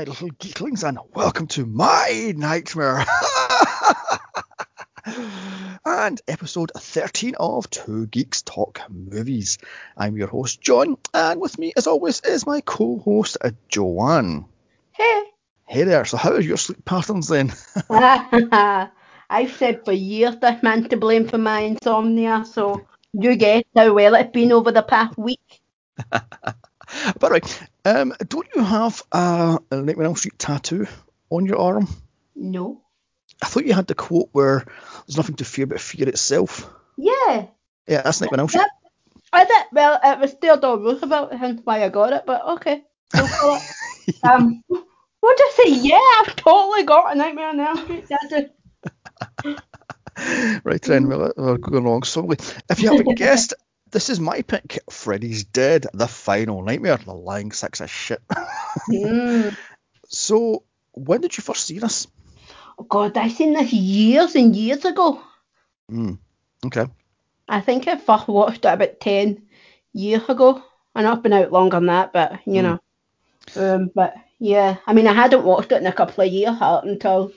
[0.00, 3.04] my little geeklings, and welcome to my nightmare.
[5.84, 9.58] and episode 13 of Two Geeks Talk Movies.
[9.98, 13.36] I'm your host, John, and with me, as always, is my co host,
[13.68, 14.46] Joanne.
[14.92, 15.22] Hey.
[15.66, 17.52] Hey there, so how are your sleep patterns then?
[17.90, 23.92] I've said for years this man to blame for my insomnia, so you guess how
[23.92, 25.60] well it's been over the past week.
[27.18, 30.86] But right, um, don't you have a Nightmare on Elm Street tattoo
[31.30, 31.88] on your arm?
[32.34, 32.82] No.
[33.42, 34.66] I thought you had the quote where
[35.06, 36.70] there's nothing to fear but fear itself.
[36.96, 37.46] Yeah.
[37.86, 38.66] Yeah, that's Nightmare on Elm Street.
[39.32, 39.64] I did.
[39.72, 42.82] Well, it was Theodore Roosevelt, hence why I got it, but okay.
[43.16, 43.58] Go for
[44.06, 44.14] it.
[44.24, 45.70] um, what did I say?
[45.88, 48.48] Yeah, I've totally got a Nightmare on Elm Street tattoo.
[50.64, 52.36] Right then, we're, we're going along slowly.
[52.68, 53.54] If you haven't guessed,
[53.90, 54.78] this is my pick.
[54.90, 58.22] Freddy's Dead, the final nightmare, the lying six of shit.
[58.88, 59.56] Mm.
[60.08, 62.06] so, when did you first see this?
[62.78, 65.20] Oh God, I seen this years and years ago.
[65.90, 66.18] Mm.
[66.66, 66.86] Okay.
[67.48, 69.42] I think I first watched it about 10
[69.92, 70.62] years ago.
[70.94, 72.62] I know it's been out longer than that, but you Mm.
[72.62, 72.78] know.
[73.56, 77.32] Um, but yeah, I mean, I hadn't watched it in a couple of years until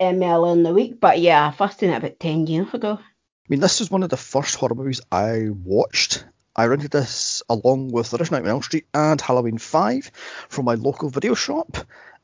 [0.00, 2.98] um, earlier in the week, but yeah, I first seen it about 10 years ago.
[3.44, 6.24] I mean, this was one of the first horror movies I watched.
[6.56, 10.10] I rented this along with The Original Nightmare on Elm Street and Halloween 5
[10.48, 11.76] from my local video shop.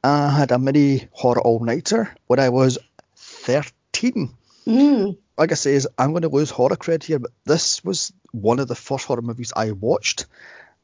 [0.02, 2.78] I had a mini horror all-nighter when I was
[3.16, 4.30] 13.
[4.66, 5.18] Mm.
[5.36, 8.68] Like I says, I'm going to lose horror cred here, but this was one of
[8.68, 10.24] the first horror movies I watched,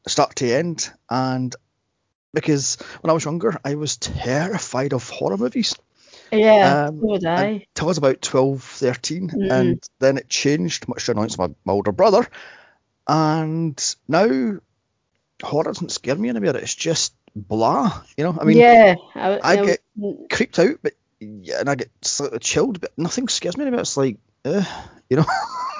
[0.05, 1.55] start to end, and
[2.31, 5.73] because when I was younger, I was terrified of horror movies
[6.31, 7.65] Yeah, Um, so would I.
[7.79, 9.51] I was about 12, 13, Mm.
[9.51, 12.27] and then it changed, much to the annoyance of my, my older brother.
[13.07, 14.57] And now
[15.43, 16.57] horror doesn't scare me anymore.
[16.57, 18.37] It's just blah, you know.
[18.39, 22.39] I mean, yeah, I, I I- get- creeped out, but yeah, and I get slightly
[22.39, 23.81] chilled, but nothing scares me anymore.
[23.81, 24.63] It's like, uh,
[25.09, 25.25] you know.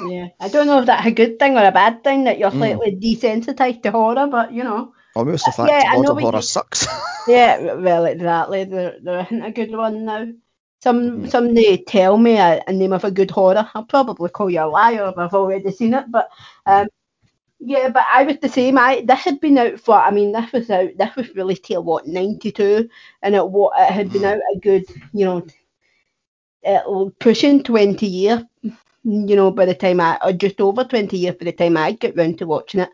[0.10, 0.28] yeah.
[0.40, 2.58] I don't know if that's a good thing or a bad thing that you're Mm.
[2.58, 4.94] slightly desensitized to horror, but you know.
[5.18, 6.88] Almost the fact Yeah, I know modern horror you- sucks.
[7.28, 8.64] Yeah, well, exactly.
[8.64, 10.28] There, there isn't a good one now.
[10.82, 11.30] Some Mhm.
[11.32, 13.70] somebody tell me a, a name of a good horror.
[13.74, 16.06] I'll probably call you a liar if I've already seen it.
[16.10, 16.30] But
[16.66, 16.88] um,
[17.60, 18.78] yeah, but I was the same.
[18.78, 19.96] I this had been out for.
[19.96, 20.92] I mean, this was out.
[20.98, 22.90] This was released here what ninety two,
[23.24, 24.34] and it what it had been Mm.
[24.36, 25.46] out a good you know,
[26.66, 28.44] uh, pushing twenty years.
[29.04, 31.94] You know, by the time I or just over twenty years by the time I
[31.94, 32.90] get round to watching it.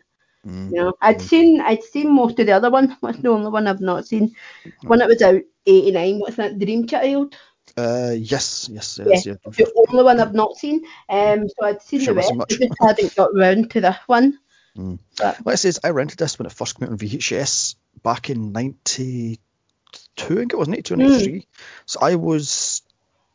[0.46, 0.70] Mm.
[0.70, 1.28] Know, I'd Mm.
[1.28, 2.92] seen I'd seen most of the other ones.
[3.00, 4.34] What's the only one I've not seen?
[4.82, 6.18] One that was out eighty nine.
[6.18, 6.58] What's that?
[6.58, 7.34] Dream Child.
[7.76, 9.34] Uh, yes, yes, yes, yeah.
[9.44, 10.84] The only one I've not seen.
[11.08, 12.32] Um, so I'd seen Sure the rest.
[12.32, 14.38] I just hadn't got round to this one.
[14.76, 14.98] Mm.
[15.16, 18.30] But Like I says, I rented this when it first came out on VHS back
[18.30, 19.38] in '92.
[20.18, 21.46] I think it was '92 or Mm.
[21.86, 22.82] So I was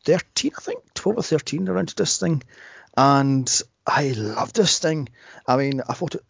[0.04, 1.68] 13, I think, 12 or 13.
[1.68, 2.42] I rented this thing,
[2.96, 5.08] and I loved this thing.
[5.46, 6.22] I mean, I thought it.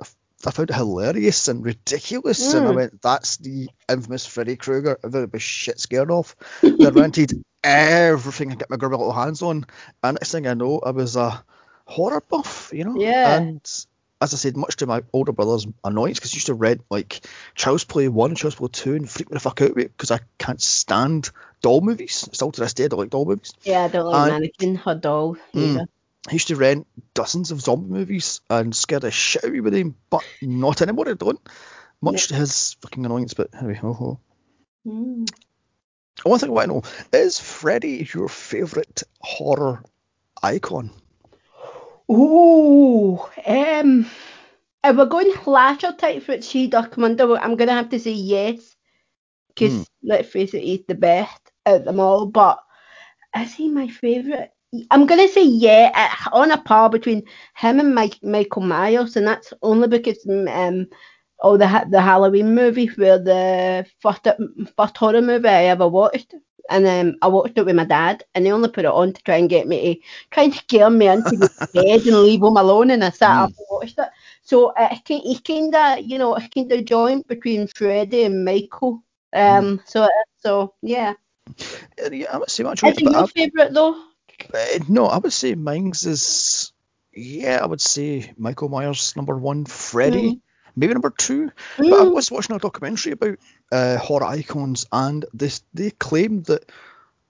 [0.47, 2.77] I found it hilarious and ridiculous, and I Mm.
[2.77, 7.33] went, "That's the infamous Freddy Krueger that I was shit scared of." I rented
[7.65, 9.67] everything I could get my grubby little hands on,
[10.03, 11.45] and next thing I know, I was a
[11.85, 12.95] horror buff, you know.
[12.99, 13.37] Yeah.
[13.37, 13.61] And
[14.23, 17.21] as I said, much to my older brother's annoyance, because he used to rent like
[17.55, 19.93] Child's Play 1 and Child's Play 2 and freak me the fuck out with it
[19.97, 21.31] because I can't stand
[21.63, 22.29] doll movies.
[22.33, 23.53] Still to this day, I don't like doll movies.
[23.63, 25.87] yeah, I don't like And- mannequin or doll Mm.
[26.29, 29.61] I used to rent dozens of zombie movies and scare the shit out of me
[29.61, 31.41] with them, but not anymore, I don't.
[32.03, 34.21] Much to his fucking annoyance, but anyway, ho ho.
[34.87, 35.31] Mm.
[36.23, 36.83] One thing I want to know
[37.19, 39.83] is Freddy your favourite horror
[40.43, 40.91] icon?
[42.11, 44.07] Ooh, um,
[44.85, 48.77] if we're going slasher type for She Duck Commander, I'm gonna have to say yes,
[49.49, 50.09] because Hmm.
[50.09, 52.27] let's face it, he's the best of them all.
[52.27, 52.59] But
[53.37, 54.51] is he my favourite?
[54.91, 57.23] I'm gonna say yeah, uh, on a par between
[57.57, 60.87] him and Mike, Michael Myers, and that's only because um,
[61.43, 64.27] oh the the Halloween movie were the first
[64.77, 66.35] first horror movie I ever watched.
[66.71, 69.23] And um, I watched it with my dad, and he only put it on to
[69.25, 70.01] try and get me to
[70.31, 71.37] try and scare me into
[71.75, 72.91] bed and leave him alone.
[72.91, 74.09] And I sat up and watched it.
[74.43, 79.03] So uh, he kind of, you know, it's kind of joint between Freddy and Michael.
[79.33, 80.09] Um, so
[80.39, 81.15] so yeah.
[82.05, 84.10] Uh, Yeah, I would say actually, Is but your favourite though?
[84.55, 86.73] Uh, no, I would say mine's is
[87.13, 90.41] yeah, I would say Michael Myers number one, Freddy
[90.77, 91.51] maybe number two.
[91.77, 92.15] But I Mm.
[92.15, 93.39] was watching a documentary about
[93.73, 96.71] uh, horror icons, and this they claim that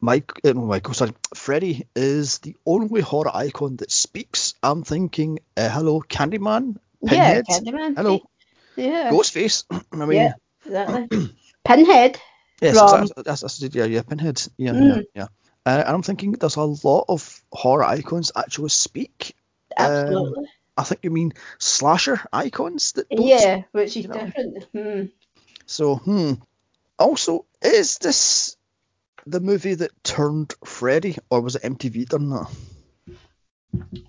[0.01, 4.55] Mike, uh, no, Michael, sorry, Freddy is the only horror icon that speaks.
[4.63, 7.97] I'm thinking, uh, hello, Candyman, Yeah, Pinhead, Candyman.
[7.97, 8.21] hello,
[8.77, 9.11] Yeah.
[9.11, 9.65] Ghostface.
[9.93, 10.33] I mean, Yeah.
[10.65, 11.37] Exactly.
[11.65, 12.19] Pinhead.
[12.63, 13.23] Yes, From- exactly.
[13.25, 14.43] That's, that's, yeah, yeah, Pinhead.
[14.59, 15.05] Yeah, yeah, Mm.
[15.15, 15.27] yeah.
[15.67, 19.35] Uh, and I'm thinking there's a lot of horror icons actually speak.
[19.77, 20.49] Um, Absolutely.
[20.77, 24.15] I think you mean slasher icons that don't yeah, which is you know.
[24.15, 24.67] different.
[24.75, 25.03] Hmm.
[25.67, 26.35] So, hmm.
[26.99, 28.57] Also, is this
[29.27, 32.51] the movie that turned Freddy, or was it MTV done that?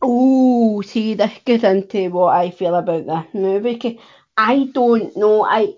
[0.02, 4.00] Oh, see, this gets into what I feel about this movie.
[4.38, 5.44] I don't know.
[5.44, 5.76] I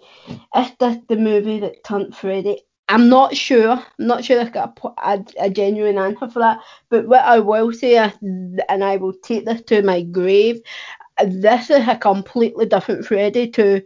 [0.55, 2.61] is this the movie that turned Freddy?
[2.89, 3.71] I'm not sure.
[3.71, 6.59] I'm not sure I've got a, a, a genuine answer for that.
[6.89, 10.61] But what I will say, and I will take this to my grave,
[11.25, 13.81] this is a completely different Freddy to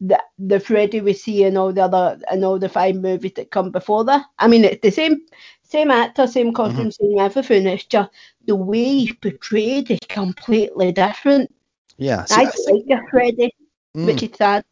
[0.00, 3.50] the the Freddy we see in all the other in all the five movies that
[3.50, 4.24] come before that.
[4.38, 5.20] I mean, it's the same
[5.62, 7.66] same actor, same costume, same everything.
[7.66, 8.10] It's just
[8.46, 11.54] the way he's portrayed is completely different.
[11.98, 13.54] Yeah, see, I think, like the Freddy,
[13.96, 14.64] mm, which is sad.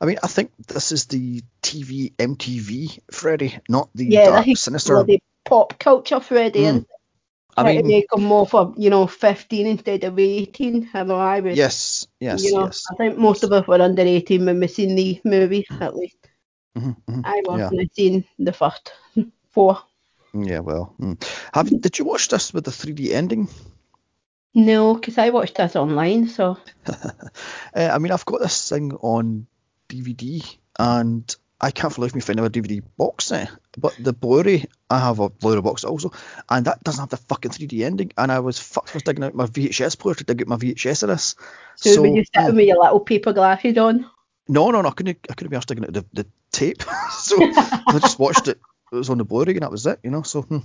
[0.00, 5.04] I mean, I think this is the TV MTV Freddy, not the Yeah, dark, sinister.
[5.44, 6.64] pop culture Freddy.
[6.64, 6.84] Mm.
[6.84, 6.86] and
[7.56, 10.88] I to mean, make him more for you know 15 instead of 18.
[10.94, 11.56] I know I would.
[11.56, 12.84] yes, yes, you know, yes.
[12.90, 16.16] I think most of us were under 18 when we seen these movies, at least.
[16.76, 17.70] Mhm, mhm, I was yeah.
[17.70, 18.92] when I seen the first
[19.52, 19.78] four.
[20.34, 21.22] Yeah, well, mm.
[21.52, 23.48] have did you watch this with the 3D ending?
[24.54, 26.56] No, because I watched this online, so
[27.74, 29.46] Uh, I mean, I've got this thing on
[29.92, 33.50] DVD, and I can't for the life of me find a DVD box set.
[33.78, 36.12] But the Blu-ray, I have a Blu-ray box also,
[36.48, 38.12] and that doesn't have the fucking 3D ending.
[38.18, 41.04] And I was fucked for digging out my VHS player to dig out my VHS
[41.04, 41.36] of this.
[41.76, 44.10] so, when you sit mm, with your little paper glasses on.
[44.48, 45.18] no, no, no, I couldn't.
[45.30, 46.82] I couldn't be asked digging out the, the tape.
[47.12, 48.58] so I just watched it.
[48.92, 50.00] It was on the Blu-ray, and that was it.
[50.02, 50.42] You know, so.
[50.42, 50.58] Hmm.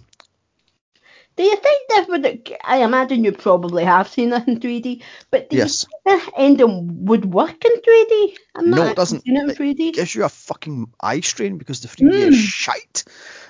[1.37, 2.53] Do you think that would?
[2.63, 5.85] I imagine you probably have seen this in 3D, but do Yes.
[5.85, 8.37] you think this ending would work in 3D?
[8.55, 9.21] I'm No, not it doesn't.
[9.21, 9.91] Seen it in 3D.
[9.91, 12.47] gives you a fucking eye strain because the 3D is Mm.
[12.47, 13.03] shite.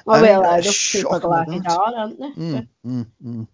[0.06, 2.30] oh I well, mean, uh, it's those people glasses are, aren't they?
[2.38, 3.48] Mm, mm, mm.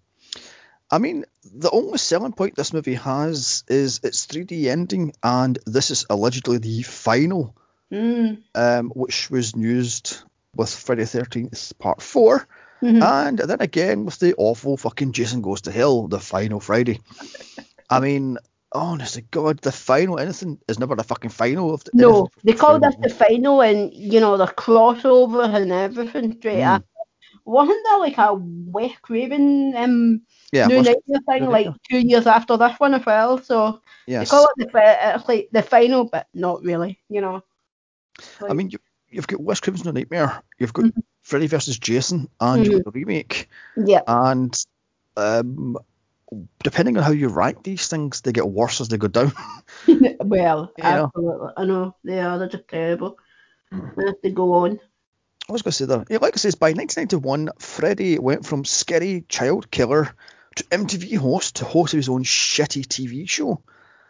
[0.92, 5.92] I mean, the only selling point this movie has is its 3D ending, and this
[5.92, 7.56] is allegedly the final,
[7.92, 8.42] Mm.
[8.56, 10.18] um, which was used
[10.56, 12.48] with Friday 13th Part 4,
[12.84, 13.02] Mhm.
[13.02, 17.00] and then again with the awful fucking Jason Goes to Hell, the final Friday.
[17.90, 18.38] I mean,
[18.74, 22.54] honest to God, the final anything is never the fucking final of the No, they
[22.54, 26.76] call this the final, and you know the crossover and everything straight Mm.
[26.76, 26.88] after.
[27.46, 30.22] Wasn't there like a Wes Craven um,
[30.52, 33.38] Yeah, New Nightmare thing New like two years after this one as well?
[33.38, 34.30] So yes.
[34.30, 37.44] they call it the it's like the final, but not really, you know.
[38.48, 40.86] I mean, you, you've got Wes Craven's New Nightmare, you've got
[41.24, 43.50] Freddy versus Jason, and got the remake.
[43.76, 44.56] Yeah, And
[45.18, 45.78] um,
[46.64, 49.32] depending on how you rank these things, they get worse as they go down.
[50.20, 51.50] well, absolutely.
[51.58, 52.38] I know they are.
[52.38, 53.18] They're just terrible.
[53.72, 54.80] They have to go on.
[55.50, 56.08] I was going to say that.
[56.10, 60.14] Yeah, like I says, by 1991, Freddy went from scary child killer
[60.56, 63.62] to MTV host to host of his own shitty TV show.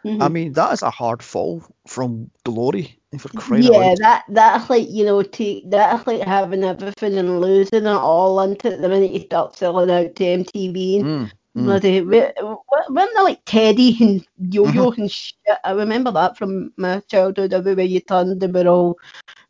[0.04, 0.22] Mhm.
[0.22, 2.98] I mean, that is a hard fall from glory.
[3.18, 3.98] For crying out Yeah, loud.
[3.98, 8.72] that that's like you know, take that's like having everything and losing it all into
[8.72, 11.64] it the minute you start selling out to MTV and Mm, mm.
[11.66, 15.00] bloody wa- wa- weren't there like Teddy and Yo-Yo Mm-hmm.
[15.02, 15.34] and shit?
[15.64, 17.52] I remember that from my childhood.
[17.52, 18.98] Everywhere you turned, they were all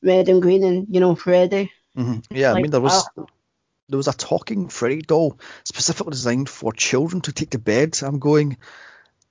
[0.02, 1.72] red and green and you know Freddy.
[1.96, 2.24] mhm.
[2.30, 3.26] Yeah, I Like, mean, there was wow.
[3.88, 7.98] there was a talking Freddy doll specifically designed for children to take to bed.
[8.02, 8.56] I'm going,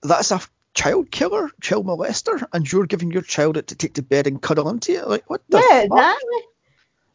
[0.02, 0.42] that's a
[0.74, 4.42] child killer, child molester, and you're giving your child it to take to bed and
[4.42, 5.08] cuddle into it.
[5.08, 5.86] Like, what the Yeah, fuck?
[5.86, 6.38] exactly.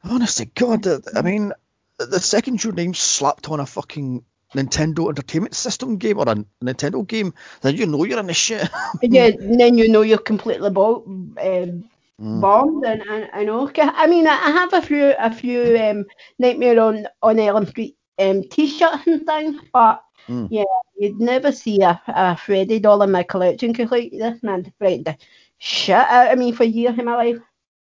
[0.04, 0.86] Honest to God,
[1.16, 1.52] I mean,
[1.98, 4.24] the second your name's slapped on a fucking
[4.54, 8.68] Nintendo Entertainment System game or a Nintendo game, then you know you're in the shit.
[9.02, 11.84] Yeah, and then you know you're completely bo- um,
[12.20, 12.40] Mm.
[12.40, 13.68] bombed, and I, I know.
[13.68, 16.04] 'Cause, I mean, I I have a few a few um,
[16.40, 20.48] Nightmare on on Elm Street um, t-shirts and things, but Mm.
[20.50, 20.64] yeah,
[20.98, 25.06] you'd never see a, a Freddy doll in my collection because like this man frightened
[25.06, 25.16] the
[25.58, 27.38] shit out of me for years in my life.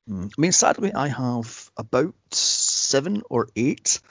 [0.10, 0.26] Mm.
[0.26, 4.02] I mean, sadly, I have about seven or eight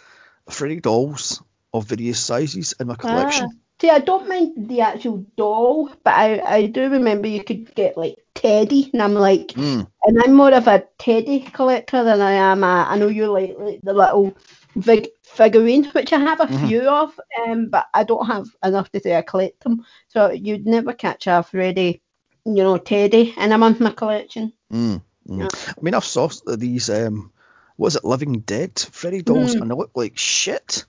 [0.49, 1.43] Freddy dolls
[1.75, 3.49] of various sizes in my collection.
[3.53, 3.57] Ah.
[3.81, 7.97] See, I don't mind the actual doll, but I, I do remember you could get
[7.97, 9.89] like Teddy, and I'm like, Mm.
[10.05, 13.57] and I'm more of a Teddy collector than I am a, I know you like,
[13.59, 14.37] like the little
[14.81, 16.69] fig, figurines, which I have a Mhm.
[16.69, 19.85] few of, um, but I don't have enough to say I collect them.
[20.09, 22.03] So you'd never catch a Freddy,
[22.45, 24.53] you know, Teddy in a month my collection.
[24.73, 25.39] Mm, mm.
[25.41, 25.49] Yeah.
[25.53, 27.33] I mean, I've saw these, um,
[27.77, 29.61] what is it, Living Dead Freddy dolls, Mm.
[29.62, 30.85] and they look like shit.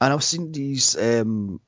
[0.00, 1.60] And I've seen these um,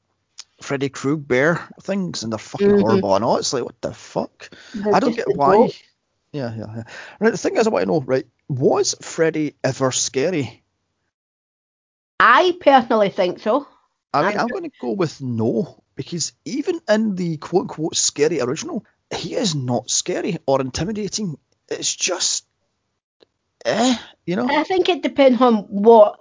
[0.61, 2.81] Freddy Krueger things, and they're fucking Mhm.
[2.81, 3.15] horrible.
[3.17, 4.51] And all it's like, what the fuck?
[4.75, 5.55] They're I don't get why.
[5.57, 5.73] doll.
[6.33, 6.83] Yeah, yeah, yeah.
[7.21, 10.63] Right, the thing is, I want to know, right, was Freddy ever scary?
[12.21, 13.67] I personally think so.
[14.13, 18.41] I mean, I'm going to go with no, because even in the quote unquote scary
[18.41, 18.85] original,
[19.15, 21.39] he is not scary or intimidating.
[21.69, 22.47] It's just,
[23.65, 23.97] eh,
[24.27, 24.49] you know?
[24.49, 26.21] I think it depends on what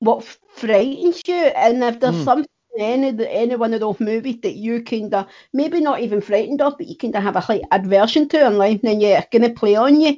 [0.00, 0.24] what
[0.56, 2.24] frightens you, and if there's Mm.
[2.24, 2.46] something
[2.76, 6.62] in any any one of those movies that you kind of maybe not even frightened
[6.62, 9.28] of, but you kind of have a slight aversion to and life, then yeah, it's
[9.30, 10.16] going to play on you.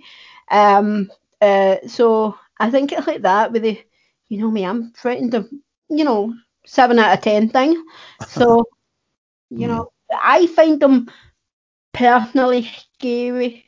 [0.51, 3.81] Um, uh, so I think it's like that with the,
[4.29, 5.49] you know me, I'm frightened of,
[5.89, 6.35] you know,
[6.67, 7.83] seven out of ten thing.
[8.27, 8.65] So,
[9.51, 9.69] you Mm.
[9.69, 11.11] know, I find them
[11.93, 13.67] personally scary,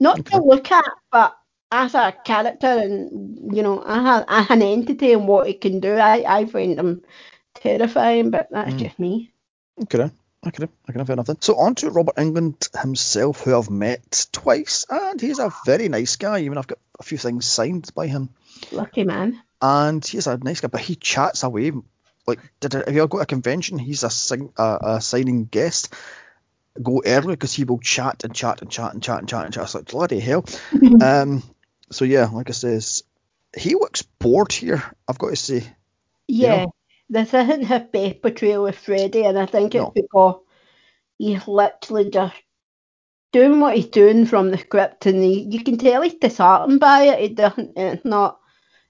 [0.00, 1.36] not to look at, but
[1.72, 5.80] as a character and you know, as, a, as an entity and what it can
[5.80, 7.02] do, I, I find them
[7.54, 8.30] terrifying.
[8.30, 8.76] But that's Mm.
[8.76, 9.32] just me.
[9.82, 10.10] Okay.
[10.46, 11.36] Okay, I can have nothing.
[11.40, 16.16] So on to Robert Englund himself, who I've met twice, and he's a very nice
[16.16, 16.40] guy.
[16.40, 18.30] Even I've got a few things signed by him,
[18.72, 19.42] Lucky man.
[19.62, 21.72] And he's a nice guy, but he chats away.
[22.26, 25.94] Like, did if you go to a convention, he's a, sing, a, a signing guest.
[26.82, 29.54] Go early because he will chat and chat and chat and chat and chat and
[29.54, 29.64] chat.
[29.64, 30.44] It's like bloody hell.
[31.00, 31.42] um.
[31.92, 33.02] So yeah, like I says,
[33.56, 34.82] he looks bored here.
[35.08, 35.64] I've got to say.
[36.28, 36.66] Yeah,
[37.10, 39.94] this isn't his best portrayal of Freddy, and I think it's No.
[39.94, 40.40] because
[41.18, 42.36] he's literally just
[43.32, 47.04] doing what he's doing from the script, and he, you can tell he's disheartened by
[47.04, 47.20] it.
[47.20, 47.78] It doesn't.
[47.78, 48.39] It's not.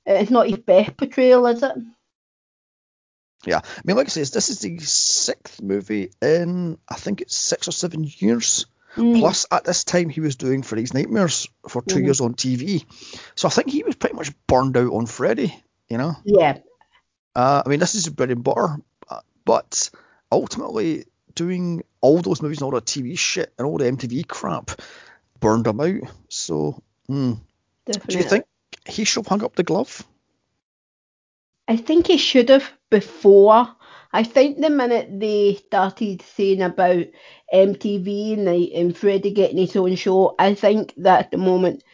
[0.07, 1.73] It's not his best portrayal, is it?
[3.47, 7.35] Yeah, I mean, like I say, this is the sixth movie in I think it's
[7.35, 8.67] six or seven years.
[8.97, 9.19] Mm.
[9.21, 12.05] Plus, at this time, he was doing Freddy's Nightmares for 2 Mhm.
[12.05, 12.85] years on TV.
[13.37, 15.55] So I think he was pretty much burned out on Freddy,
[15.89, 16.17] you know?
[16.25, 16.59] Yeah.
[17.37, 18.79] Uh, I mean, this is bread and butter,
[19.09, 19.91] uh, but
[20.33, 21.05] ultimately,
[21.37, 24.73] doing all those movies and all that TV shit and all the MTV crap
[25.39, 26.11] burned him out.
[26.29, 26.83] So.
[27.09, 27.41] Definitely.
[28.09, 28.45] do you think
[28.87, 30.05] he should have hung up the glove?
[31.69, 33.69] I think he should have before.
[34.13, 37.07] I think the minute they started saying about
[37.55, 41.85] MTV and, the, and Freddy getting his own show, I think that at the moment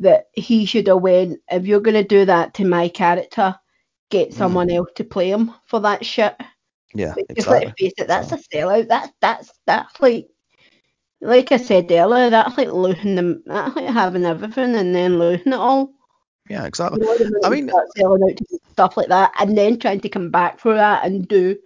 [0.00, 3.54] that he should have went, if you're going to do that to my character,
[4.10, 4.38] get hmm.
[4.38, 6.34] someone else to play him for that shit.
[6.94, 7.66] Yeah, Because exactly.
[7.66, 8.88] let's face it, that's a sellout.
[8.88, 10.28] That's that's that's like,
[11.20, 13.42] like I said earlier, that's like losing them.
[13.44, 15.92] That's like having everything and then losing it all.
[16.48, 17.00] Yeah, exactly.
[17.00, 20.60] You know, I mean- selling out stuff like that, and then trying to come back
[20.60, 21.56] for that and do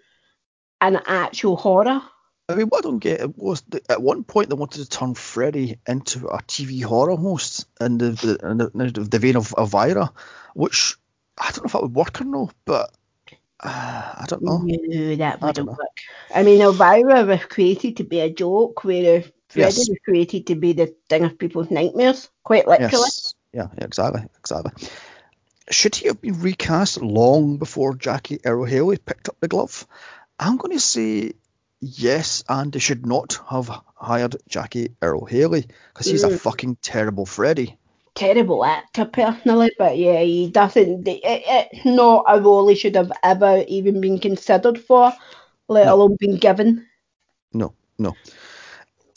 [0.80, 2.02] an actual horror.
[2.48, 3.38] I mean, what I don't get it.
[3.38, 7.66] was that at one point they wanted to turn Freddy into a TV horror host
[7.80, 10.12] in the, the, in the, in the vein of Elvira,
[10.54, 10.96] which
[11.38, 12.90] I don't know if that would work or no, but
[13.60, 14.58] uh, I don't know.
[14.58, 15.72] No, that I wouldn't know.
[15.72, 15.98] work.
[16.34, 19.88] I mean, Elvira was created to be a joke, whereas Freddy Yes.
[19.88, 22.90] was created to be the thing of people's nightmares, quite literally.
[22.92, 23.31] Yes.
[23.52, 24.72] Yeah, yeah, exactly, exactly.
[25.70, 29.86] Should he have been recast long before Jackie Earle Haley picked up the glove?
[30.38, 31.32] I'm going to say
[31.80, 36.38] yes, and they should not have hired Jackie Earle Haley because he's a Mm.
[36.38, 37.78] fucking terrible Freddy.
[38.14, 41.06] Terrible actor, personally, but yeah, he doesn't.
[41.08, 45.12] It, it's not a role he should have ever even been considered for,
[45.68, 45.94] let No.
[45.94, 46.86] alone been given.
[47.52, 48.16] No, no.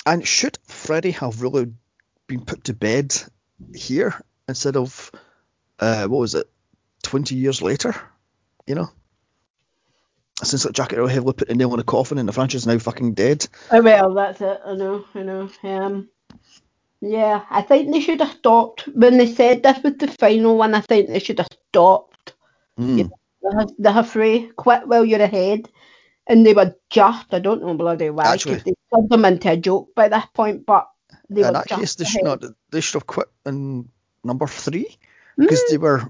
[0.05, 1.73] And should Freddy have really
[2.27, 3.13] been put to bed
[3.73, 4.13] here
[4.47, 5.11] instead of
[5.79, 6.49] uh, what was it,
[7.03, 7.95] twenty years later?
[8.67, 8.89] You know,
[10.43, 12.67] since like Jackie Earle Haley put the nail in the coffin and the franchise is
[12.67, 13.47] now fucking dead.
[13.71, 14.59] Oh, well, that's it.
[14.65, 15.49] I know, I know.
[15.63, 16.09] Um,
[17.01, 20.73] yeah, I think they should have stopped when they said this was the final one.
[20.73, 22.33] I think they should have stopped.
[22.79, 23.09] Mm.
[23.41, 25.69] The, the hooray, quit while you're ahead.
[26.27, 29.57] And they were just, I don't know bloody why, Actually- they turned them into a
[29.57, 30.87] joke by this point, but
[31.29, 32.41] they In that case, they should ahead.
[32.41, 32.51] not.
[32.71, 33.89] They should have quit in
[34.23, 34.97] number three
[35.37, 35.69] because Mm.
[35.71, 36.01] they were.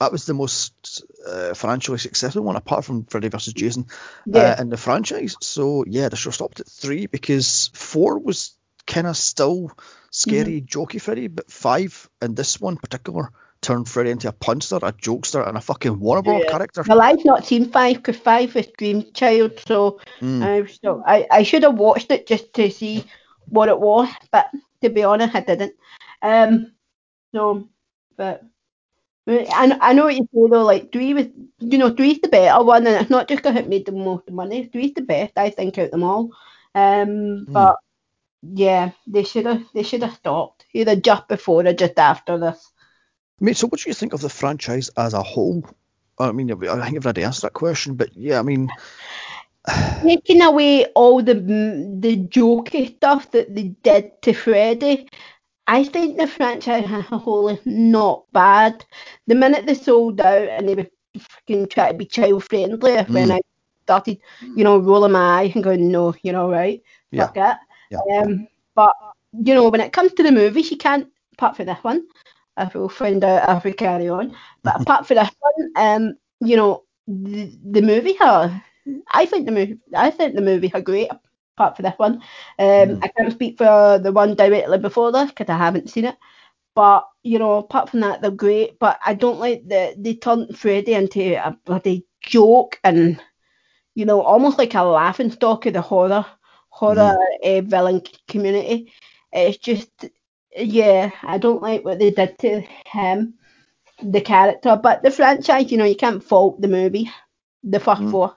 [0.00, 3.52] That was the most uh, financially successful one, apart from Freddy vs.
[3.52, 3.84] Jason,
[4.24, 4.54] Yeah.
[4.58, 5.36] uh, in the franchise.
[5.42, 8.52] So yeah, they should have stopped at three because four was
[8.86, 9.70] kind of still
[10.10, 14.90] scary, jokey Freddy, but five and this one particular turned Freddy into a punster, a
[14.94, 16.48] jokester, and a fucking Warner Yeah.
[16.50, 16.82] character.
[16.88, 20.42] Well, I've not seen five because five was Dream Child, so Mm.
[20.42, 23.04] I still I, I should have watched it just to see
[23.50, 24.50] what it was, but
[24.82, 25.74] to be honest, I didn't.
[26.22, 26.72] Um,
[27.34, 27.68] so,
[28.16, 28.44] but
[29.26, 30.64] I, I know what you say though.
[30.64, 31.26] Like three was,
[31.58, 34.30] you know, three's the better one, and it's not just because it made the most
[34.30, 34.66] money.
[34.66, 36.30] Three's the best, I think, out of them all.
[36.74, 37.76] Um, but
[38.42, 42.72] yeah, they should have they should have stopped either just before or just after this.
[43.38, 45.64] Mate, so what do you think of the franchise as a whole?
[46.18, 48.68] I mean, I think I've already asked that question, but yeah, I mean,
[50.06, 55.08] taking away all the the jokey stuff that they did to Freddy,
[55.66, 58.84] I think the franchise as a whole is not bad.
[59.26, 60.86] The minute they sold out and they were
[61.18, 63.32] fucking trying to be child friendly, when Mm.
[63.32, 63.40] I
[63.84, 64.18] started,
[64.54, 67.26] you know, rolling my eyes and going, no, you're all right, Yeah.
[67.26, 67.56] fuck it.
[67.90, 68.20] Yeah.
[68.22, 68.94] Um, but
[69.32, 72.06] you know, when it comes to the movies, you can't, apart from this one,
[72.58, 74.34] if we'll find out as we carry on.
[74.62, 78.62] But apart from this one, um, you know, the, the movie, are,
[79.12, 81.10] I think the movie, I think the movie are great.
[81.56, 82.14] Apart from this one,
[82.58, 83.02] um, Mm.
[83.02, 86.16] I can't speak for the one directly before this because I haven't seen it.
[86.74, 88.78] But you know, apart from that, they're great.
[88.78, 93.20] But I don't like that they turned Freddy into a bloody joke and
[93.94, 96.24] you know, almost like a laughing stock of the horror
[96.70, 97.12] horror
[97.44, 98.92] uh, villain community.
[99.32, 99.90] It's just,
[100.56, 103.34] yeah, I don't like what they did to him,
[104.02, 104.78] the character.
[104.82, 107.10] But the franchise, you know, you can't fault the movie,
[107.62, 108.10] the first Mm.
[108.10, 108.36] four.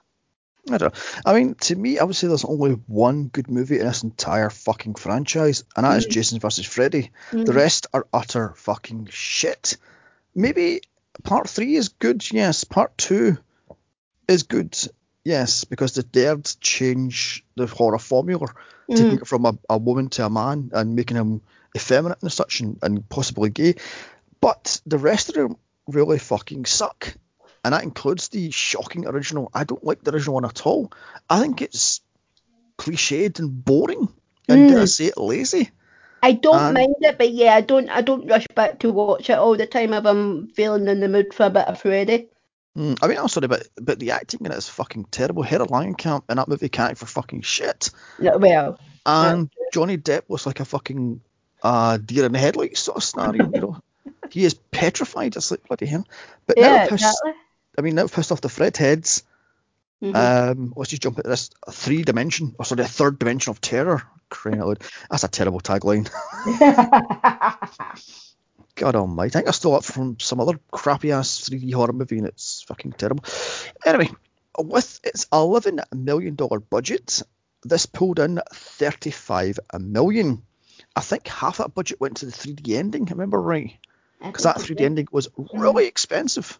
[0.72, 1.00] I don't know.
[1.26, 4.50] I mean, to me, I would say there's only one good movie in this entire
[4.50, 6.12] fucking franchise, and that is Mm.
[6.12, 7.12] Jason versus Freddy.
[7.32, 7.56] The Mm.
[7.56, 9.78] rest are utter fucking shit.
[10.34, 10.82] Maybe
[11.24, 12.64] part three is good, yes.
[12.64, 13.38] Part two
[14.28, 14.78] is good,
[15.26, 18.48] yes, because they dared change the horror formula,
[18.90, 19.22] taking Mm.
[19.24, 21.42] it from a, a woman to a man and making him
[21.76, 23.76] effeminate and such, and, and possibly gay.
[24.40, 27.14] But the rest of them really fucking suck.
[27.64, 29.50] And that includes the shocking original.
[29.54, 30.92] I don't like the original one at all.
[31.30, 32.02] I think it's
[32.78, 34.10] cliched and boring.
[34.50, 34.90] And dare I Mm.
[34.90, 35.72] say it, lazy.
[36.22, 37.90] I don't And- mind it, but yeah, I don't.
[37.90, 41.08] I don't rush back to watch it all the time if I'm feeling in the
[41.10, 42.28] mood for a bit of Freddy.
[42.78, 45.44] Mm, I mean, I'm sorry, but but the acting in it is fucking terrible.
[45.44, 47.90] Heather Langenkamp in that movie can't act for fucking shit.
[48.20, 51.22] No, Well, And Johnny Depp was like a fucking
[51.62, 53.78] uh, deer in the headlights sort of scenario, you know.
[54.30, 55.36] He is petrified.
[55.36, 56.06] It's like bloody hell.
[56.48, 57.32] But now yeah, we've exactly.
[57.78, 59.24] I mean, now we've pissed off the Fred heads.
[60.02, 60.16] Mhm.
[60.16, 64.04] Um, let's just jump into this three dimension, or sorry, a third dimension of terror.
[64.30, 64.84] Crying out loud.
[65.10, 66.10] That's a terrible tagline.
[68.76, 69.30] God almighty.
[69.30, 72.64] I think I stole it from some other crappy ass 3D horror movie and it's
[72.64, 73.24] fucking terrible.
[73.86, 74.10] Anyway,
[74.58, 76.36] with its $11 million
[76.70, 77.22] budget,
[77.64, 80.42] this pulled in 35 million.
[80.96, 83.78] I think half that budget went to the 3D ending, I remember right?
[84.22, 86.60] Because that 3D ending was really expensive.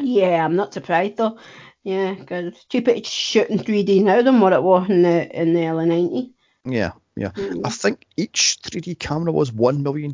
[0.00, 1.38] Yeah, I'm not surprised though.
[1.84, 5.40] Yeah, because it's cheaper to shoot in 3D now than what it was in the
[5.40, 6.32] in the early 90s.
[6.64, 7.30] Yeah, yeah.
[7.30, 7.62] Mm.
[7.64, 10.12] I think each 3D camera was $1 million.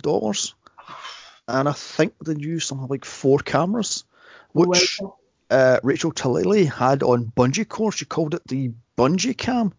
[1.46, 4.04] And I think they used something like four cameras,
[4.52, 5.16] which Wow.
[5.50, 7.92] uh, Rachel Talalay had on Bungee Core.
[7.92, 9.74] She called it the Bungee Cam,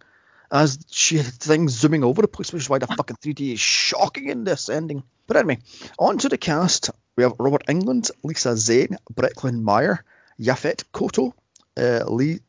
[0.51, 3.59] as she had things zooming over the place, which is why the fucking 3D is
[3.59, 5.03] shocking in this ending.
[5.27, 5.59] But anyway,
[5.97, 6.91] on to the cast.
[7.17, 10.03] We have Robert Englund, Lisa Zane, Breckin Meyer,
[10.39, 11.31] Yaphet Kotto,
[11.77, 12.39] uh, Lee,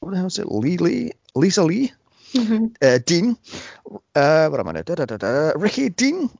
[0.00, 0.50] what the hell is it?
[0.50, 1.92] Lee Lee, Lisa Lee,
[2.34, 2.74] Mhm.
[2.82, 3.36] uh, Dean,
[4.14, 4.82] uh, what am I now?
[4.82, 6.30] Da, da, da, Ricky Dean,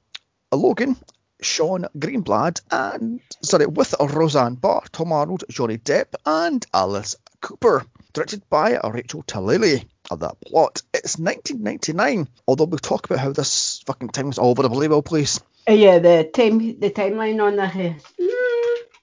[0.52, 0.96] Logan,
[1.40, 7.84] Shon Greenblatt, and sorry, with Roseanne Barr, Tom Arnold, Johnny Depp, and Alice Cooper.
[8.12, 9.86] Directed by Rachel Talalay.
[10.10, 12.28] Of that plot, it's 1999.
[12.48, 15.38] Although we talk about how this fucking time is all over the Playbill place.
[15.68, 18.02] Uh, yeah, the time the timeline on that is.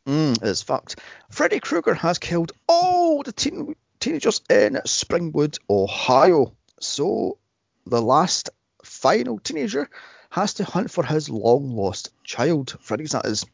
[0.08, 0.43] Mm.
[0.43, 0.99] It's fucked.
[1.30, 6.54] Freddy Krueger has killed all the teen- teenagers in Springwood, Ohio.
[6.80, 7.38] So
[7.86, 8.49] the last
[8.84, 9.89] final teenager
[10.30, 12.75] has to hunt for his long lost child.
[12.82, 13.45] Freddy's that is.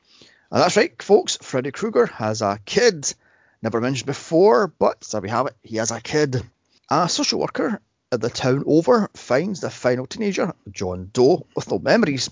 [0.51, 1.37] And that's right, folks.
[1.41, 3.13] Freddy Krueger has a kid.
[3.61, 5.55] Never mentioned before, but there we have it.
[5.63, 6.43] He has a kid.
[6.89, 12.29] A social worker the town over finds the final teenager, John Doe, with no memories.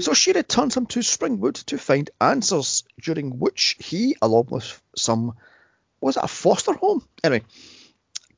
[0.00, 5.34] So she returns him to Springwood to find answers, during which he, along with some,
[6.00, 7.06] was it a foster home?
[7.22, 7.44] Anyway,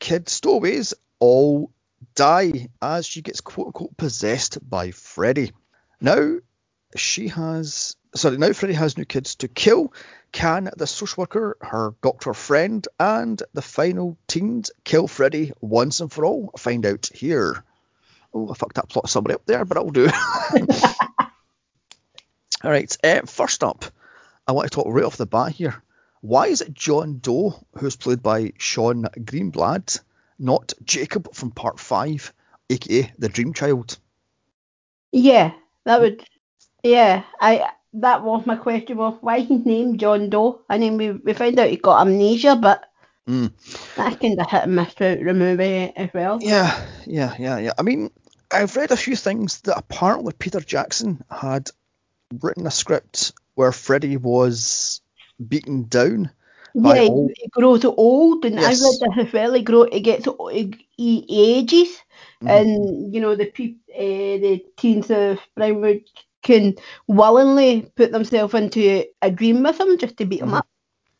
[0.00, 1.70] kid stowaways all
[2.14, 5.52] die as she gets quote unquote possessed by Freddy.
[6.00, 6.38] Now
[6.96, 9.92] she has, sorry, now Freddy has new kids to kill.
[10.32, 16.12] Can the social worker, her doctor friend, and the final teens kill Freddy once and
[16.12, 16.52] for all?
[16.56, 17.64] Find out here.
[18.32, 20.08] Oh, I fucked that plot somebody up there, but I'll do.
[22.62, 22.96] All right.
[23.02, 23.84] Uh, first up,
[24.46, 25.82] I want to talk right off the bat here.
[26.20, 30.00] Why is it John Doe, who's played by Shon Greenblatt,
[30.38, 32.32] not Jacob from Part Five,
[32.68, 33.98] aka the Dream Child?
[35.12, 35.52] Yeah,
[35.84, 36.22] that would.
[36.84, 37.70] Yeah, I.
[37.94, 38.96] That was my question.
[38.98, 40.62] Was why he named John Doe?
[40.68, 42.84] I mean, we we found out he got amnesia, but
[43.28, 43.52] Mm.
[43.96, 46.38] that kind of hit and miss throughout the movie as well.
[46.40, 46.74] Yeah,
[47.06, 47.72] yeah, yeah, yeah.
[47.78, 48.10] I mean,
[48.50, 51.70] I've read a few things that apparently Peter Jackson had
[52.40, 55.00] written a script where Freddy was
[55.46, 56.30] beaten down.
[56.74, 58.80] by Yeah, he, all- he grows old, and Yes.
[58.80, 59.52] I read that as well.
[59.54, 61.88] He grow, he gets, he, he ages,
[62.42, 62.48] Mhm.
[62.50, 66.04] and you know the peop, uh, the teens of Springwood
[66.50, 66.74] can
[67.06, 70.58] willingly put themselves into a dream with him just to beat him Mhm.
[70.58, 70.66] up.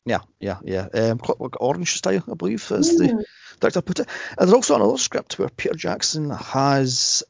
[0.07, 0.89] Yeah, yeah, yeah.
[0.95, 1.21] Um,
[1.61, 2.99] Orange style, I believe, as Mm.
[2.99, 3.25] the
[3.61, 4.09] director put it.
[4.31, 7.23] And there's also another script where Peter Jackson has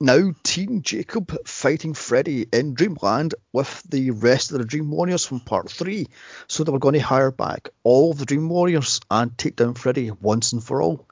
[0.00, 5.40] now teen Jacob fighting Freddy in Dreamland with the rest of the Dream Warriors from
[5.40, 6.08] Part 3.
[6.48, 9.74] So they were going to hire back all of the Dream Warriors and take down
[9.74, 11.06] Freddy once and for all.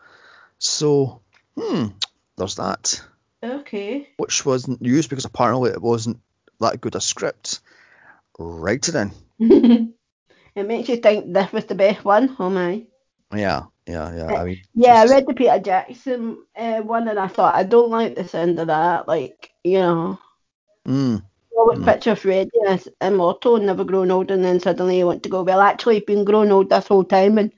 [0.59, 1.21] So,
[1.57, 1.87] hmm,
[2.37, 3.01] there's that.
[3.43, 4.09] Okay.
[4.17, 6.21] Which wasn't used because apparently it wasn't
[6.61, 7.61] that good a script.
[8.39, 9.13] Right then.
[9.39, 9.95] it
[10.57, 12.37] makes you think this was the best one.
[12.39, 12.87] Oh my.
[13.35, 14.33] Yeah, yeah, yeah.
[14.35, 17.91] I mean, Yeah, I read the Peter Jackson uh, one and I thought I don't
[17.91, 19.09] like the sound of that.
[19.09, 20.19] Like, you know,
[20.87, 21.23] Mm,
[21.57, 21.85] always Mm.
[21.85, 25.43] picture Freddy as immortal and never growing old, and then suddenly you want to go,
[25.43, 27.53] well, actually, he's been grown old this whole time, and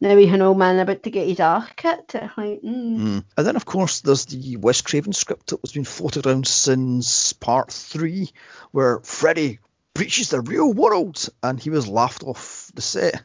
[0.00, 2.14] now he's an old man about to get his arse kicked.
[2.14, 2.98] Like, mm.
[2.98, 3.24] mm.
[3.36, 7.32] And then, of course, there's the Wes Craven script that was been floated around since
[7.32, 8.30] part three,
[8.72, 9.60] where Freddy
[9.94, 13.22] breaches the real world and he was laughed off the set.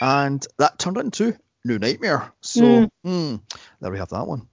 [0.00, 2.32] And that turned into New Nightmare.
[2.40, 3.40] So, Mm.
[3.80, 4.48] there we have that one.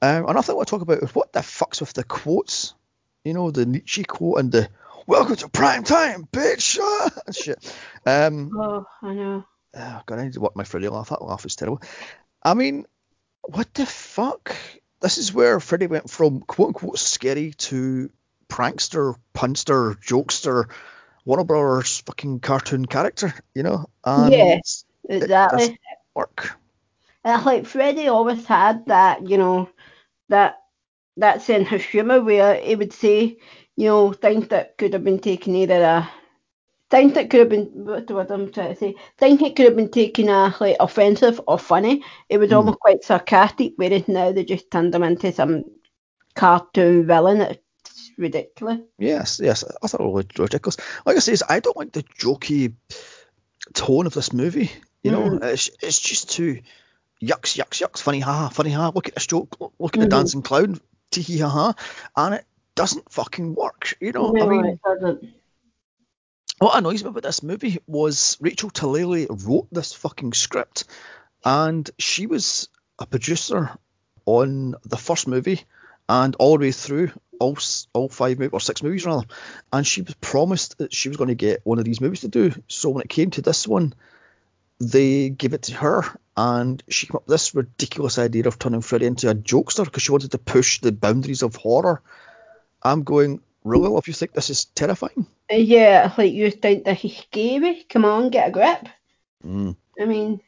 [0.00, 2.74] Um, another thing I want to talk about is what the fuck's with the quotes?
[3.24, 4.68] You know, the Nietzsche quote and the
[5.06, 6.78] Welcome to prime time, bitch!
[6.82, 7.74] Ah, and shit.
[8.04, 9.44] Um, Oh, I know.
[9.74, 11.10] Ah, oh, God, I need to work my Freddy laugh.
[11.10, 11.82] That laugh is terrible.
[12.42, 12.86] I mean,
[13.42, 14.56] what the fuck?
[15.00, 18.10] This is where Freddy went from quote unquote scary to
[18.48, 20.70] prankster, punster, jokester,
[21.24, 23.90] Warner Brothers fucking cartoon character, you know?
[24.04, 24.62] And it
[25.08, 25.58] Exactly.
[25.58, 25.78] doesn't
[26.14, 26.58] work.
[27.24, 29.68] And like Freddy always had that, you know,
[30.28, 30.56] that
[31.18, 33.38] that sense of humour where he would say,
[33.76, 36.10] you know, things that could have been taken either a
[36.90, 39.66] things that could have been what the word I'm trying to say, things that could
[39.66, 42.04] have been taken as like offensive or funny.
[42.28, 42.56] It was Hmm.
[42.56, 45.64] almost quite sarcastic, whereas now they just turned him into some
[46.34, 47.40] cartoon villain.
[47.40, 48.80] It's ridiculous.
[48.98, 49.64] Yes, yes.
[49.82, 50.76] I thought it was ridiculous.
[51.04, 52.74] Like I say, I don't like the jokey
[53.74, 54.70] tone of this movie.
[55.02, 55.44] You know, Mm.
[55.44, 56.60] it's it's just too
[57.22, 58.90] yucks, yucks, yucks, funny, ha, funny, ha.
[58.94, 60.10] Look at this joke, look, look at the Mhm.
[60.10, 61.74] dancing clown, tee hee ha ha,
[62.16, 63.96] and it doesn't fucking work.
[64.00, 65.24] You know, I mean, it doesn't.
[66.58, 70.84] What annoys me about this movie was Rachel Talalay wrote this fucking script,
[71.44, 72.68] and she was
[72.98, 73.70] a producer
[74.26, 75.62] on the first movie
[76.08, 77.56] and all the way through all
[77.92, 79.26] all five movies or six movies rather,
[79.72, 82.28] and she was promised that she was going to get one of these movies to
[82.28, 82.52] do.
[82.66, 83.94] So when it came to this one,
[84.80, 86.02] they gave it to her,
[86.36, 90.02] and she came up with this ridiculous idea of turning Freddy into a jokester because
[90.02, 92.02] she wanted to push the boundaries of horror.
[92.82, 93.88] I'm going, really?
[93.88, 95.26] Love, you think this is terrifying?
[95.50, 97.84] Yeah, like you think that he's scary.
[97.88, 98.88] Come on, get a grip.
[99.44, 99.76] Mm.
[100.00, 100.40] I mean,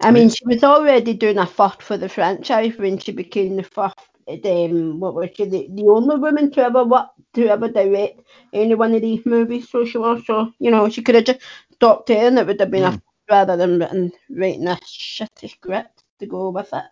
[0.00, 3.62] I mean, she was already doing a first for the franchise when she became the
[3.62, 3.94] first.
[4.28, 5.44] Um, what was she?
[5.44, 8.20] The, the only woman to ever what to ever direct
[8.52, 9.70] any one of these movies.
[9.70, 10.26] So she was.
[10.26, 11.40] So you know, she could have just
[11.72, 16.26] stopped there, and it would have been a rather than writing a shitty script to
[16.26, 16.84] go with it.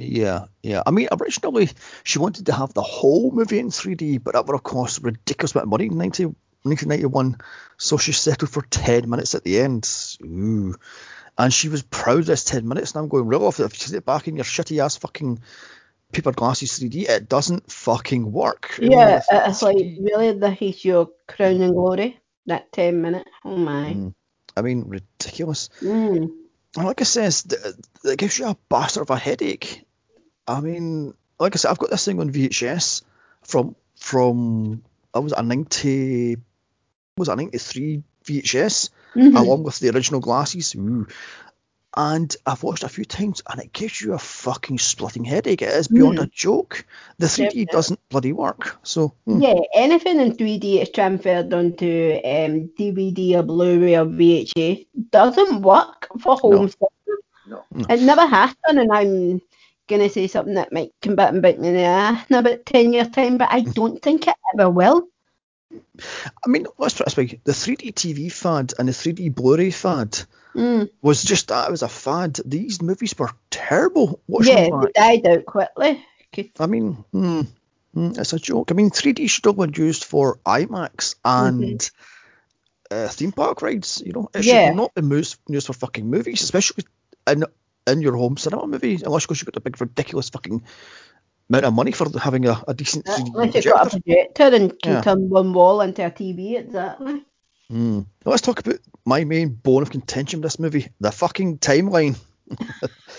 [0.00, 0.82] Yeah, yeah.
[0.86, 1.70] I mean, originally
[2.04, 5.02] she wanted to have the whole movie in 3D, but that would have cost a
[5.02, 6.24] ridiculous amount of money in 90,
[6.62, 7.36] 1991.
[7.76, 9.88] So she settled for 10 minutes at the end.
[10.24, 10.74] Ooh.
[11.38, 13.78] And she was proud of this 10 minutes, and I'm going, real off, if you
[13.78, 15.40] sit back in your shitty ass fucking
[16.12, 18.78] paper glasses 3D, it doesn't fucking work.
[18.80, 22.18] Yeah, it's like really this is your crown and glory.
[22.46, 23.30] That ten minutes.
[23.44, 23.92] Oh my.
[23.92, 24.14] Mm.
[24.56, 25.68] I mean, ridiculous.
[25.80, 26.30] Mm.
[26.76, 27.46] And like I says,
[28.04, 29.84] it gives you a bastard of a headache.
[30.56, 33.02] I mean, like I said, I've got this thing on VHS
[33.42, 34.82] from from
[35.14, 36.36] I was a ninety
[37.16, 39.36] was a ninety three VHS Mhm.
[39.36, 40.74] along with the original glasses.
[40.74, 41.06] Ooh.
[41.96, 45.60] And I've watched a few times, and it gives you a fucking splitting headache.
[45.62, 46.22] It is beyond Mm.
[46.22, 46.84] a joke.
[47.18, 47.64] The 3D Definitely.
[47.66, 48.78] doesn't bloody work.
[48.84, 49.42] So, hmm.
[49.42, 56.06] Yeah, anything in 3D is transferred onto um, DVD or Blu-ray or VHS doesn't work
[56.20, 57.20] for home cinema.
[57.48, 57.64] No.
[57.92, 59.42] It never has done, and I'm
[59.90, 62.64] gonna say something that might come back and bite me in the ass in about
[62.64, 65.08] ten years' time, but I don't think it ever will.
[65.72, 70.24] I mean, let's it this way: the 3D TV fad and the 3D Blu-ray fad
[70.54, 70.90] Mm.
[71.00, 71.68] was just that.
[71.68, 72.40] It was a fad.
[72.44, 74.20] These movies were terrible.
[74.26, 76.04] Watching Yeah, they died out quickly.
[76.58, 77.42] I mean, hmm,
[77.94, 78.70] hmm, it's a joke.
[78.70, 81.88] I mean, 3D should have been used for IMAX and
[82.90, 84.02] uh, theme park rides.
[84.04, 84.66] You know, it Yeah.
[84.66, 86.84] should not be used, used for fucking movies, especially
[87.28, 87.44] in
[87.90, 90.62] in your home cinema movie, unless because you've got a big ridiculous fucking
[91.48, 94.54] amount of money for having a, a decent 3D Unless you've got a projector.
[94.54, 95.00] and can Yeah.
[95.02, 97.24] turn one wall into a TV, exactly.
[97.68, 97.98] Hmm.
[98.24, 102.16] Now let's talk about my main bone of contention with this movie: the fucking timeline.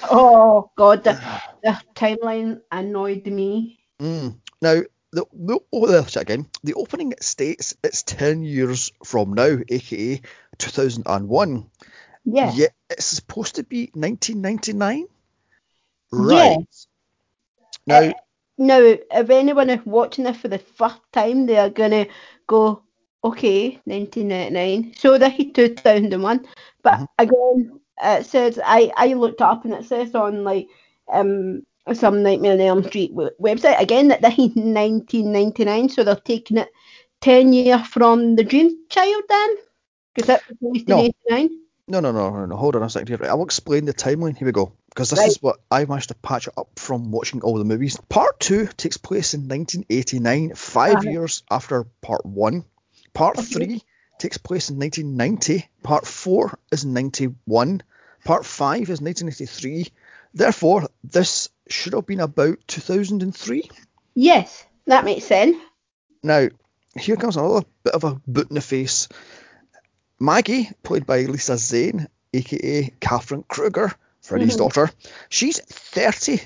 [0.04, 1.14] Oh God, the,
[1.64, 3.80] the timeline annoyed me.
[4.00, 4.40] Mm.
[4.62, 4.82] Now,
[5.14, 6.48] the, the, oh, there, shit again.
[6.64, 10.22] The opening states it's 10 years from now, aka
[10.58, 11.70] 2001.
[12.26, 12.52] Yeah.
[12.54, 15.00] Yet it's supposed to be 1999.
[15.00, 15.08] Yeah.
[16.12, 16.58] Right.
[17.88, 18.14] Now, Uh,
[18.58, 22.06] Now, if anyone is watching this for the first time, they are gonna
[22.48, 22.84] go,
[23.24, 24.94] okay, 1999.
[24.98, 26.46] So this is 2001.
[26.84, 27.08] But Mhm.
[27.18, 30.68] again, it says I I looked up and it says on like
[31.12, 35.90] um some Nightmare on Elm Street website again that this is 1999.
[35.90, 36.70] So they're taking it
[37.22, 39.50] 10 years from the Dream Child then,
[40.14, 41.50] because that was released No.
[41.88, 42.02] In 89.
[42.04, 42.56] no, no, no, no, no.
[42.56, 43.18] Hold on a second here.
[43.18, 44.38] Right, I'll explain the timeline.
[44.38, 44.74] Here we go.
[44.90, 45.28] Because this Right.
[45.30, 47.98] is what I managed to patch up from watching all the movies.
[48.10, 51.10] Part two takes place in 1989, 5 Uh-huh.
[51.10, 52.66] years after part one.
[53.14, 53.46] Part Okay.
[53.48, 53.84] three
[54.20, 55.70] takes place in 1990.
[55.84, 57.82] Part four is 91.
[58.26, 59.88] Part five is 1983.
[60.34, 63.70] Therefore, this should have been about 2003.
[64.14, 65.58] Yes, that makes sense.
[66.24, 66.48] Now,
[67.00, 69.08] here comes another bit of a boot in the face.
[70.22, 74.60] Maggie, played by Lisa Zane, aka Catherine Krueger, Freddy's Mhm.
[74.60, 74.92] daughter,
[75.30, 76.40] she's 30,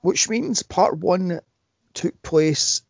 [0.00, 1.40] which means part one
[1.92, 2.80] took place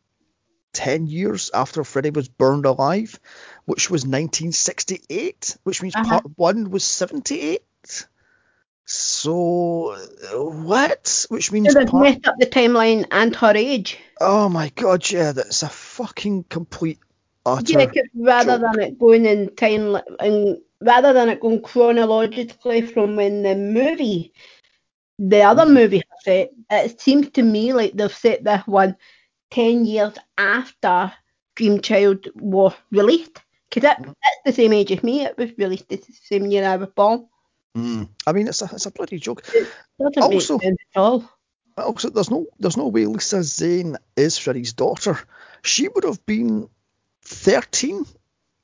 [0.73, 3.19] 10 years after Freddy was burned alive,
[3.65, 6.21] which was 1968, which means Uh-huh.
[6.21, 8.07] part one was 78.
[8.85, 9.97] So,
[10.33, 11.27] what?
[11.29, 12.05] Which means So they've part.
[12.05, 13.99] messed up the timeline and her age.
[14.21, 17.01] Oh my god, yeah, that's a fucking complete
[17.47, 17.73] utter.
[17.73, 18.73] Yeah, 'cause rather joke.
[18.73, 24.33] than it going in time, and rather than it going chronologically from when the movie,
[25.19, 25.73] the other Mhm.
[25.75, 28.97] movie has set, it seems to me like they've set this one
[29.51, 31.13] 10 years after
[31.57, 33.41] Dream Child was released.
[33.69, 34.07] Because that, Mhm.
[34.07, 37.27] that's the same age as me, it was released the same year I was born.
[37.77, 38.09] Mm.
[38.27, 39.43] I mean, it's a it's a bloody joke.
[40.01, 41.25] Doesn't Also- make sense at all.
[41.77, 45.19] Also, there's no there's no way Lisa Zane is Freddy's daughter.
[45.63, 46.69] She would have been
[47.29, 48.07] 13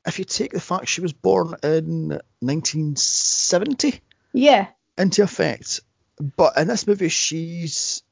[0.06, 4.00] if you take the fact she was born in 1970
[4.32, 4.68] Yeah.
[4.98, 5.80] into effect.
[6.18, 8.02] But in this movie, she's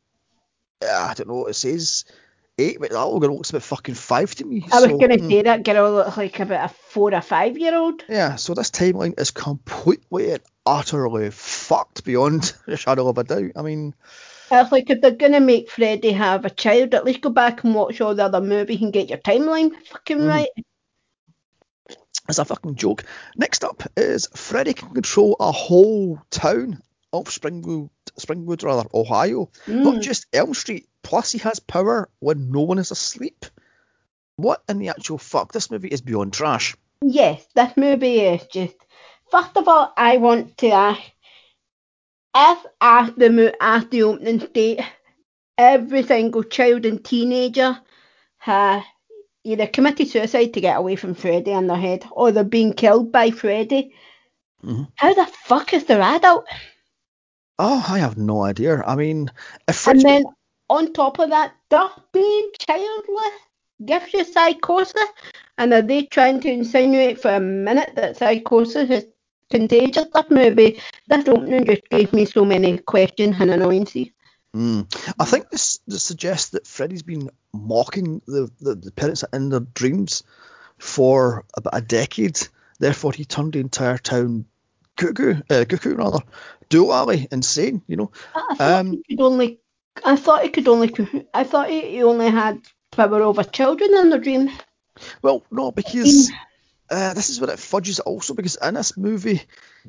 [0.83, 2.05] uh, I don't know what it says.
[2.59, 4.67] Eight, but that little girl looks about fucking five to me.
[4.71, 5.29] I was so, going to mm.
[5.31, 8.05] say that girl looks like about a four or five year old.
[8.09, 13.53] Yeah, so this timeline is completely and utterly fucked beyond a shadow of a doubt.
[13.57, 13.95] I mean,
[14.51, 17.75] It's like if they're gonna make Freddy have a child, at least go back and
[17.75, 20.29] watch all the other movies and get your timeline fucking Mhm.
[20.29, 20.49] right.
[22.29, 23.05] it's a fucking joke.
[23.37, 26.81] Next up is Freddy can control a whole town
[27.13, 29.51] of Springwood, Springwood rather, Ohio.
[29.67, 30.03] Not Mm.
[30.03, 30.89] just Elm Street.
[31.03, 33.45] Plus, he has power when no one is asleep.
[34.37, 35.53] What in the actual fuck?
[35.53, 36.77] This movie is beyond trash.
[37.03, 38.77] Yes, this movie is just.
[39.31, 41.01] First of all, I want to ask
[42.35, 44.81] if after the mo- after the opening date,
[45.59, 47.79] every single child and teenager
[48.39, 48.83] has
[49.45, 53.13] either committed suicide to get away from Freddy in their head, or they're being killed
[53.13, 53.95] by Freddy.
[54.65, 54.89] Mhm.
[54.97, 56.47] How the fuck is their adult?
[57.59, 58.83] Oh, I have no idea.
[58.83, 59.31] I mean,
[59.69, 60.25] if And then
[60.69, 63.39] on top of that, just being childless
[63.85, 65.09] gives you psychosis.
[65.59, 69.07] And are they trying to insinuate for a minute that psychosis is
[69.51, 70.07] contagious?
[70.15, 74.09] That movie, this opening just gave me so many questions and annoyances.
[74.55, 74.87] Mm.
[75.19, 79.61] I think this, this suggests that Freddy's been mocking the, the, the parents in their
[79.61, 80.25] dreams
[80.79, 82.39] for about a decade.
[82.79, 84.45] Therefore, he turned the entire town
[84.97, 86.19] cuckoo, uh, cuckoo rather,
[86.69, 87.83] doolally, insane.
[87.87, 88.11] You know.
[88.35, 89.61] I thought Um, he could only,
[90.05, 90.93] I thought he could only,
[91.33, 94.51] I thought he he only had power over children in the dream.
[95.23, 96.31] Well, no, because
[96.93, 99.43] uh, this is where it fudges also because in this movie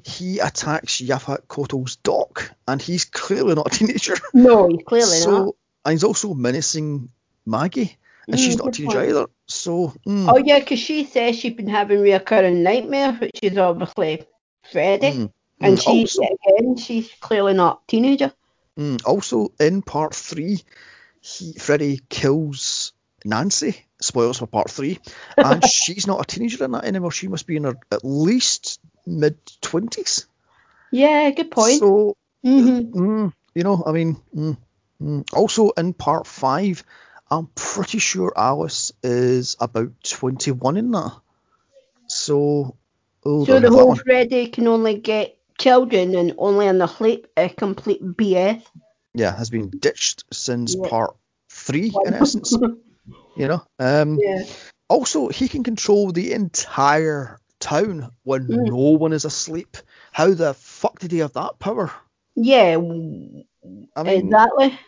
[0.05, 4.15] he attacks Yaphet Kotto's doc, and he's clearly not a teenager.
[4.33, 5.55] No, he's clearly so, not.
[5.85, 7.09] and he's also menacing
[7.45, 9.09] Maggie, and she's Mm, not a teenager point.
[9.09, 9.25] either.
[9.47, 14.25] So, mm, Oh yeah, because she says she's been having reoccurring nightmares, which is obviously
[14.71, 15.11] Freddy.
[15.11, 15.81] mm, And mm.
[15.81, 18.33] she, also, again, she's clearly not a teenager.
[18.79, 20.61] Mm, also, in part three,
[21.21, 22.93] he Freddy kills
[23.25, 23.86] Nancy.
[24.01, 24.99] Spoilers for part three,
[25.38, 27.12] and she's not a teenager in that anymore.
[27.12, 30.27] She must be in her at least mid twenties.
[30.91, 31.79] Yeah, good point.
[31.79, 34.57] So, hmm mm, you know, I mean, mm,
[35.01, 35.33] mm.
[35.33, 36.83] also in part five,
[37.31, 41.13] I'm pretty sure Alice is about twenty-one in that.
[42.07, 42.75] So,
[43.25, 43.95] oh, So the whole.
[43.95, 48.62] Freddy can only get children and only in the sleep a complete BS.
[49.13, 50.89] yeah, has been ditched since Yeah.
[50.89, 51.15] part
[51.49, 52.57] three in essence.
[53.35, 54.19] You know, um.
[54.21, 54.43] yeah.
[54.89, 58.67] Also, he can control the entire town when Mm.
[58.67, 59.77] no one is asleep.
[60.11, 61.91] How the fuck did he have that power?
[62.35, 62.77] Yeah,
[63.95, 64.79] I mean, exactly.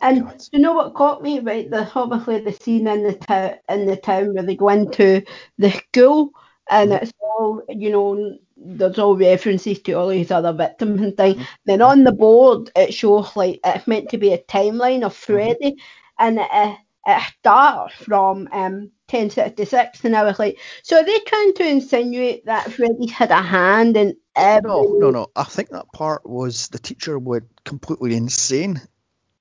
[0.00, 0.42] And God.
[0.52, 1.38] you know what caught me?
[1.40, 5.22] Right, the obviously the scene in the town in the town where they go into
[5.58, 6.30] the school
[6.68, 7.02] and Mhm.
[7.02, 8.38] it's all you know.
[8.64, 11.36] There's all references to all these other victims and things.
[11.40, 11.46] Mhm.
[11.66, 15.76] Then on the board it shows like it's meant to be a timeline of Freddy,
[16.18, 21.18] and it, uh, it starts from um 1066, and I was like, so are they
[21.20, 24.62] trying to insinuate that Freddy had a hand in every?
[24.70, 25.26] No, no, no.
[25.36, 28.80] I think that part was the teacher went completely insane.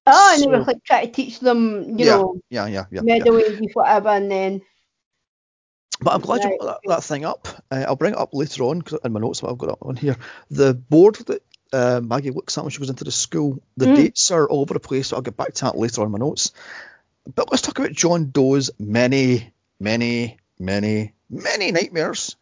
[0.07, 2.85] Oh, and they were So- like trying to teach them, you Yeah, know, Yeah, yeah,
[2.91, 3.01] yeah.
[3.03, 3.23] yeah.
[3.37, 4.61] ages, whatever, and then
[6.01, 7.47] But I'm glad you Right, brought that, that thing up.
[7.69, 9.77] Uh, I'll bring it up later on because in my notes, what I've got it
[9.83, 10.17] on here.
[10.49, 13.95] The board that uh, Maggie looks at when she goes into the school, the Mm.
[13.95, 16.11] dates are all over the place, so I'll get back to that later on in
[16.11, 16.51] my notes.
[17.33, 22.35] But let's talk about John Doe's many, many, many, many nightmares.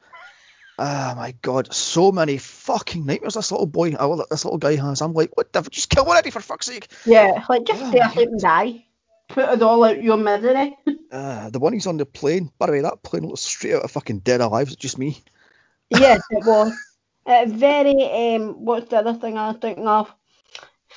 [0.82, 3.92] Oh my god, so many fucking nightmares this little boy,
[4.30, 5.02] this little guy has.
[5.02, 5.62] I'm like, what the?
[5.64, 6.88] Just kill already for fuck's sake.
[7.06, 8.86] yeah, like just Oh, asleep and die.
[9.28, 10.78] Put it all out your misery.
[11.12, 13.84] Uh, the one he's on the plane, by the way, that plane looks straight out
[13.84, 14.68] of fucking Dead Alive.
[14.68, 15.22] It's just me.
[15.90, 16.74] yes, it was.
[17.26, 20.12] Uh, very um, what's the other thing I was thinking of?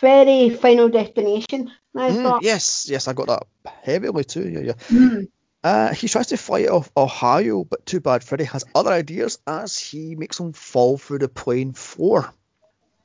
[0.01, 1.71] Very Final Destination.
[1.95, 2.43] Mm, thought.
[2.43, 3.45] yes, yes, I got that
[3.83, 4.49] heavily too.
[4.49, 4.73] Yeah, yeah.
[4.91, 5.29] Mm.
[5.63, 9.79] Uh, he tries to fly off Ohio, but too bad Freddy has other ideas as
[9.79, 12.33] he makes him fall through the plane floor.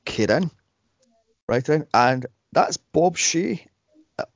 [0.05, 0.49] Kieran,
[1.47, 3.67] right then, and that's Bob Shaye,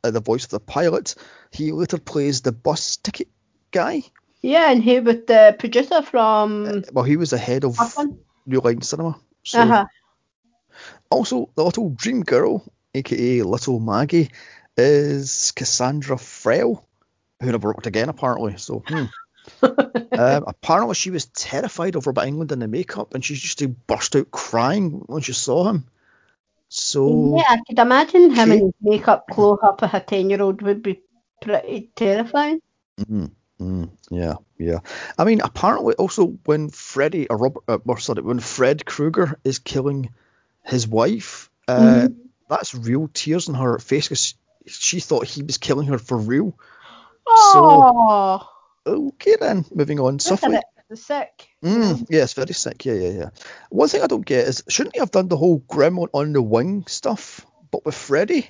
[0.04, 1.16] uh, the voice of the pilot.
[1.52, 3.30] He later plays the bus ticket
[3.72, 4.04] guy.
[4.42, 7.78] Yeah, and he was the producer from Well, he was the head of.
[8.46, 9.20] New Line Cinema.
[9.44, 9.86] So Uh-huh.
[11.10, 14.32] Also, the little dream girl, aka Little Maggie,
[14.78, 16.84] is Cassandra Friel,
[17.42, 18.58] who never worked again apparently.
[18.58, 19.06] So, hmm.
[19.64, 23.68] um, apparently she was terrified of Robert Englund in the makeup, and she used to
[23.68, 25.86] burst out crying when she saw him.
[26.70, 30.62] So, Yeah, I could imagine him in makeup close up as a 10 year old
[30.62, 31.02] would be
[31.42, 32.62] pretty terrifying.
[33.00, 34.80] mm, mm, yeah, yeah.
[35.18, 39.60] I mean, apparently also when Freddy or Robert, uh, or sorry, when Fred Krueger is
[39.60, 40.14] killing
[40.64, 42.31] his wife, uh, Mhm.
[42.52, 44.36] That's real tears in her face because
[44.68, 46.54] she thought he was killing her for real.
[47.28, 48.48] Oh,
[48.86, 50.20] Okay then, moving on.
[50.20, 50.60] Softly.
[50.96, 51.48] sick.
[51.64, 52.84] Mm, yeah, very sick.
[52.86, 53.30] Yeah, yeah, yeah.
[53.70, 56.42] One thing I don't get is shouldn't he have done the whole Gremlin on the
[56.42, 58.50] wing stuff, but with Freddy?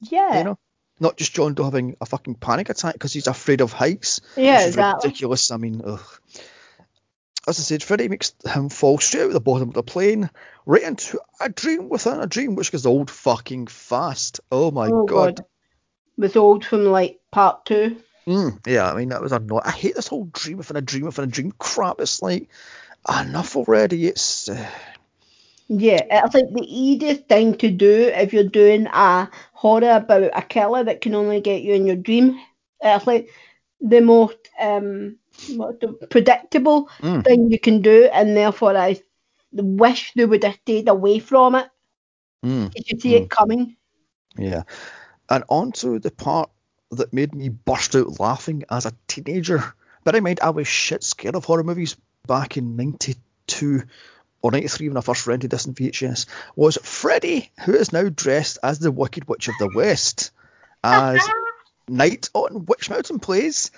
[0.00, 0.58] Yeah, You know,
[1.00, 4.20] not just John Doe having a fucking panic attack because he's afraid of heights.
[4.36, 5.08] yeah, exactly.
[5.08, 5.50] ridiculous.
[5.50, 6.20] I mean, ugh.
[7.48, 10.30] As I said, Freddy makes him fall straight out of the bottom of the plane,
[10.64, 14.40] right into a dream within a dream, which goes old fucking fast.
[14.50, 15.36] Oh my oh god.
[15.36, 15.44] god.
[16.18, 17.96] Was old from like part two.
[18.26, 19.66] Mm, yeah, I mean that was a not.
[19.66, 22.00] I hate this whole dream within a dream within a dream crap.
[22.00, 22.48] It's like
[23.08, 24.06] enough already.
[24.08, 24.68] It's uh,
[25.68, 30.42] Yeah, it's like the easiest thing to do if you're doing a horror about a
[30.42, 32.40] killer that can only get you in your dream.
[32.80, 33.30] It's like
[33.80, 35.18] the most um
[36.10, 37.24] predictable Mm.
[37.24, 39.00] thing you can do, and therefore I
[39.52, 41.68] wish they would have stayed away from it.
[42.44, 43.76] mm, You could see it coming.
[44.36, 44.62] yeah.
[45.28, 46.50] And on to the part
[46.92, 49.74] that made me burst out laughing as a teenager.
[50.04, 51.96] Bear in mind, I was shit scared of horror movies
[52.26, 53.82] back in '92
[54.42, 56.26] or '93 when I first rented this in VHS.
[56.54, 60.30] Was Freddy, who is now dressed as the Wicked Witch of the West,
[60.84, 61.20] as
[61.88, 63.70] Night on Witch Mountain plays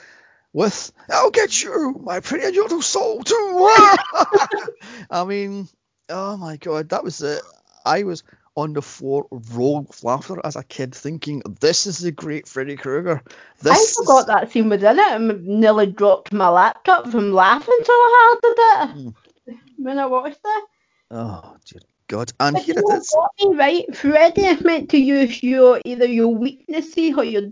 [0.53, 3.35] with "I'll get you, my pretty unusual soul too."
[5.11, 5.69] I mean,
[6.09, 7.43] oh my god, that was it.
[7.85, 8.23] I was
[8.57, 12.77] on the floor rolling with laughter as a kid, thinking this is the great Freddy
[12.77, 13.23] Krueger.
[13.63, 17.33] This I forgot is- that scene was in it and nearly dropped my laptop from
[17.33, 19.55] laughing so hard at it hmm.
[19.77, 20.65] when I watched it.
[21.11, 22.33] Oh dear God!
[22.41, 23.09] And But here you it know is.
[23.13, 23.97] what, right?
[23.97, 27.51] Freddy is meant to use your either your weaknesses or your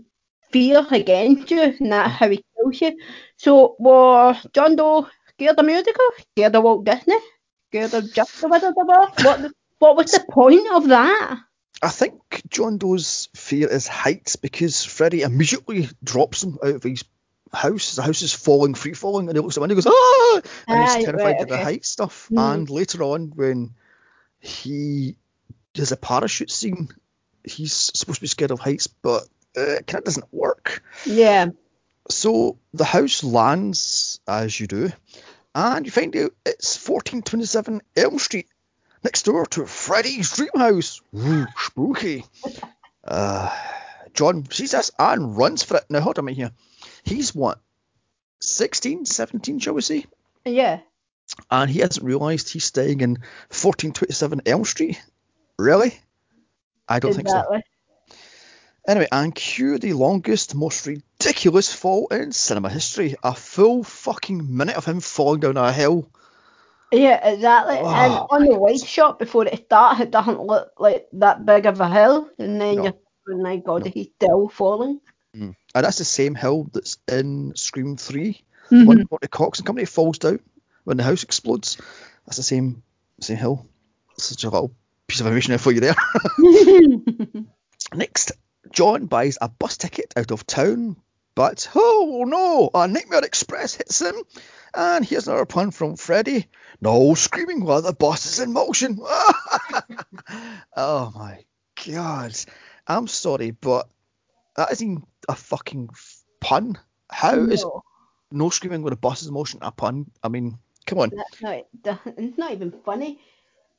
[0.51, 2.43] fear against you, and that's how he
[3.37, 6.05] So was John Doe scared of musical?
[6.33, 7.17] Scared of Walt Disney?
[7.69, 9.09] Scared of just the Wizard of Oz?
[9.23, 11.39] What what was the point of that?
[11.81, 17.03] I think John Doe's fear is heights because Freddy immediately drops him out of his
[17.53, 17.95] house.
[17.95, 20.41] The house is falling, free falling, and he looks at the window and goes, ah!
[20.67, 22.27] And Ah, he's terrified right, of the height stuff.
[22.29, 22.39] Hmm.
[22.39, 23.75] And later on, when
[24.39, 25.17] he
[25.73, 26.89] does a parachute scene,
[27.43, 29.23] he's supposed to be scared of heights, but
[29.55, 30.81] uh, it kind of doesn't work.
[31.05, 31.49] Yeah.
[32.09, 34.91] So the house lands, as you do,
[35.53, 38.47] and you find out it's 1427 Elm Street,
[39.03, 41.01] next door to Freddy's dream house.
[41.15, 42.25] Ooh, spooky.
[43.09, 43.49] Uh,
[44.13, 45.85] John sees this and runs for it.
[45.89, 46.51] Now, hold on a minute here.
[47.05, 47.57] He's what,
[48.41, 50.05] 16, 17, shall we say?
[50.43, 50.81] Yeah.
[51.49, 53.11] And he hasn't realised he's staying in
[53.51, 55.01] 1427 Elm Street?
[55.57, 55.97] Really?
[56.89, 57.61] I don't think so.
[58.87, 63.15] Anyway, and cue the longest, most ridiculous fall in cinema history.
[63.21, 66.09] A full fucking minute of him falling down a hill.
[66.93, 67.79] Yeah, exactly.
[67.79, 71.65] Oh, and on the wide shot before it starts, it doesn't look like that big
[71.65, 72.29] of a hill.
[72.39, 72.83] And then No.
[72.85, 72.93] you're,
[73.29, 73.91] oh my god, No.
[73.93, 75.01] he's still falling.
[75.33, 78.41] And that's the same hill that's in Scream 3.
[78.71, 78.85] Mhm.
[78.87, 80.39] When Courteney Cox and company falls down
[80.85, 81.77] when the house explodes.
[82.25, 82.83] That's the same
[83.19, 83.65] same hill.
[84.17, 84.71] Such a little
[85.07, 85.95] piece of information there for you there.
[87.93, 88.31] Next,
[88.71, 90.97] John buys a bus ticket out of town,
[91.35, 94.15] but oh no, a Nightmare Express hits him.
[94.73, 96.47] And here's another pun from Freddy.
[96.81, 98.99] No screaming while the bus is in motion.
[100.75, 101.43] oh my
[101.85, 102.35] god.
[102.85, 103.87] I'm sorry, but
[104.55, 105.89] that isn't a fucking
[106.39, 106.77] pun.
[107.09, 107.83] How is No,
[108.31, 110.11] no screaming when the bus is in motion a pun?
[110.23, 111.11] I mean, come on.
[111.15, 113.19] that's not, not even funny.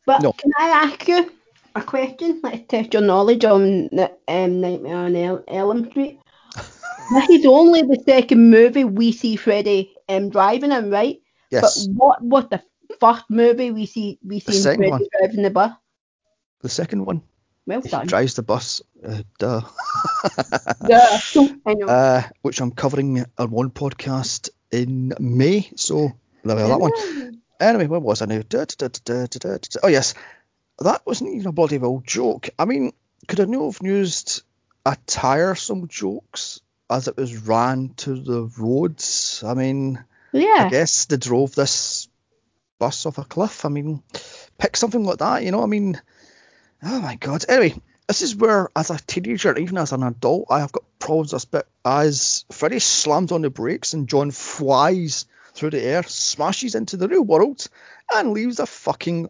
[0.06, 0.32] But No.
[0.32, 1.30] can I ask you
[1.78, 2.40] a question?
[2.42, 6.18] Let's test your knowledge on the, um, Nightmare on El- Elm Street.
[7.12, 11.20] this is only the second movie we see Freddy um, driving in, right?
[11.50, 12.62] Yes, But what was the
[13.00, 15.06] first movie we see we see Freddy one.
[15.18, 15.72] driving the bus?
[16.62, 17.22] the second one.
[17.66, 18.82] Well He drives the bus.
[19.06, 19.60] Uh, duh.
[21.66, 21.86] Know.
[21.86, 25.70] uh, which I'm covering on one podcast in May.
[25.76, 26.12] So
[26.44, 26.92] there we that one.
[27.60, 28.40] Anyway, where was I now?
[29.82, 30.14] Oh yes,
[30.80, 32.50] that wasn't even a bloody well joke.
[32.58, 32.92] I mean,
[33.26, 34.42] could I not have used
[34.86, 36.60] a tiresome jokes
[36.90, 39.42] as it was ran to the roads?
[39.46, 40.66] I mean, yeah.
[40.66, 42.08] I guess they drove this
[42.78, 43.64] bus off a cliff.
[43.64, 44.02] I mean,
[44.56, 45.62] pick something like that, you know?
[45.62, 46.00] I mean,
[46.82, 47.44] oh my god.
[47.48, 51.32] Anyway, this is where, as a teenager, even as an adult, I have got problems
[51.32, 51.66] with bit.
[51.84, 57.08] As Freddy slams on the brakes and John flies through the air, smashes into the
[57.08, 57.66] real world,
[58.14, 59.28] and leaves a fucking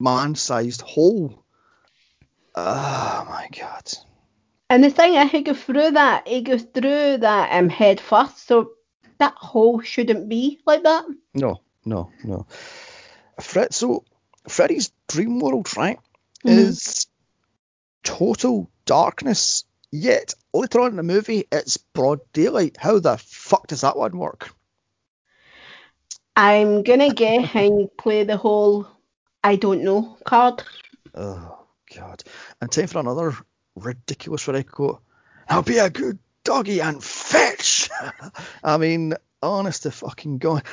[0.00, 1.44] man-sized hole.
[2.54, 3.92] Oh my god.
[4.68, 6.26] And the thing is, he goes through that.
[6.26, 8.72] He goes through that um head first, so
[9.18, 11.04] that hole shouldn't be like that.
[11.34, 12.46] No, no, no.
[13.40, 14.04] Fred, so
[14.48, 15.98] Freddy's dream world, right,
[16.44, 16.58] Mhm.
[16.58, 17.06] is
[18.02, 19.64] total darkness.
[19.92, 22.76] Yet later on in the movie, it's broad daylight.
[22.78, 24.54] How the fuck does that one work?
[26.36, 28.86] I'm gonna guess and play the whole
[29.42, 30.62] I don't know card.
[31.14, 31.58] Oh
[31.96, 32.22] god!
[32.60, 33.34] And time for another
[33.74, 35.00] ridiculous quote.
[35.48, 37.90] Now be a good doggy and fetch.
[38.64, 40.64] I mean, honest to fucking god.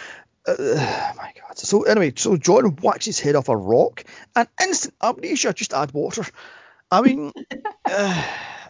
[0.47, 1.57] Uh, my god.
[1.57, 4.03] So anyway, so John whacks his head off a rock
[4.35, 5.53] and instant amnesia.
[5.53, 6.23] Just add water.
[6.91, 7.31] I mean,
[7.89, 8.23] uh,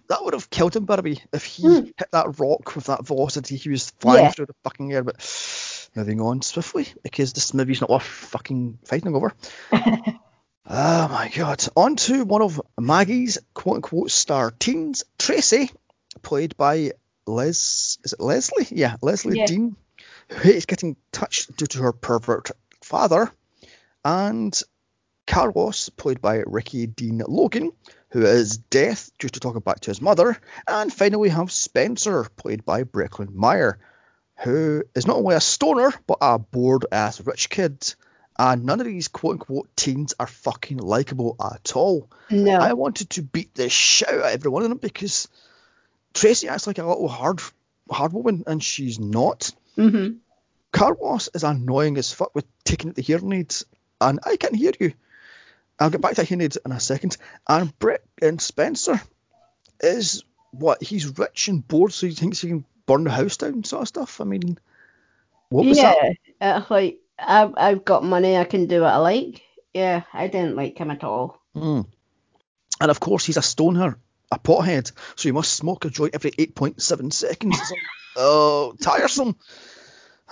[0.10, 1.84] that would have killed him, Barbie, if he Hmm.
[1.98, 4.32] hit that rock with that velocity he was flying Yeah.
[4.32, 5.04] through the fucking air.
[5.04, 5.22] But
[5.98, 9.34] moving on swiftly because this movie's not worth fucking fighting over.
[10.70, 11.66] Oh my god.
[11.78, 15.72] On to one of Maggie's quote unquote star teens, Tracy,
[16.22, 16.92] played by
[17.26, 18.68] Les is it Lezlie?
[18.70, 19.46] Yeah, Lezlie Yeah.
[19.46, 19.78] Deane,
[20.28, 22.52] who hates getting touched due to her pervert
[22.84, 23.32] father.
[24.04, 24.62] And
[25.26, 27.72] Carlos, played by Ricky Dean Logan,
[28.10, 30.38] who is deaf due to talking back to his mother.
[30.68, 33.80] And finally we have Spencer, played by Breckin Meyer,
[34.44, 37.96] who is not only a stoner, but a bored ass rich kid.
[38.40, 42.08] And none of these quote unquote teens are fucking likable at all.
[42.30, 42.52] No.
[42.52, 45.28] I wanted to beat the shit out of every one of them because
[46.14, 47.42] Tracy acts like a little hard
[47.90, 49.52] hard woman and she's not.
[49.76, 50.10] hmm
[50.72, 53.66] Carlos is annoying as fuck with taking out the hearing aids
[54.00, 54.94] and I can't hear you.
[55.80, 57.18] I'll get back to hearing aids in a second.
[57.48, 59.02] And Brett and Spencer
[59.80, 63.64] is what he's rich and bored so he thinks he can burn the house down
[63.64, 64.20] sort of stuff.
[64.20, 64.58] I mean
[65.50, 65.94] what was yeah.
[65.94, 66.16] that?
[66.42, 69.44] It's like I've I've got money, I can do what I like.
[69.74, 71.40] Yeah, I didn't like him at all.
[71.56, 71.86] Mm.
[72.80, 73.98] And of course, he's a stoner,
[74.32, 77.74] a pothead, so he must smoke a joint every 8.7 seconds.
[78.20, 79.36] Oh, tiresome.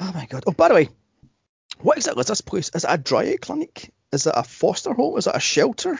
[0.01, 0.45] Oh my god.
[0.47, 0.89] Oh, by the way,
[1.81, 2.71] what exactly is this place?
[2.73, 3.93] Is it a dry eye clinic?
[4.11, 5.19] Is it a foster home?
[5.19, 5.99] Is it a shelter?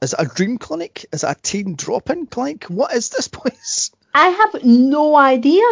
[0.00, 1.06] Is it a dream clinic?
[1.12, 2.66] Is it a teen drop-in clinic?
[2.66, 3.90] What is this place?
[4.14, 5.64] I have no idea.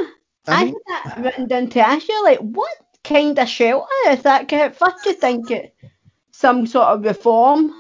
[0.47, 2.71] I had that written down to ask you, like, what
[3.05, 4.49] kind of shelter is that?
[4.49, 5.75] 'Cause at first you think it
[6.33, 7.73] some sort of reform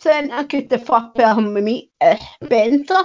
[0.00, 3.04] centre, because the first person we meet is Spencer,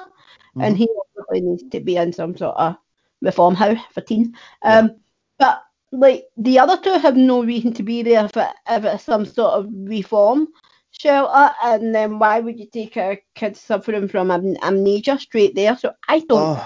[0.59, 0.87] and he
[1.19, 2.75] obviously needs to be in some sort of
[3.21, 4.29] reform house for teens.
[4.61, 4.95] Um,
[5.39, 9.25] But, like, the other two have no reason to be there for if it's some
[9.25, 10.47] sort of reform
[10.93, 15.77] shelter, and then why would you take a kid suffering from amnesia straight there?
[15.77, 16.59] So I don't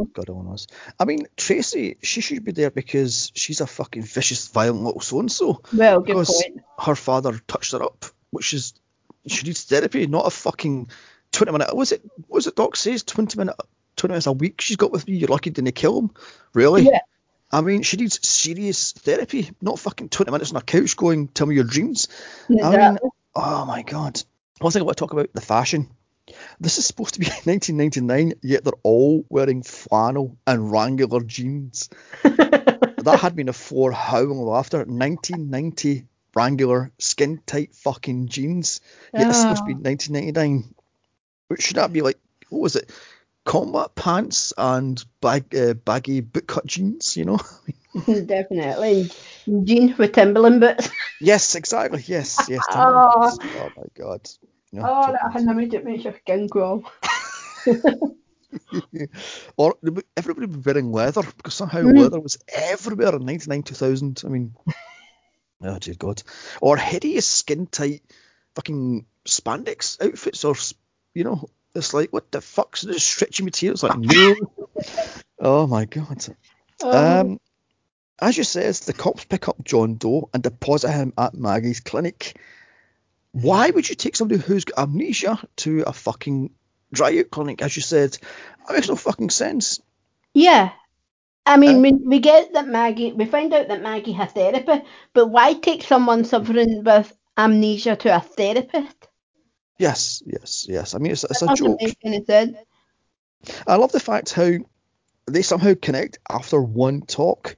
[0.00, 0.68] Oh, God knows.
[1.00, 5.62] I mean, Tracy, she should be there because she's a fucking vicious, violent little so-and-so.
[5.72, 6.60] Well, good because point.
[6.78, 8.74] her father touched her up, which is
[9.26, 10.90] she needs therapy, not a fucking
[11.32, 11.74] twenty minute.
[11.74, 12.02] Was it?
[12.28, 12.54] Was it?
[12.54, 13.56] Doc says twenty minute
[13.96, 15.16] 20 minutes a week she's got with me.
[15.16, 16.10] You're lucky didn't kill him.
[16.54, 16.82] Really?
[16.82, 17.00] Yeah.
[17.50, 21.46] I mean, she needs serious therapy, not fucking 20 minutes on a couch going, tell
[21.46, 22.08] me your dreams.
[22.48, 23.10] I mean, Exactly.
[23.38, 24.22] Oh my god.
[24.58, 25.90] One thing I want to talk about the fashion.
[26.60, 31.88] This is supposed to be 1999, yet they're all wearing flannel and Wrangler jeans.
[32.22, 34.78] that had been a floor howling with laughter.
[34.78, 38.80] 1990 Wrangler skin tight fucking jeans.
[39.14, 39.88] Yet it's supposed to be ah.
[39.88, 40.74] 1999.
[41.48, 42.18] Which should that be like?
[42.50, 42.90] What was it?
[43.48, 47.16] Combat pants and bag, uh, baggy bootcut jeans.
[47.16, 47.38] You know?
[48.06, 49.10] Definitely.
[49.64, 50.90] Jeans with Timberland boots.
[51.22, 52.04] yes, exactly.
[52.06, 52.60] Yes, yes.
[52.70, 53.38] Oh.
[53.54, 54.28] oh my god.
[54.70, 56.84] Yeah, Oh, that had image it makes your skin crawl.
[59.56, 59.74] or
[60.16, 62.02] everybody would be wearing leather because somehow Mhm.
[62.02, 64.54] leather was everywhere in 99 2000 i mean
[65.62, 66.22] oh dear god
[66.60, 68.02] or hideous skin tight
[68.54, 70.54] fucking spandex outfits or
[71.14, 74.36] you know it's like what the fuck's this stretchy material it's like no.
[75.40, 76.24] Oh my god.
[76.82, 77.40] Oh, um
[78.20, 82.38] as you says the cops pick up john doe and deposit him at maggie's clinic.
[83.32, 86.50] Why would you take somebody who's got amnesia to a fucking
[86.92, 88.16] dry out clinic as you said?
[88.66, 89.80] That makes no fucking sense.
[90.34, 90.72] Yeah.
[91.46, 94.82] I mean, Uh, we, we get that Maggie, we find out that Maggie has therapy,
[95.14, 99.08] but why take someone suffering with amnesia to a therapist?
[99.78, 100.94] Yes, yes, yes.
[100.94, 101.80] I mean, it's, it's a joke.
[101.80, 101.98] make.
[103.66, 104.50] I love the fact how
[105.26, 107.54] they somehow connect after one talk,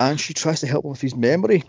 [0.00, 1.64] and she tries to help him with his memory.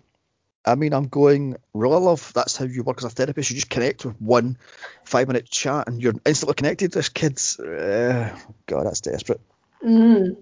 [0.65, 2.31] I mean, I'm going, really, love.
[2.33, 3.49] That's how you work as a therapist.
[3.49, 4.57] You just connect with one
[5.03, 6.93] five minute chat, and you're instantly connected.
[6.93, 9.41] This kid's, uh, God, that's desperate.
[9.85, 10.37] Mm.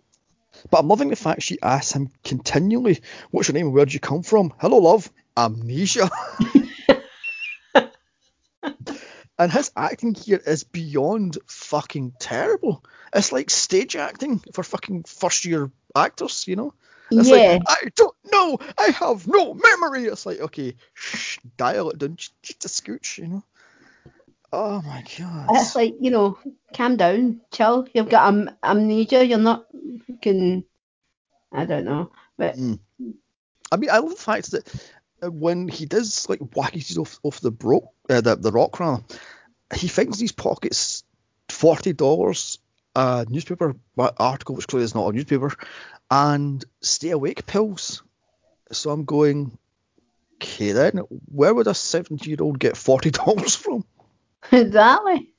[0.70, 3.96] But I'm loving the fact she asks him continually, "What's your name and where did
[3.96, 5.12] you come from?" Hello, love.
[5.36, 6.12] Amnesia.
[9.42, 12.86] and his acting here is beyond fucking terrible.
[13.12, 16.76] It's like stage acting for fucking first year actors, you know?
[17.12, 17.54] It's Yeah.
[17.54, 20.06] like, I don't know, I have no memory.
[20.06, 23.44] It's like, okay, shh, dial it down just, a scooch, you know?
[24.54, 25.48] Oh my god.
[25.54, 26.38] It's like, you know,
[26.76, 27.88] calm down, chill.
[27.96, 29.26] You've got am- amnesia.
[29.26, 29.66] You're not
[30.06, 30.66] fucking,
[31.52, 32.12] I don't know.
[32.38, 32.80] But Mm.
[33.72, 34.68] I mean, I love the fact that
[35.24, 38.80] uh, when he does like whack his off off the broke uh, the the rock
[38.80, 39.04] rather,
[39.74, 41.04] he finds these pockets
[41.50, 42.60] forty dollars,
[42.96, 45.54] a newspaper article which clearly is not a newspaper,
[46.10, 48.04] and stay awake pills.
[48.72, 49.58] So I'm going,
[50.36, 50.98] okay then,
[51.32, 53.86] where would a seventy year old get forty dollars from?
[54.52, 55.34] exactly.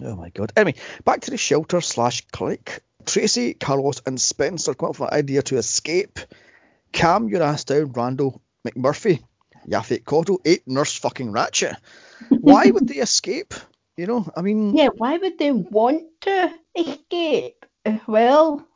[0.00, 0.52] Oh my god.
[0.56, 2.82] Anyway, back to the shelter slash clinic.
[3.04, 6.20] Tracy, Carlos, and Spencer come up with an idea to escape.
[6.92, 9.22] Calm your ass down, Randle McMurphy.
[9.68, 11.76] Yaphet Kotto, eight nurse fucking Ratched.
[12.28, 13.54] Why would they escape?
[13.96, 17.64] You know, I mean, Yeah, why would they want to escape?
[17.84, 18.66] Uh, Well,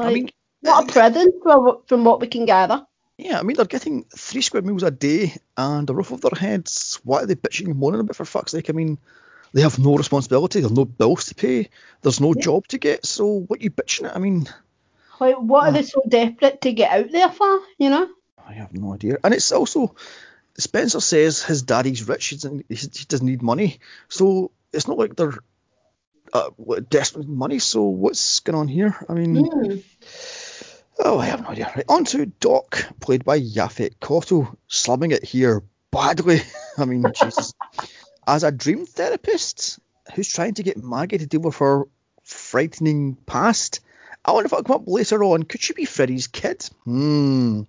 [0.00, 0.30] like, I mean,
[0.62, 2.86] what a prison from, from what we can gather.
[3.18, 6.40] yeah, I mean, they're getting three square meals a day and a roof over their
[6.40, 7.00] heads.
[7.04, 8.70] What are they bitching and moaning about for fuck's sake?
[8.70, 8.98] I mean,
[9.52, 11.68] they have no responsibility, there's no bills to pay,
[12.02, 12.42] there's no Yeah.
[12.42, 14.16] job to get, so what are you bitching at?
[14.16, 14.48] I mean,
[15.20, 15.72] Like, what are Ah.
[15.72, 17.60] they so desperate to get out there for?
[17.78, 18.08] You know?
[18.48, 19.18] I have no idea.
[19.22, 19.94] And it's also
[20.56, 22.26] Spencer says his daddy's rich.
[22.26, 23.78] He doesn't, he doesn't need money,
[24.08, 25.34] so it's not like they're
[26.32, 26.50] uh,
[26.90, 27.58] desperate for money.
[27.58, 28.96] So what's going on here?
[29.08, 29.82] I mean, Mm.
[30.98, 31.70] oh, I have no idea.
[31.74, 36.42] Right, on to Doc, played by Yaphet Kotto, slumming it here badly.
[36.78, 37.54] I mean, Jesus.
[38.26, 39.78] As a dream therapist
[40.14, 41.84] who's trying to get Maggie to deal with her
[42.24, 43.80] frightening past,
[44.24, 45.44] I wonder if it'll come up later on.
[45.44, 46.68] Could she be Freddy's kid?
[46.84, 47.62] Hmm.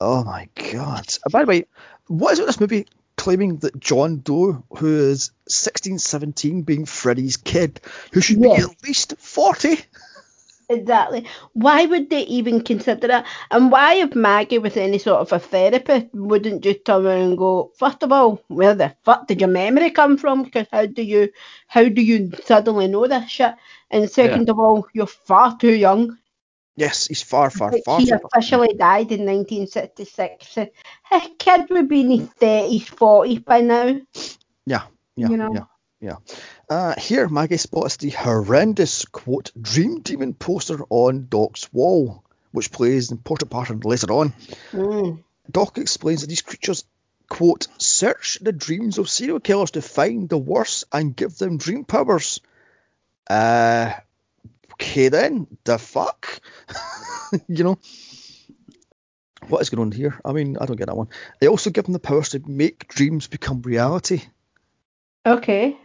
[0.00, 1.06] Oh my god.
[1.24, 1.66] Uh, By the way,
[2.06, 2.86] what is it with this movie
[3.16, 7.80] claiming that John Doe, who is 16, 17, being Freddy's kid,
[8.12, 9.78] who should be at least 40?
[10.68, 11.26] Exactly.
[11.52, 13.24] Why would they even consider it?
[13.52, 17.38] And why, if Maggie was any sort of a therapist, wouldn't just turn around and
[17.38, 20.42] go, first of all, where the fuck did your memory come from?
[20.42, 21.30] Because how do you,
[21.68, 23.54] how do you suddenly know this shit?
[23.92, 26.18] And second of all, you're far too young.
[26.76, 30.48] Yes, he's far, far, far he too officially died in 1966.
[30.48, 30.68] So
[31.10, 33.98] his kid would be in his 30s, 40s by now.
[34.66, 34.82] Yeah,
[35.16, 35.52] yeah, you know.
[35.54, 35.64] yeah,
[36.00, 36.16] yeah.
[36.68, 42.22] Uh, here, Maggie spots the horrendous quote dream demon poster on Doc's wall,
[42.52, 44.34] which plays an important part later on.
[44.72, 45.24] Mm.
[45.50, 46.84] Doc explains that these creatures
[47.28, 51.84] quote search the dreams of serial killers to find the worst and give them dream
[51.84, 52.40] powers.
[53.28, 53.92] Uh,
[54.76, 56.40] okay then, the fuck,
[57.48, 57.78] you know.
[59.48, 60.18] What is going on here?
[60.24, 61.08] I mean, I don't get that one.
[61.40, 64.22] They also give them the powers to make dreams become reality.
[65.24, 65.76] Okay.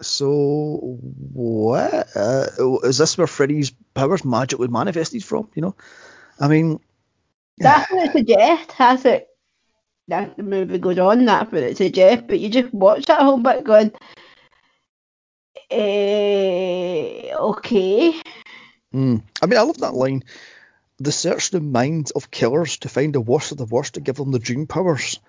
[0.00, 0.98] So
[1.32, 2.46] what uh,
[2.82, 5.48] is this where Freddy's powers magically manifested from?
[5.54, 5.76] You know,
[6.40, 6.80] I mean,
[7.58, 9.28] That's what it suggests, has it?
[10.08, 13.38] That the movie goes on, that's what it suggests, but you just watch that whole
[13.38, 13.92] bit going,
[15.70, 18.20] eh, okay.
[18.94, 19.22] mm.
[19.42, 20.24] I mean, I love that line.
[21.00, 24.16] They search the minds of killers to find the worst of the worst to give
[24.16, 25.20] them the dream powers.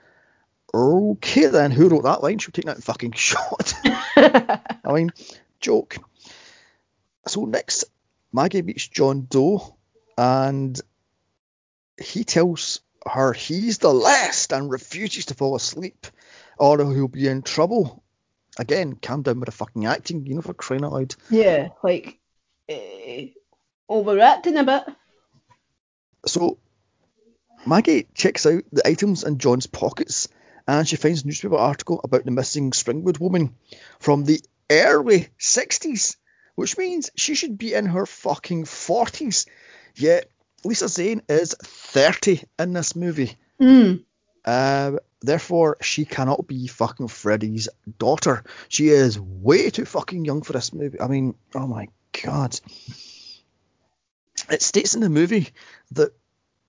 [0.73, 2.39] Okay, then, who wrote that line?
[2.39, 3.73] Should take that fucking shot.
[3.85, 4.61] I
[4.93, 5.11] mean,
[5.59, 5.97] joke.
[7.27, 7.85] So next,
[8.31, 9.75] Maggie meets John Doe,
[10.17, 10.79] and
[12.01, 16.07] he tells her he's the last and refuses to fall asleep,
[16.57, 18.03] or he'll be in trouble.
[18.59, 21.15] Again, calm down with the fucking acting, you know, for crying out loud.
[21.29, 22.19] yeah, like,
[22.67, 23.27] eh,
[23.87, 24.83] overacting a bit.
[26.25, 26.57] So
[27.65, 30.27] Maggie checks out the items in John's pockets
[30.67, 33.55] and she finds a newspaper article about the missing Springwood woman
[33.99, 36.17] from the early 60s,
[36.55, 39.47] which means she should be in her fucking 40s.
[39.95, 40.29] Yet
[40.65, 43.37] Lisa Zane is 30 in this movie.
[43.61, 44.03] Mm.
[44.45, 48.43] Uh, therefore, she cannot be fucking Freddy's daughter.
[48.67, 50.99] She is way too fucking young for this movie.
[51.01, 51.87] I mean, oh my
[52.23, 52.59] god.
[54.49, 55.49] It states in the movie
[55.91, 56.11] that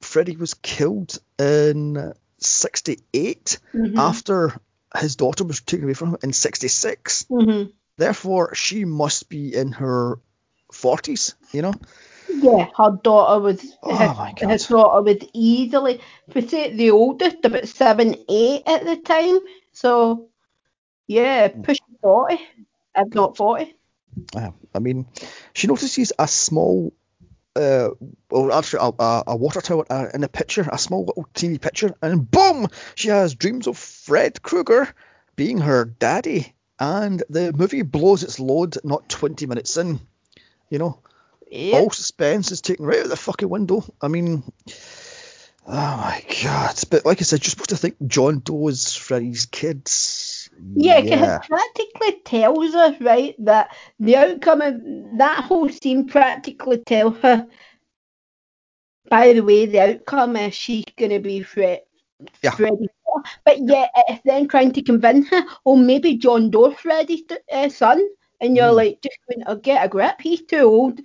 [0.01, 3.99] Freddy was killed in 68 Mhm.
[3.99, 4.61] after
[4.97, 7.27] his daughter was taken away from him in 66.
[7.29, 7.65] hmm
[7.97, 10.19] Therefore, she must be in her
[10.73, 11.75] 40s, you know?
[12.35, 14.51] Yeah, her daughter was Oh his, my God.
[14.51, 16.01] his daughter was easily
[16.49, 19.41] say the oldest, about seven, eight at the time.
[19.73, 20.29] So
[21.07, 22.41] yeah, pushing forty,
[22.97, 23.75] if not forty.
[24.35, 25.07] Uh, I mean,
[25.53, 26.93] she notices a small,
[27.57, 27.91] uh,
[28.31, 31.59] well, actually, a, a, a water tower uh, in a picture, a small little teeny
[31.59, 34.89] picture, and boom, she has dreams of Fred Krueger
[35.37, 36.55] being her daddy.
[36.79, 40.01] And the movie blows its load not 20 minutes in.
[40.71, 40.99] You know,
[41.51, 41.79] Yeah.
[41.81, 43.85] all suspense is taken right out the fucking window.
[44.01, 44.43] I mean,
[45.67, 46.77] oh my god!
[46.91, 50.49] But like I said, you're supposed to think John Doe is Freddy's kids.
[50.75, 54.75] Yeah, 'cause it practically tells us, right, that the outcome of
[55.19, 57.47] that whole scene practically tells her,
[59.09, 61.81] by the way, the outcome is she's going to be Fred.
[62.43, 62.55] Yeah.
[62.57, 62.87] Daughter.
[63.45, 67.23] But yet it's then trying to convince her, oh, maybe John Doe's Freddy's
[67.53, 68.07] uh, son.
[68.41, 68.77] And you're Mm.
[68.77, 70.21] like, just going to get a grip.
[70.21, 71.01] He's too old.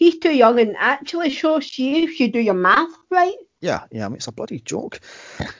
[0.00, 0.58] He's too young.
[0.58, 3.36] And actually, shows you if you do your math right.
[3.60, 4.98] Yeah, yeah, I mean, it's a bloody joke.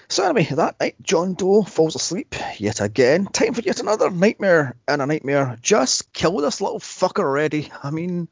[0.09, 3.27] So anyway, that night, John Doe falls asleep yet again.
[3.27, 5.59] Time for yet another nightmare and a nightmare.
[5.61, 7.71] Just kill this little fucker already.
[7.83, 8.29] I mean,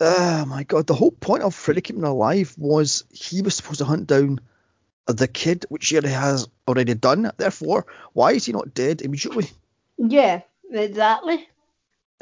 [0.00, 3.84] oh my god, the whole point of Freddy keeping alive was he was supposed to
[3.84, 4.40] hunt down
[5.06, 7.30] the kid, which he has already done.
[7.36, 7.84] Therefore,
[8.14, 9.50] why is he not dead immediately?
[9.98, 10.40] Yeah,
[10.70, 11.46] exactly.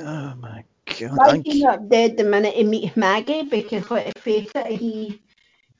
[0.01, 0.65] Oh my
[1.09, 1.17] god.
[1.17, 3.43] Why and- not dead the minute he meets Maggie?
[3.43, 5.21] Because let's face it, he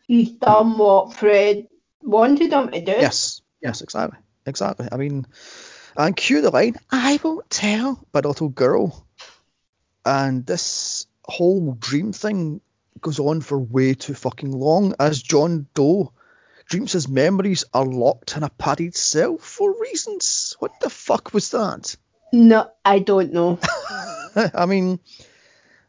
[0.07, 1.67] he's done what Fred
[2.03, 2.93] wanted him to do.
[2.93, 4.89] Yes, yes, exactly, exactly.
[4.91, 5.27] I mean,
[5.97, 9.07] and cue the line, "I won't tell," but little girl,
[10.05, 12.61] and this whole dream thing
[13.01, 14.95] goes on for way too fucking long.
[14.99, 16.13] As John Doe
[16.71, 20.55] dreams his memories are locked in a padded cell for reasons.
[20.61, 21.97] What the fuck was that?
[22.33, 23.59] No, I don't know.
[24.55, 24.99] I mean,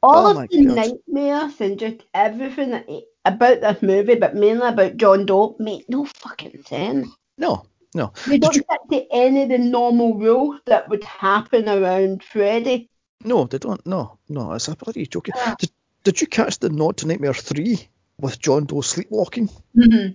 [0.03, 2.87] All Oh of the nightmares and just everything that,
[3.25, 7.07] about this movie, but mainly about John Doe, make no fucking sense.
[7.37, 8.13] no, no.
[8.27, 12.89] They don't you- stick to any of the normal rules that would happen around Freddy.
[13.23, 13.85] No, they don't.
[13.85, 15.27] No, no, it's a bloody joke.
[15.35, 15.55] Ah.
[15.59, 15.71] Did,
[16.03, 17.87] did you catch the nod to Nightmare 3
[18.19, 19.49] with John Doe sleepwalking?
[19.77, 20.13] Mm-hmm.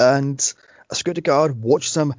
[0.00, 0.54] and
[0.90, 2.14] a security guard watches him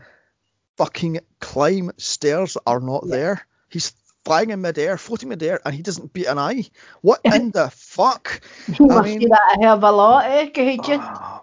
[0.77, 3.15] fucking climb stairs that are not Yeah.
[3.15, 3.47] there.
[3.69, 3.93] He's
[4.29, 6.63] flying in midair, floating midair, and he doesn't beat an eye.
[7.01, 8.41] What in the fuck?
[8.79, 10.49] You must mean- see that a hell of a lot, eh?
[10.55, 11.41] Oh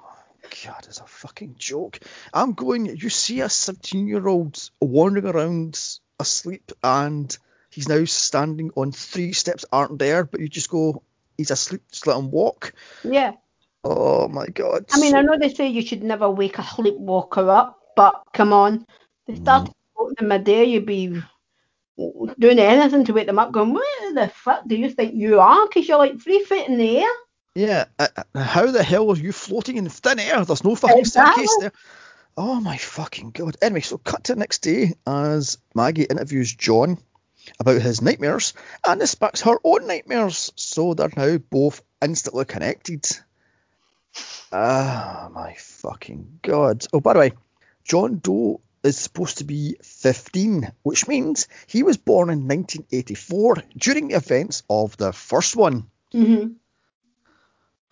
[0.64, 1.98] god, it's a fucking joke.
[2.32, 5.80] I'm going, you see a 17 year old wandering around
[6.20, 7.36] asleep, and
[7.70, 11.02] he's now standing on three steps aren't there, but you just go,
[11.36, 12.72] he's asleep, just let him walk.
[13.02, 13.32] yeah.
[13.82, 14.86] Oh my god.
[14.92, 18.22] I mean, so- I know they say you should never wake a sleepwalker up, but
[18.32, 18.86] come on,
[19.26, 19.42] they Mm.
[19.42, 21.20] start floating in midair, you'd be
[22.38, 25.66] doing anything to wake them up, going, "Where the fuck do you think you are?"
[25.66, 27.10] Because you're like three feet in the air.
[27.54, 30.44] Yeah, uh, uh, how the hell are you floating in thin air?
[30.44, 31.46] There's no fucking Exactly.
[31.46, 31.72] staircase there.
[32.36, 33.56] Oh my fucking god.
[33.62, 36.98] Anyway, so cut to the next day as Maggie interviews John
[37.58, 38.52] about his nightmares
[38.86, 40.52] and this sparks her own nightmares.
[40.56, 43.06] So they're now both instantly connected.
[44.52, 46.86] Ah, my fucking god.
[46.92, 47.32] Oh, by the way,
[47.84, 54.08] John Doe is supposed to be 15, which means he was born in 1984 during
[54.08, 55.90] the events of the first one.
[56.12, 56.46] hmm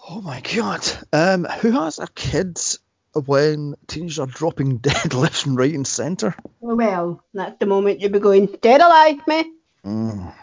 [0.07, 0.87] Oh my god.
[1.13, 2.79] Um, who has a kids
[3.15, 6.35] when teenagers are dropping dead left and right and centre?
[6.61, 9.53] Well, that's the moment you'd be going, dead alive, me.
[9.85, 10.35] Mm,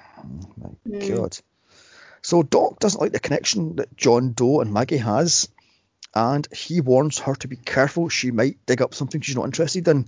[0.57, 1.07] my Mm.
[1.09, 1.37] god.
[2.23, 5.47] So Doc doesn't like the connection that John Doe and Maggie has,
[6.13, 8.09] and he warns her to be careful.
[8.09, 10.07] She might dig up something she's not interested in.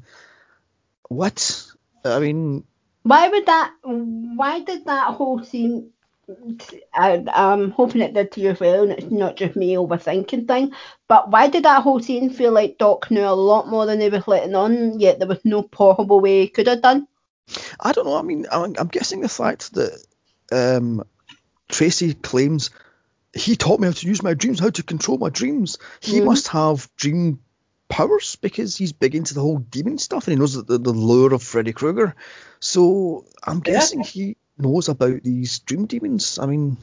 [1.09, 1.65] What?
[2.05, 2.63] I mean,
[3.03, 3.73] Why would that?
[3.83, 5.91] Why did that whole scene?
[6.93, 10.47] I, I'm hoping it did to you as well, and it's not just me overthinking
[10.47, 10.71] thing.
[11.07, 14.09] But why did that whole scene feel like Doc knew a lot more than he
[14.09, 14.99] was letting on?
[14.99, 17.07] Yet there was no possible way he could have done.
[17.79, 18.17] I don't know.
[18.17, 20.01] I mean, I'm, I'm guessing the fact that
[20.51, 21.03] um,
[21.69, 22.69] Tracy claims
[23.33, 25.77] he taught me how to use my dreams, how to control my dreams.
[25.99, 26.25] He Mhm.
[26.25, 27.39] must have dream
[27.93, 30.91] powers because he's big into the whole demon stuff and he knows the, the, the
[30.91, 32.15] lure of Freddy Krueger.
[32.59, 33.73] So I'm Yeah.
[33.73, 36.39] guessing he knows about these dream demons.
[36.39, 36.77] I mean,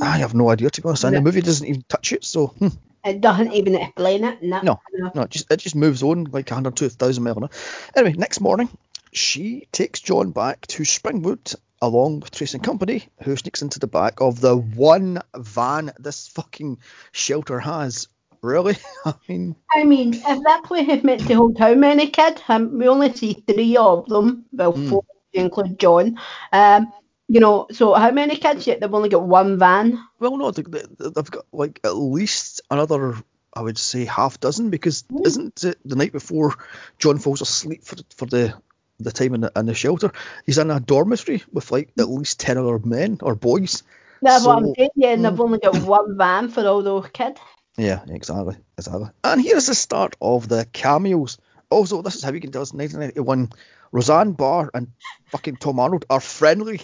[0.00, 1.04] I have no idea to be honest.
[1.04, 2.68] And the movie doesn't even touch it, so hmm,
[3.04, 4.42] It doesn't even explain it.
[4.42, 4.60] No.
[4.62, 4.80] No.
[5.14, 7.50] no, it just it just moves on like 102,000 mile an hour.
[7.96, 8.68] Anyway, next morning,
[9.12, 13.88] she takes John back to Springwood along with Tracy and Company, who sneaks into the
[13.88, 16.78] back of the one van this fucking
[17.12, 18.08] shelter has.
[18.42, 18.76] Really?
[19.04, 22.42] I mean, I mean, if that place is meant to hold how many kids?
[22.48, 24.44] Um, we only see three of them.
[24.52, 24.88] Well, Hmm.
[24.88, 26.18] four if you include John.
[26.52, 26.92] Um,
[27.28, 28.80] you know, so how many kids yet?
[28.80, 29.98] They've only got one van.
[30.18, 33.16] well, no, they, they, they've got like at least another,
[33.54, 35.22] I would say, half dozen because Hmm.
[35.24, 36.54] isn't it the night before
[36.98, 38.54] John falls asleep for, for the
[39.00, 40.12] the time in the, in the shelter?
[40.44, 43.82] He's in a dormitory with like at least 10 other men or boys.
[44.20, 44.90] That's what I'm saying.
[44.96, 45.40] Yeah, and they've Mm.
[45.40, 47.40] only got one van for all those kids.
[47.76, 49.08] Yeah, exactly, exactly.
[49.24, 51.38] And here's the start of the cameos.
[51.70, 53.50] Also, this is how you can tell it's 1991.
[53.92, 54.88] Roseanne Barr and
[55.26, 56.82] fucking Tom Arnold are friendly.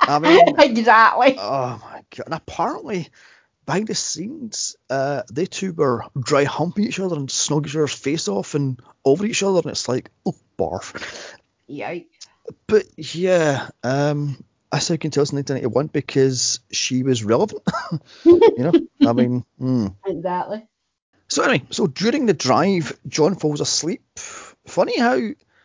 [0.00, 1.36] I mean, exactly.
[1.38, 2.26] oh my god!
[2.26, 3.08] And apparently,
[3.66, 7.94] behind the scenes, uh, they two were dry humping each other and snog each other's
[7.94, 11.34] face off and over each other, and it's like, oh, barf.
[11.68, 12.06] Yikes.
[12.66, 14.44] But yeah, um,
[14.74, 17.62] that's how you can tell it's 1991 because she was relevant.
[18.24, 18.72] you know,
[19.08, 19.86] I mean, hmm.
[20.04, 20.66] Exactly.
[21.28, 24.02] So anyway, so during the drive, John falls asleep.
[24.66, 25.18] Funny how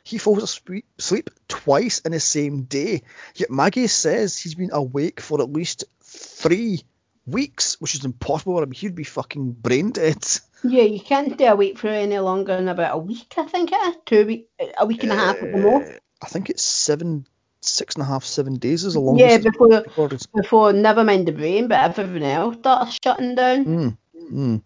[0.03, 3.01] he falls asleep twice in the same day.
[3.35, 6.81] Yet Maggie says he's been awake for at least three
[7.25, 8.57] weeks, which is impossible.
[8.57, 10.23] I mean, he'd be fucking brain dead.
[10.63, 13.87] Yeah, you can't stay awake for any longer than about a week, I think it
[13.87, 13.95] is.
[14.05, 15.91] Two week, a week and a half at the most.
[15.91, 17.25] Uh, I think it's seven,
[17.61, 20.21] six and a half, seven days is a long Yeah, before recorded.
[20.33, 23.65] before never mind the brain, but everything else starts shutting down.
[23.65, 23.97] Mm,
[24.31, 24.61] mm.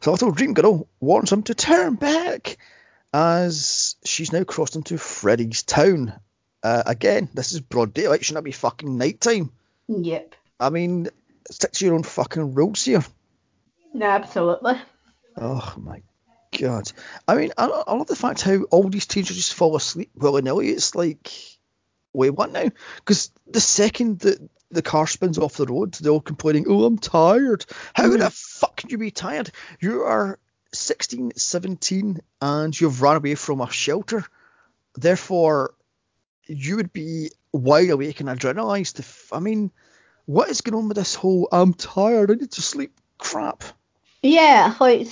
[0.00, 2.58] So little dream girl warns him to turn back
[3.14, 6.12] as she's now crossed into Freddy's town.
[6.62, 8.24] Uh, again, this is broad daylight.
[8.24, 9.52] Shouldn't that be fucking nighttime?
[9.88, 10.34] Yep.
[10.58, 11.08] I mean,
[11.50, 13.04] stick to your own fucking rules here.
[13.94, 14.74] No, absolutely.
[15.36, 16.02] Oh my
[16.58, 16.90] god.
[17.28, 20.42] I mean, I, I love the fact how all these teenagers just fall asleep willy
[20.42, 20.68] nilly.
[20.68, 21.30] It's like,
[22.16, 22.68] wait, what now?
[22.96, 24.38] Because the second that
[24.70, 27.64] the car spins off the road, they're all complaining, oh, I'm tired.
[27.94, 28.18] How Mm.
[28.18, 29.50] the fuck can you be tired?
[29.80, 30.38] You are
[30.72, 34.24] 16, 17, and you've run away from a shelter.
[34.94, 35.74] Therefore,
[36.46, 38.98] you would be wide awake and adrenalized.
[38.98, 39.70] If, I mean,
[40.24, 43.62] what is going on with this whole I'm tired, I need to sleep crap?
[44.22, 45.02] Yeah, like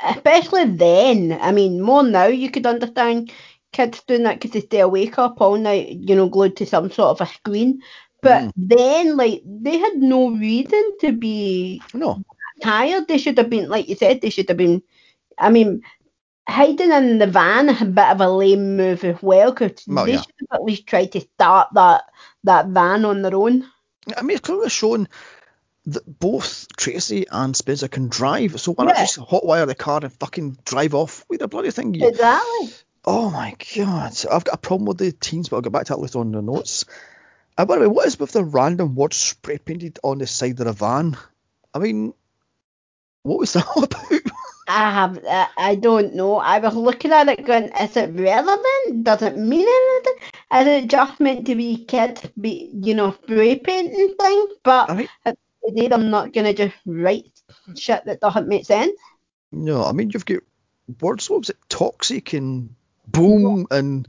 [0.00, 1.38] especially then.
[1.40, 3.32] I mean, more now you could understand
[3.72, 6.90] kids doing that because they stay awake up all night, you know, glued to some
[6.90, 7.82] sort of a screen.
[8.22, 8.52] But Mm.
[8.56, 12.22] then, like, they had no reason to be No.
[12.62, 13.08] tired.
[13.08, 14.82] They should have been, like you said, they should have been.
[15.38, 15.82] I mean,
[16.48, 20.12] hiding in the van a bit of a lame move as well, because Well, they
[20.12, 20.20] yeah.
[20.20, 22.04] should have at least tried to start that
[22.44, 23.66] that van on their own.
[24.16, 25.08] I mean, it's clearly shown
[25.86, 29.02] that both Tracy and Spencer can drive, so why not Yeah.
[29.04, 31.94] just hotwire the car and fucking drive off with the bloody thing?
[31.94, 32.68] You, Exactly.
[33.04, 35.92] Oh my god, I've got a problem with the teens, but I'll get back to
[35.94, 36.84] that later on in the notes.
[37.56, 40.60] And by the way, what is with the random words spray painted on the side
[40.60, 41.16] of the van?
[41.74, 42.14] I mean,
[43.22, 44.22] what was that all about?
[44.68, 46.36] I have, I, I don't know.
[46.36, 49.04] I was looking at it going, is it relevant?
[49.04, 50.28] Does it mean anything?
[50.54, 54.46] Is it just meant to be kids, be, you know, spray painting thing?
[54.62, 57.26] But I mean, at the day, I'm not going to just write
[57.76, 58.96] shit that doesn't make sense.
[59.50, 60.42] no, I mean, you've got
[61.00, 62.74] words, what was it, toxic and
[63.12, 64.08] boom and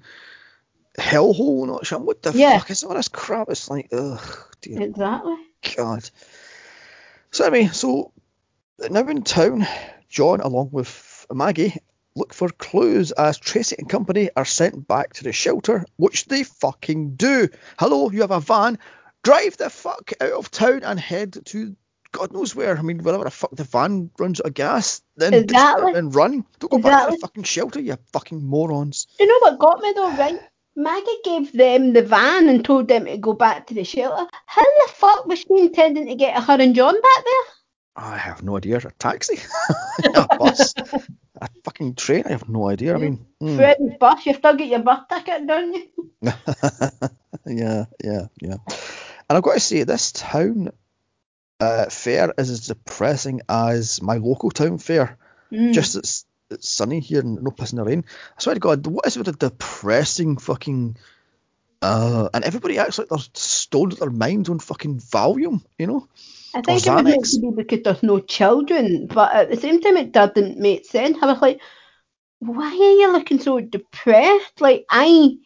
[0.98, 2.02] hellhole and all that shit.
[2.02, 2.60] What the Yeah.
[2.60, 3.50] fuck is all this crap?
[3.50, 4.22] It's like, ugh,
[4.62, 5.36] dear Exactly.
[5.76, 6.10] God.
[7.32, 8.12] So anyway, so
[8.90, 9.66] now in town,
[10.10, 11.76] John, along with Maggie,
[12.16, 16.44] look for clues as Tracy and company are sent back to the shelter, which they
[16.44, 17.48] fucking do.
[17.80, 18.80] Hello, you have a van.
[19.24, 21.76] Drive the fuck out of town and head to
[22.12, 22.78] God knows where.
[22.78, 25.94] I mean, wherever the fuck the van runs out of gas, then Exactly.
[25.94, 26.46] and run.
[26.60, 27.16] Don't go back to Exactly.
[27.16, 29.08] the fucking shelter, you fucking morons.
[29.20, 30.40] You know what got me though, right?
[30.76, 34.26] Maggie gave them the van and told them to go back to the shelter.
[34.46, 37.54] How the fuck was she intending to get her and John back there?
[37.96, 38.78] I have no idea.
[38.78, 39.38] A taxi,
[40.16, 40.74] a bus,
[41.42, 42.24] a fucking train.
[42.26, 42.96] I have no idea.
[42.96, 43.58] I mean, mm.
[43.58, 45.88] Freddy's bus, you still get your bus ticket, don't you?
[47.46, 48.56] yeah, yeah, yeah.
[49.30, 50.70] And I've got to say, this town
[51.62, 55.18] uh, fair is as depressing as my local town fair.
[55.52, 55.74] Mm.
[55.74, 58.04] Just it's, it's sunny here and no pissing the rain.
[58.38, 60.98] I swear to God, what is with the depressing fucking.
[61.84, 66.08] Uh, and everybody acts like they're stoned at their minds on fucking Valium, you know?
[66.54, 67.32] I think it Xanax.
[67.32, 71.18] to be because there's no children, but at the same time it doesn't make sense.
[71.22, 71.60] I was like,
[72.40, 74.62] why are you looking so depressed?
[74.62, 75.38] Like I,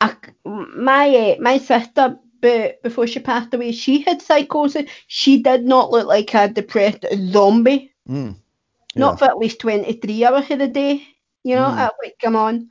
[0.00, 4.88] I my uh, my sister, be, before she passed away, she had psychosis.
[5.06, 7.92] She did not look like a depressed zombie.
[8.08, 8.36] Mm.
[8.96, 11.06] Not for at least twenty three hours of the day.
[11.44, 11.90] You know, Mm.
[12.02, 12.70] Like, come on.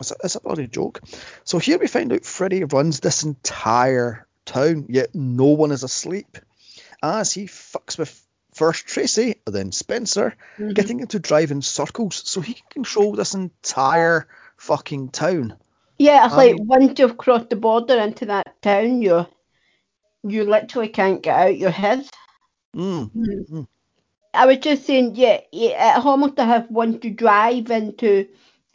[0.00, 1.00] It's a, it's a bloody joke.
[1.44, 6.38] So here we find out Freddy runs this entire town, yet no one is asleep.
[7.02, 8.22] As he fucks with
[8.54, 10.74] first Tracy, then Spencer, Mhm.
[10.74, 14.26] getting him to drive in circles so he can control this entire
[14.56, 15.56] fucking town.
[16.00, 19.26] Yeah, it's like mean- once you've crossed the border into that town, you
[20.22, 21.58] you literally can't get out.
[21.58, 22.08] You're his.
[22.74, 23.66] Mm.
[24.32, 28.28] I was just saying, yeah, yeah at almost to have once you drive into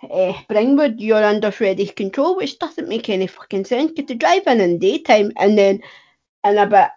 [0.03, 3.93] uh, Springwood, you're under Freddy's control, which doesn't make any fucking sense.
[3.93, 5.81] Because to drive in in daytime and then
[6.43, 6.91] in about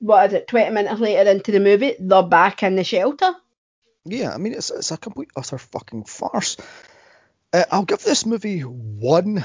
[0.00, 3.32] what is it, twenty minutes later into the movie, they're back in the shelter.
[4.04, 6.58] Yeah, I mean, it's, it's a complete utter fucking farce.
[7.50, 9.42] Uh, I'll give this movie one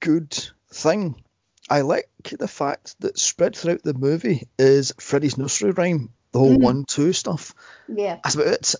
[0.00, 0.32] good
[0.72, 1.22] thing.
[1.68, 2.08] I like
[2.38, 6.62] the fact that spread throughout the movie is Freddy's nursery rhyme, the whole Mm.
[6.62, 7.54] one two stuff.
[7.88, 8.18] Yeah.
[8.22, 8.74] That's about it.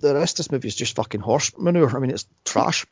[0.00, 1.94] The rest of this movie is just fucking horse manure.
[1.94, 2.86] I mean, it's trash.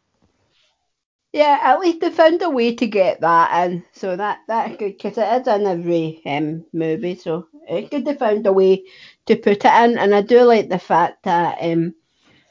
[1.33, 4.97] Yeah, at least they found a way to get that in, so that that's good
[4.97, 7.17] because it is in every um, movie.
[7.17, 8.85] So it's good they found a way
[9.27, 11.95] to put it in, and I do like the fact that um,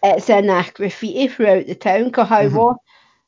[0.04, 2.06] it's in a graffiti throughout the town.
[2.06, 2.54] Because I Mhm.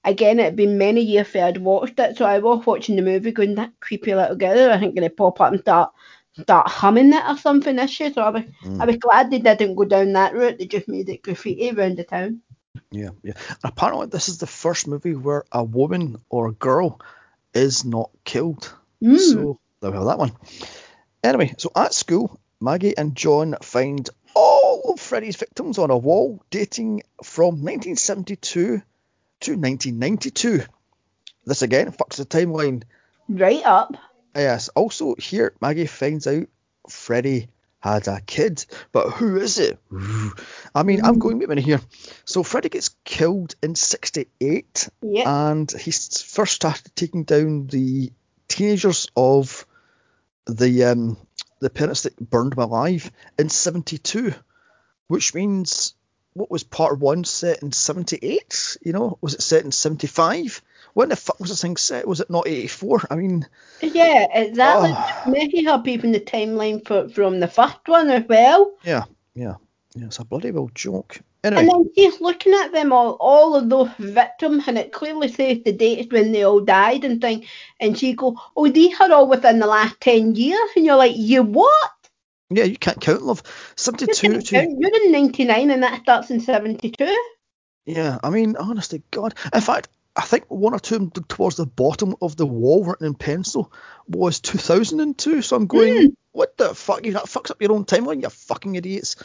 [0.10, 3.32] Again, it'd been many years since I'd watched it, so I was watching the movie
[3.32, 4.72] going that creepy little girl.
[4.72, 5.91] I think gonna pop up and start
[6.39, 8.12] start humming it or something this year.
[8.14, 8.82] So I was Mm.
[8.82, 10.57] I was glad they didn't go down that route.
[10.57, 12.41] They just made it graffiti around the town.
[12.91, 13.34] Yeah, yeah.
[13.49, 16.99] And apparently, this is the first movie where a woman or a girl
[17.53, 18.74] is not killed.
[19.01, 19.20] Mm.
[19.20, 20.32] So there we have that one.
[21.24, 26.43] Anyway, so at school, Maggie and John find all of Freddy's victims on a wall
[26.49, 28.82] dating from 1972
[29.41, 30.63] to 1992.
[31.45, 32.83] This again fucks the timeline.
[33.27, 33.95] Right up.
[34.35, 34.69] Yes.
[34.69, 36.47] Also, here Maggie finds out
[36.89, 37.47] Freddy
[37.81, 39.79] had a kid, but who is it?
[40.75, 41.79] I mean, I'm going with me here.
[42.25, 45.51] So Freddy gets killed in '68, Yeah.
[45.51, 48.11] and he first started taking down the
[48.49, 49.65] teenagers of
[50.45, 51.17] the um,
[51.61, 54.33] the parents that burned him alive in '72,
[55.07, 55.93] which means
[56.34, 58.77] what was part one set in '78?
[58.82, 60.61] You know, was it set in '75?
[60.93, 62.07] When the fuck was this thing set?
[62.07, 63.07] Was it not '84?
[63.09, 63.47] I mean,
[63.82, 64.91] Yeah, exactly.
[64.93, 65.23] Oh.
[65.27, 68.73] Maybe help even the timeline for, from the first one as well.
[68.84, 69.03] yeah,
[69.36, 69.55] yeah,
[69.95, 70.05] yeah.
[70.05, 71.19] It's a bloody well joke.
[71.41, 75.59] And then she's looking at them all, all of those victims, and it clearly says
[75.63, 77.45] the dates when they all died and thing.
[77.80, 81.15] And she go, "Oh, these are all within the last ten years." And you're like,
[81.15, 81.91] "You what?
[82.50, 83.43] Yeah, you can't count love.
[83.76, 84.76] '72 can't to count.
[84.80, 87.18] You're in '99, and that starts in '72."
[87.86, 89.36] Yeah, I mean, honest to God.
[89.54, 92.84] In fact, I think one or two of them towards the bottom of the wall
[92.84, 93.72] written in pencil
[94.08, 95.41] was 2002.
[95.41, 96.08] So I'm going, hmm.
[96.32, 97.06] what the fuck?
[97.06, 99.16] You that fucks up your own timeline, you fucking idiots.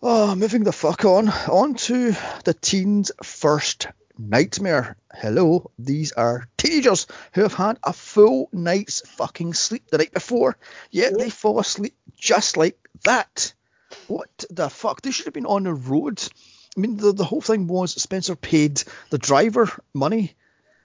[0.00, 1.28] Oh, moving the fuck on.
[1.28, 3.88] On to the teen's first
[4.18, 4.96] nightmare.
[5.12, 10.56] Hello, these are teenagers who have had a full night's fucking sleep the night before,
[10.90, 13.52] yet they fall asleep just like that.
[14.06, 15.02] What the fuck?
[15.02, 16.22] They should have been on the road.
[16.76, 20.34] I mean, the, the whole thing was Spencer paid the driver money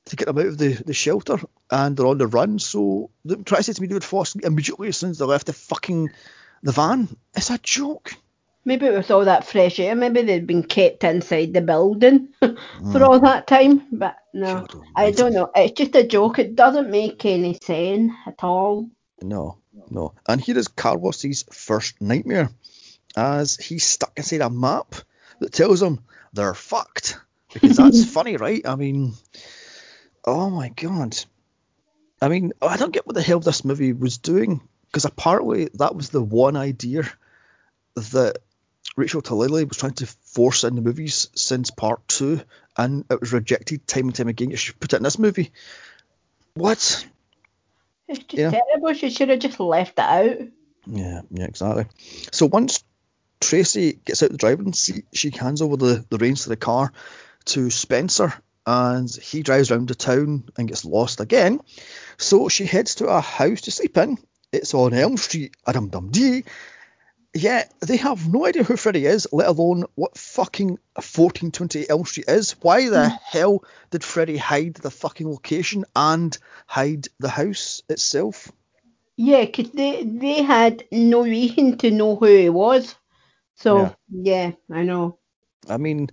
[0.06, 1.40] to get them out of the, the shelter,
[1.72, 2.60] and they're on the run.
[2.60, 5.18] So they try to say to me they would fall asleep immediately as soon as
[5.18, 6.10] they left the fucking
[6.64, 7.08] the van.
[7.36, 8.14] It's a joke.
[8.66, 9.95] Maybe it was all that fresh air.
[9.95, 13.03] Maybe they'd been kept inside the building for hmm.
[13.03, 13.88] all that time.
[13.91, 15.49] But no, God I don't know.
[15.55, 16.39] It's just a joke.
[16.39, 18.89] It doesn't make any sense at all.
[19.22, 19.57] No,
[19.89, 20.14] no.
[20.28, 22.49] And here is Carlos's first nightmare,
[23.16, 24.95] as he's stuck inside a map
[25.39, 25.99] that tells him
[26.34, 27.18] they're fucked.
[27.53, 28.66] Because that's funny, right?
[28.68, 29.14] I mean,
[30.26, 31.18] oh my god.
[32.22, 34.62] I mean, I don't get what the hell this movie was doing.
[34.88, 37.03] Because apparently that was the one idea
[37.95, 38.39] that
[38.96, 42.42] Rachel Talalay was trying to force in the movies since part two,
[42.78, 44.56] and it was rejected time and time again.
[44.56, 45.52] She put it in this movie.
[46.56, 47.06] What?
[48.08, 48.52] It's just Yeah.
[48.52, 48.94] terrible.
[48.94, 50.38] She should have just left it out.
[50.88, 51.86] Yeah, yeah, exactly.
[52.32, 52.84] So once
[53.40, 56.56] Tracy gets out of the driving seat, she hands over the, the reins to the
[56.58, 56.92] car
[57.46, 58.34] to Spencer,
[58.66, 61.62] and he drives around the town and gets lost again.
[62.18, 64.18] So she heads to a house to sleep in.
[64.52, 66.44] It's on Elm Street, a dum dum dee.
[67.34, 72.28] Yet they have no idea who Freddy is, let alone what fucking 1420 Elm Street
[72.28, 72.54] is.
[72.62, 78.52] Why the hell did Freddy hide the fucking location and hide the house itself?
[79.16, 82.96] Yeah, because they they had no reason to know who he was.
[83.56, 85.20] So yeah, I know.
[85.68, 86.10] I mean,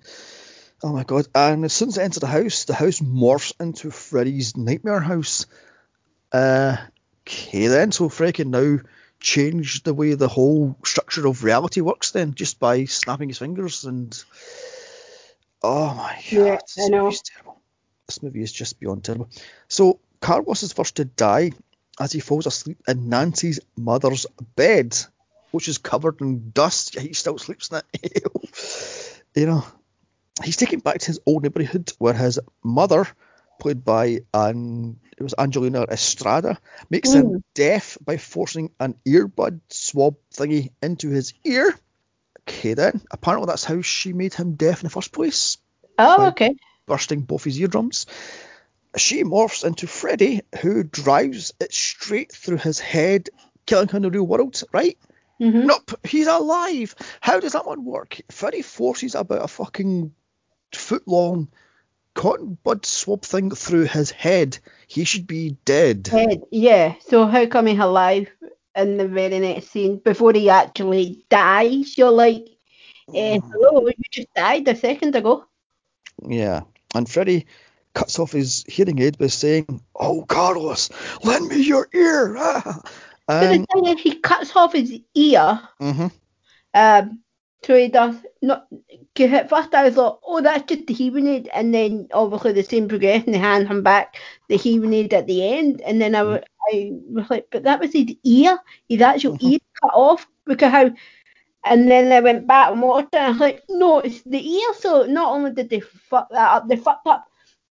[0.82, 1.28] oh my god!
[1.34, 5.46] And as soon as they enter the house, the house morphs into Freddy's nightmare house.
[6.30, 6.76] Uh,
[7.22, 8.80] okay then, so Freddy can now
[9.26, 13.84] change the way the whole structure of reality works then, just by snapping his fingers
[13.84, 14.22] and.
[15.62, 16.30] Oh my god!
[16.30, 17.04] Yeah, this I know.
[17.04, 17.60] movie's terrible.
[18.06, 19.28] This movie is just beyond terrible.
[19.66, 21.50] So Carlos is first to die
[21.98, 24.96] as he falls asleep in Nancy's mother's bed,
[25.50, 26.96] which is covered in dust.
[26.96, 28.22] He still sleeps in it.
[29.34, 29.64] you know,
[30.44, 33.08] he's taken back to his old neighborhood where his mother,
[33.58, 36.58] played by an it was Angelina Estrada,
[36.90, 37.42] makes him Mm.
[37.54, 41.74] deaf by forcing an earbud swab thingy into his ear.
[42.42, 45.56] Okay then, apparently that's how she made him deaf in the first place,
[45.98, 46.54] Oh, okay.
[46.86, 48.06] bursting both his eardrums.
[48.96, 53.30] She morphs into Freddy, who drives it straight through his head,
[53.66, 54.98] killing him in the real world, right?
[55.38, 56.94] hmm Nope, he's alive.
[57.20, 58.20] How does that one work?
[58.30, 60.14] Freddy forces about a fucking
[60.74, 61.48] foot long
[62.16, 64.58] cotton bud swab thing through his head.
[64.88, 66.08] He should be dead.
[66.08, 66.94] Head, yeah.
[67.06, 68.28] So how come he's alive
[68.74, 71.96] in the very next scene before he actually dies?
[71.96, 72.48] You're like,
[73.14, 75.44] eh, hello, you just died a second ago.
[76.26, 76.62] Yeah.
[76.94, 77.46] And Freddy
[77.94, 80.90] cuts off his hearing aid by saying, Oh, Carlos,
[81.22, 82.36] lend me your ear.
[83.28, 83.40] Ah.
[83.40, 85.60] But And, the thing is, he cuts off his ear.
[85.80, 86.06] Mm-hmm.
[86.74, 87.20] Um,
[87.66, 88.68] so he does not.
[89.14, 92.52] 'cause at first I was like, oh, that's just the hearing aid, and then obviously
[92.52, 93.32] the same progression.
[93.32, 94.16] They hand him back
[94.48, 96.40] the hearing aid at the end, and then I, wa-
[96.72, 98.58] I was like, but that was his ear,
[98.88, 99.40] his actual Mhm.
[99.40, 100.90] ear cut off because how.
[101.64, 104.38] And then they went back and watched it, and I was like, no, it's the
[104.40, 104.74] ear.
[104.74, 107.26] So not only did they fuck that up, they fucked up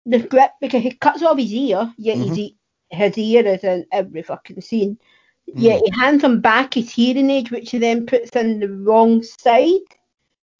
[0.06, 2.58] the grip because he cuts off his ear, yet his, e-
[2.89, 5.00] his ear is in every fucking scene.
[5.54, 9.24] Yet he hands him back his hearing aid, which he then puts in the wrong
[9.24, 9.72] side.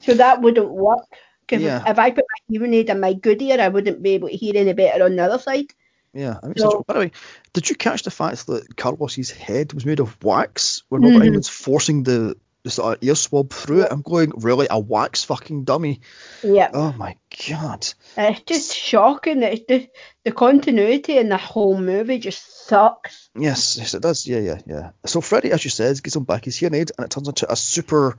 [0.02, 1.06] So that wouldn't work.
[1.48, 1.84] 'Cause Yeah.
[1.90, 4.36] if I put my hearing aid in my good ear, I wouldn't be able to
[4.36, 5.68] hear any better on the other side.
[6.14, 6.40] yeah.
[6.42, 7.12] I mean, So- such by the way,
[7.54, 11.26] did you catch the fact that Carlos's head was made of wax when Robert Mhm.
[11.26, 13.91] Englund's forcing the, the sort uh, of ear swab through it?
[13.91, 14.66] I'm going, really?
[14.70, 16.01] A wax fucking dummy?
[16.43, 16.72] Yeah.
[16.74, 17.16] Oh my
[17.47, 17.88] god.
[18.18, 19.43] It's just shocking.
[19.43, 19.88] It's just
[20.24, 23.30] the continuity in the whole movie just sucks.
[23.38, 24.26] Yes, yes, it does.
[24.28, 24.89] Yeah, yeah, yeah.
[25.05, 27.49] So Freddy, as you said, gets him back his hearing aid, and it turns into
[27.49, 28.18] a super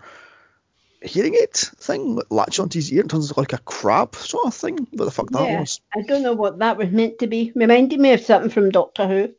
[1.03, 4.47] hearing aid thing, that latches onto his ear and turns into like a crab sort
[4.47, 4.87] of thing.
[4.93, 5.61] What the fuck that Yeah.
[5.61, 5.81] was?
[5.93, 7.51] I don't know what that was meant to be.
[7.55, 9.35] Reminded me of something from Doctor Who.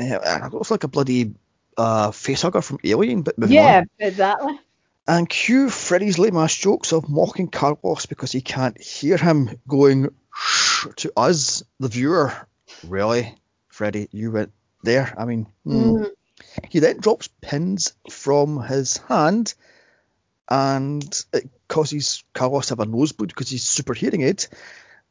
[0.00, 1.32] Yeah, it looks like a bloody
[1.82, 3.90] uh, facehugger from Alien, but moving Yeah, on.
[3.98, 4.60] exactly.
[5.08, 10.14] And cue Freddy's lame ass jokes of mocking Carlos because he can't hear him going
[10.32, 12.32] shh to us, the viewer.
[12.86, 13.34] Really,
[13.68, 14.52] Freddy, you went
[14.84, 15.12] there.
[15.18, 15.96] I mean, hmm.
[15.96, 16.10] Mm.
[16.68, 19.54] He then drops pins from his hand,
[20.48, 24.46] and it causes Carlos to have a nosebleed because he's super hearing aid.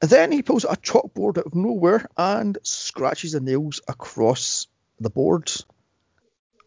[0.02, 4.68] And then he pulls a chalkboard out of nowhere and scratches the nails across
[5.00, 5.52] the board.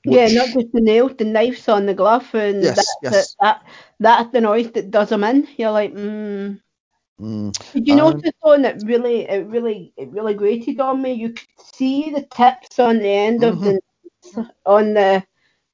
[0.05, 3.15] Yeah, not just the nails, the knives on the glove, and Yes, that's yes.
[3.33, 3.65] It, that
[4.01, 5.49] that's the noise that does them in.
[5.57, 6.61] You're like, mm.
[7.21, 11.13] Mm, Did you Um, notice on it really, it really, it really grated on me.
[11.13, 13.81] You could see the tips on the end of the
[14.67, 15.25] on the,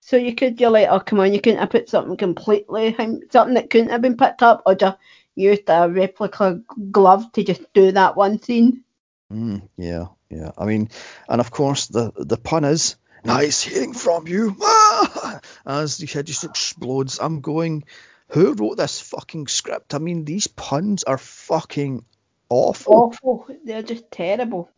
[0.01, 2.95] so you could, you're like, oh come on, you couldn't have put something completely,
[3.31, 4.99] something that couldn't have been picked up, or just
[5.37, 6.61] used a replica
[6.91, 8.85] glove to just do that one scene.
[9.33, 10.51] mm, yeah, yeah.
[10.59, 10.89] I mean,
[11.29, 14.57] and of course the the pun is nice hearing from you.
[15.67, 17.85] As the head just explodes, I'm going.
[18.29, 19.93] Who wrote this fucking script?
[19.93, 22.05] I mean, these puns are fucking
[22.49, 22.95] awful.
[22.95, 23.47] Awful.
[23.65, 24.71] They're just terrible.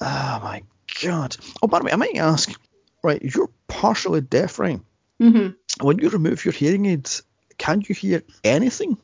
[0.00, 0.62] Oh my
[1.02, 1.36] god.
[1.62, 2.50] Oh, by the way, I might ask,
[3.02, 4.80] right, you're partially deaf, right?
[5.20, 5.48] hmm
[5.80, 7.22] When you remove your hearing aids,
[7.56, 8.98] can you hear anything?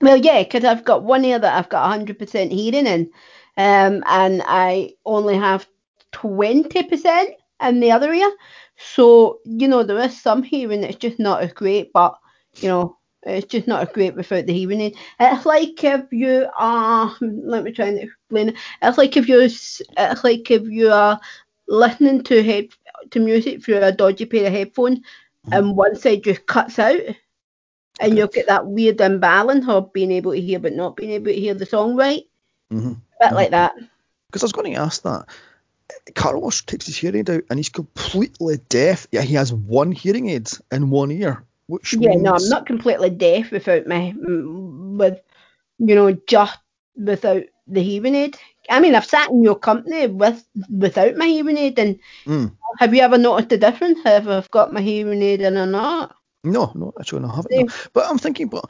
[0.00, 3.10] Well, yeah, because I've got one ear that I've got 100% hearing in,
[3.56, 5.66] um, and I only have
[6.12, 7.26] 20%
[7.68, 8.30] in the other ear.
[8.76, 12.18] So, you know, there is some hearing that's just not as great, but,
[12.56, 14.96] you know, it's just not as great without the hearing aid.
[15.20, 18.56] It's like if you are, let me try and explain it.
[18.82, 19.80] It's like if you're, it's
[20.24, 21.20] like if you are
[21.68, 22.68] listening to head
[23.10, 25.52] to music through a dodgy pair of headphones, mm-hmm.
[25.52, 27.00] and one side just cuts out,
[28.00, 31.26] and you'll get that weird imbalance of being able to hear but not being able
[31.26, 32.24] to hear the song right.
[32.72, 32.94] Mm-hmm.
[33.20, 33.52] bit like mm-hmm.
[33.52, 33.74] that.
[34.26, 35.26] Because I was going to ask that.
[36.14, 39.06] Carlos takes his hearing aid out and he's completely deaf.
[39.12, 42.66] Yeah, he has one hearing aid in one ear, which Yeah, means no, I'm not
[42.66, 45.20] completely deaf without my with
[45.78, 46.58] you know just
[46.96, 48.38] without the hearing aid.
[48.70, 52.52] I mean, I've sat in your company with without my hearing aid, and Mm.
[52.78, 56.14] have you ever noticed the difference if I've got my hearing aid in or not?
[56.44, 57.68] No, no, actually, I haven't.
[57.68, 57.74] No.
[57.92, 58.64] But I'm thinking, but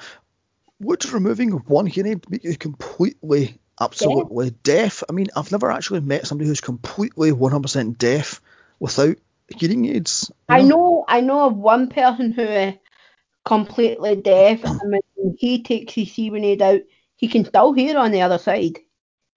[0.81, 5.03] would removing one hearing aid make you completely, absolutely deaf?
[5.09, 8.41] I mean, I've never actually met somebody who's completely 100% deaf
[8.79, 9.17] without
[9.49, 10.31] hearing aids.
[10.49, 12.75] you I know, I know of one person who is
[13.45, 16.81] completely deaf, and when he takes his hearing aid out,
[17.17, 18.79] he can still hear on the other side.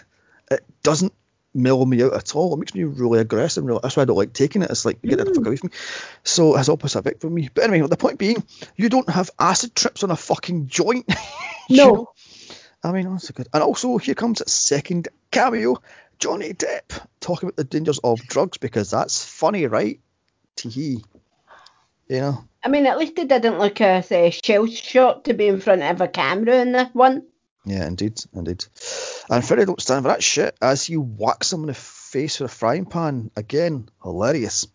[0.50, 1.12] It doesn't
[1.56, 2.54] mellow me out at all.
[2.54, 3.64] It makes me really aggressive.
[3.64, 4.70] Really, that's why I don't like taking it.
[4.70, 5.76] It's like, get the fuck away from me.
[6.24, 7.48] So it has opposite effect for me.
[7.52, 8.44] But anyway, the point being,
[8.76, 11.06] you don't have acid trips on a fucking joint.
[11.68, 11.92] You No.
[11.94, 12.08] know?
[12.84, 13.48] I mean, that's good.
[13.52, 15.82] And also, here comes a second cameo.
[16.20, 19.98] Johnny Depp talking about the dangers of drugs because that's funny, right?
[20.54, 21.02] Tee
[22.08, 22.44] You know?
[22.62, 26.00] I mean, at least it didn't look uh, shell shot to be in front of
[26.00, 27.24] a camera in this one.
[27.64, 28.64] Yeah, indeed, indeed.
[29.28, 32.50] And Freddy don't stand for that shit as he whacks him in the face with
[32.50, 33.30] a frying pan.
[33.36, 34.66] Again, hilarious.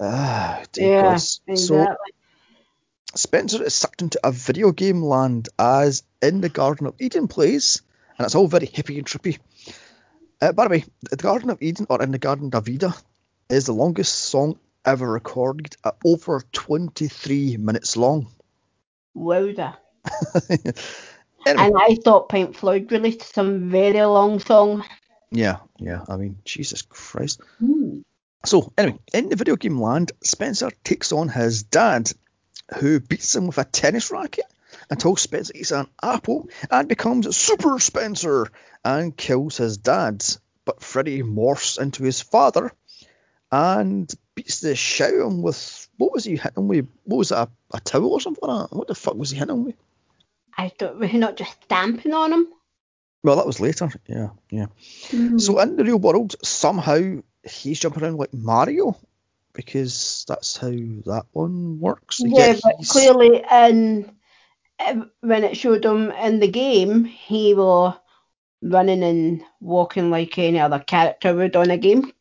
[0.00, 1.20] Ah, Yeah, God.
[1.20, 2.12] So exactly.
[3.14, 7.80] Spencer is sucked into a video game land as In the Garden of Eden plays,
[8.18, 9.38] and it's all very hippie and trippy.
[10.40, 12.94] Uh, by the way, The Garden of Eden, or In-A-Gadda-Da-Vida,
[13.48, 18.28] is the longest song ever recorded at over 23 minutes long.
[19.16, 19.76] Wowza.
[21.46, 24.84] And I thought Pink Floyd released some very long song.
[25.30, 27.40] yeah, yeah, I mean, Jesus Christ.
[27.58, 28.00] Hmm.
[28.44, 32.10] So, anyway, in the video game land, Spencer takes on his dad,
[32.78, 34.44] who beats him with a tennis racket
[34.90, 38.48] until Spencer eats an apple and becomes Super Spencer
[38.84, 40.24] and kills his dad.
[40.64, 42.72] But Freddy morphs into his father
[43.52, 46.86] and beats the shit out of him with what was he hitting him with?
[47.04, 48.76] What was it, a, a towel or something like that?
[48.76, 49.76] What the fuck was he hitting him with?
[50.56, 52.48] I thought, was he not just stamping on him?
[53.22, 53.90] Well, that was later.
[54.06, 54.66] Yeah, yeah.
[55.36, 58.96] So in the real world, somehow he's jumping around like Mario
[59.52, 62.20] because that's how that one works.
[62.24, 64.14] yeah, but clearly in
[64.78, 67.96] eh, when it showed him in the game, he was
[68.62, 72.12] running and walking like any other character would on a game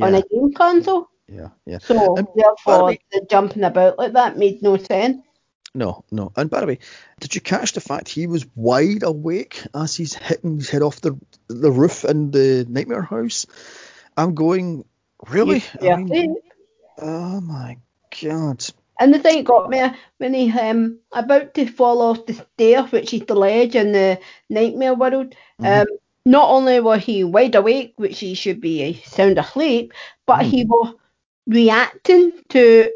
[0.00, 1.08] on a game console.
[1.28, 1.78] yeah, yeah.
[1.78, 5.22] So And therefore, the jumping about like that made no sense.
[5.74, 6.32] No, no.
[6.36, 6.78] And by the way,
[7.20, 11.00] did you catch the fact he was wide awake as he's hitting his head off
[11.00, 11.16] the
[11.48, 13.46] the roof in the nightmare house?
[14.16, 14.84] I'm going,
[15.28, 15.62] really?
[15.80, 15.94] Yeah.
[15.94, 16.36] I mean,
[16.98, 17.78] oh my
[18.22, 18.64] god.
[19.00, 19.82] And the thing got me
[20.18, 24.20] when he um about to fall off the stair, which is the ledge in the
[24.50, 25.80] nightmare world, Mhm.
[25.80, 25.86] um,
[26.26, 29.94] not only was he wide awake, which he should be sound asleep,
[30.26, 30.50] but Mm.
[30.50, 30.94] he was
[31.46, 32.90] reacting to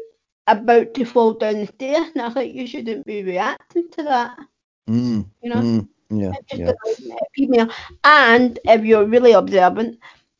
[0.47, 2.07] about to fall down the stairs.
[2.13, 4.37] And I think you shouldn't be reacting to that.
[4.89, 6.71] Mm, You know, mm, yeah, yeah.
[7.35, 7.69] female.
[8.03, 9.99] And if you're really observant,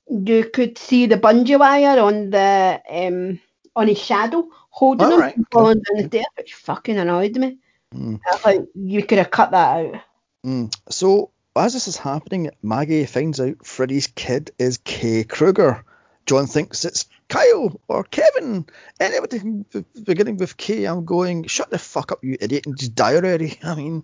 [0.10, 3.40] you could see the bungee wire on the um
[3.76, 7.58] on his shadow holding him Alright, from falling down the stairs, which fucking annoyed me.
[7.94, 8.20] Mm.
[8.32, 10.02] I thought you could have cut that out.
[10.46, 10.74] Mm.
[10.90, 15.84] So as this is happening, Maggie finds out Freddy's kid is Kay Krueger.
[16.26, 18.66] John thinks it's Kyle or Kevin.
[19.00, 19.66] Anybody
[20.04, 23.60] beginning with K, I'm going, shut the fuck up, you idiot, and just die already.
[23.64, 24.04] I mean,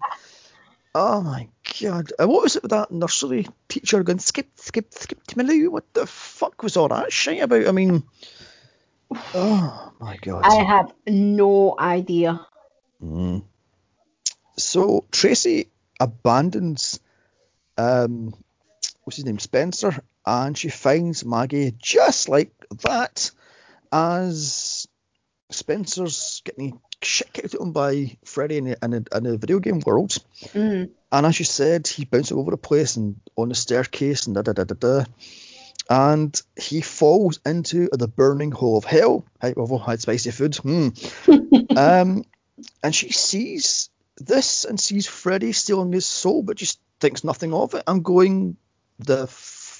[0.93, 1.47] oh my
[1.81, 2.11] god.
[2.19, 5.93] And what was it with that nursery teacher going, skip, skip, skip to me, What
[5.93, 7.67] the fuck was all that shit about?
[7.67, 8.03] I mean,
[9.33, 10.43] oh my god.
[10.45, 12.45] I have no idea.
[13.01, 13.43] Mm.
[14.57, 15.69] So Tracy
[15.99, 16.99] abandons
[17.77, 18.33] um
[19.03, 22.51] what's his name Spencer and she finds Maggie just like
[22.83, 23.31] that
[23.91, 24.87] as
[25.49, 29.59] Spencer's getting shit kicked at him by Freddy in the, in the, in the video
[29.59, 30.17] game world.
[30.53, 30.89] Mm.
[31.11, 34.35] And as you said, he bounces all over the place and on the staircase and
[34.35, 35.05] da da da da da.
[35.89, 39.25] And he falls into the burning hole of hell.
[39.41, 40.55] Hey, we've all had spicy food.
[40.55, 40.89] Hmm.
[41.77, 42.23] um,
[42.81, 47.73] and she sees this and sees Freddy stealing his soul, but just thinks nothing of
[47.73, 47.83] it.
[47.85, 48.55] I'm going,
[48.99, 49.27] the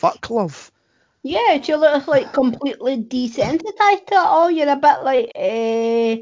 [0.04, 0.70] fuck, love.
[1.24, 4.52] Yeah, she looks like completely desensitized to it all.
[4.52, 6.18] You're a bit like, eh,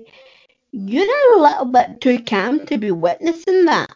[0.72, 3.90] you're a little bit too calm to be witnessing that.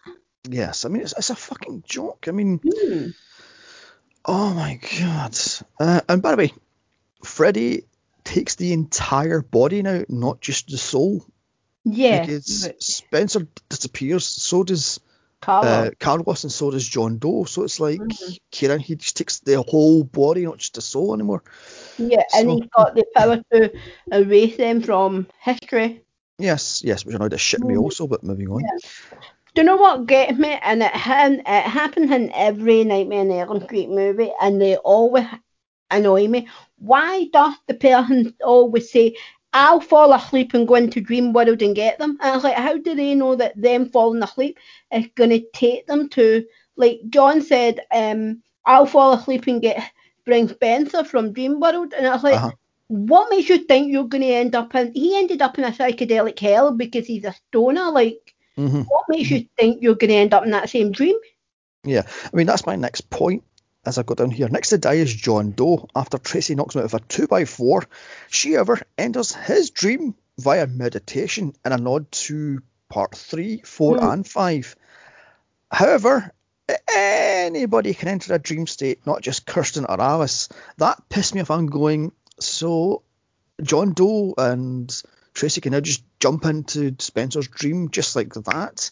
[0.49, 2.25] Yes, I mean, it's, it's a fucking joke.
[2.27, 3.09] I mean, Hmm.
[4.25, 5.37] oh my god.
[5.79, 6.53] Uh, and by the way,
[7.23, 7.83] Freddy
[8.23, 11.23] takes the entire body now, not just the soul.
[11.83, 14.99] Yeah, because Spencer disappears, so does
[15.45, 15.91] Carla.
[16.01, 17.43] uh, and so does John Doe.
[17.43, 18.39] So it's like Mhm.
[18.51, 21.43] Kieran, he just takes the whole body, not just the soul anymore.
[21.97, 23.71] yeah, and he's got the power to
[24.11, 26.01] erase them from history.
[26.39, 27.83] Yes, yes, which annoyed the shit out of me Mhm.
[27.83, 28.63] also, but moving on.
[29.53, 30.57] Do you know what gets me?
[30.61, 35.27] And it ha- it happens in every Nightmare on Elm Street movie, and they always
[35.91, 36.47] annoy me.
[36.77, 39.15] Why does the person always say,
[39.55, 42.17] "I'll fall asleep and go into Dream World and get them"?
[42.21, 44.57] And I was like, how do they know that them falling asleep
[44.91, 46.45] is going to take them to?
[46.75, 49.81] Like John said, um, "I'll fall asleep and get
[50.25, 52.35] bring Spencer from Dream World," and I was like.
[52.35, 52.51] Uh-huh.
[52.87, 54.93] What makes you think you're going to end up in?
[54.93, 57.89] He ended up in a psychedelic hell because he's a stoner.
[57.89, 61.15] Like, hmm what makes you think you're going to end up in that same dream?
[61.83, 63.43] Yeah, I mean, that's my next point
[63.85, 64.49] as I go down here.
[64.49, 65.87] Next to die is John Doe.
[65.95, 67.85] After Tracy knocks him out of a 2x4,
[68.29, 74.03] she, however, enters his dream via meditation in a nod to part 3, 4, Hmm.
[74.03, 74.75] and 5.
[75.71, 76.31] However,
[76.93, 80.49] anybody can enter a dream state, not just Kirsten or Alice.
[80.77, 81.51] That pissed me off.
[81.51, 83.03] I'm going, so
[83.61, 84.93] John Doe and
[85.33, 88.91] Tracy can now just jump into Spencer's dream just like that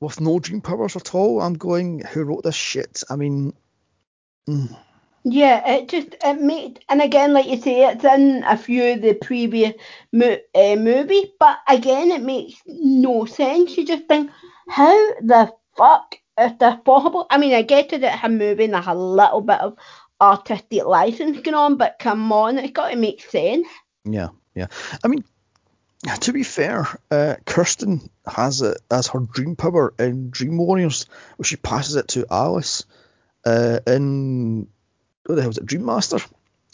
[0.00, 1.40] with no dream powers at all.
[1.40, 3.02] I'm going, who wrote this shit?
[3.10, 3.52] I mean,
[4.48, 4.76] mm,
[5.24, 9.02] Yeah, it just it made, and again, like you say, it's in a few of
[9.02, 9.74] the previous
[10.12, 13.76] mo- uh, movies, but again, it makes no sense.
[13.76, 14.30] You just think,
[14.68, 17.26] how the fuck is this possible?
[17.30, 19.76] I mean, I get it, it's a movie there's a little bit of
[20.20, 23.66] artistic license going on, but come on, it's got to make sense.
[24.04, 24.66] yeah, yeah.
[25.04, 25.24] I mean,
[26.20, 31.06] to be fair, uh, Kirsten has it as her dream power in Dream Warriors,
[31.36, 32.84] where she passes it to Alice
[33.44, 34.68] uh, in
[35.26, 36.18] what the hell was it, Dream Master,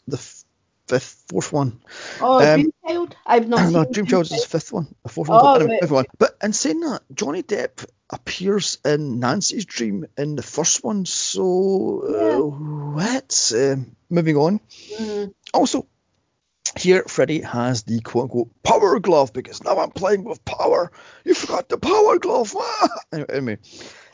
[0.07, 0.45] the f-
[0.89, 1.81] fifth, fourth one.
[2.21, 3.17] Oh, Um, Dream Child?
[3.27, 4.95] I've not no, seen Dream Child is the fifth one.
[5.03, 5.61] The fourth Oh, one.
[5.63, 6.05] Anyway, fifth one.
[6.19, 11.07] But in saying that, Johnny Depp appears in Nancy's dream in the first one.
[11.07, 13.53] So uh, what?
[13.57, 14.61] Um, moving on.
[14.99, 15.35] Mm.
[15.53, 15.87] Also,
[16.77, 20.91] here Freddy has the quote unquote power glove because now I'm playing with power.
[21.25, 22.55] You forgot the power glove.
[23.13, 23.59] Anyway, anyway,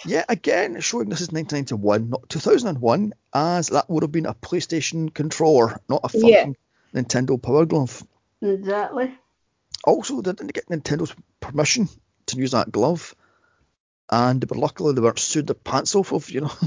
[0.05, 5.13] yeah, again showing this is 1991, not 2001, as that would have been a PlayStation
[5.13, 6.47] controller, not a fucking Yeah.
[6.95, 8.03] Nintendo power glove.
[8.43, 9.15] Exactly.
[9.85, 11.89] Also, they didn't get Nintendo's permission
[12.27, 13.15] to use that glove,
[14.11, 16.53] and but luckily they weren't sued the pants off of, you know.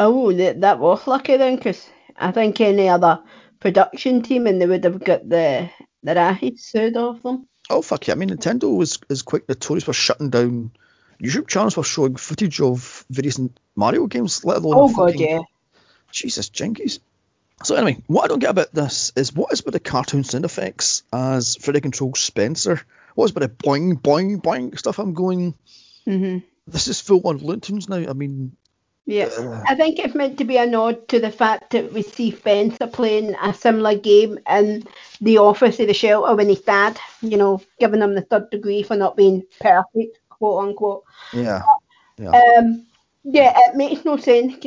[0.00, 1.84] Oh, that, that was lucky then, because
[2.16, 3.20] I think any other
[3.60, 5.70] production team and they would have got the
[6.02, 7.48] the asses sued off them.
[7.70, 8.14] Oh fuck yeah!
[8.14, 10.70] I mean, Nintendo was is quite notorious for shutting down
[11.22, 13.40] YouTube channels for showing footage of various
[13.74, 15.40] Mario games, let alone Oh god, fucking yeah.
[16.10, 17.00] Jesus jinkies.
[17.64, 20.44] So anyway, what I don't get about this is what is with the cartoon sound
[20.44, 22.80] effects as Freddy controls Spencer?
[23.14, 24.98] What is with the boing boing boing stuff?
[24.98, 25.54] I'm going.
[26.04, 27.96] hmm This is full on Looney Tunes now.
[27.96, 28.56] I mean,
[29.08, 32.30] Yeah, I think it's meant to be a nod to the fact that we see
[32.30, 34.84] Spencer playing a similar game in
[35.22, 38.82] the office of the shelter when his dad, you know, giving him the third degree
[38.82, 41.04] for not being perfect, quote unquote.
[41.32, 41.62] yeah.
[42.18, 42.32] yeah.
[42.58, 42.84] Um,
[43.24, 44.62] yeah, it makes no sense.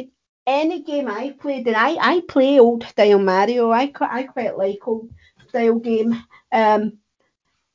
[0.47, 3.69] Any game I played, and I, I play old style Mario.
[3.69, 5.07] I quite I quite like old
[5.49, 6.19] style game.
[6.51, 6.97] Um,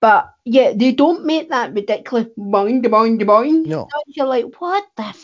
[0.01, 3.67] but yeah, they don't make that ridiculous boing boing boing.
[3.67, 3.87] No.
[4.09, 5.15] You're like, what the?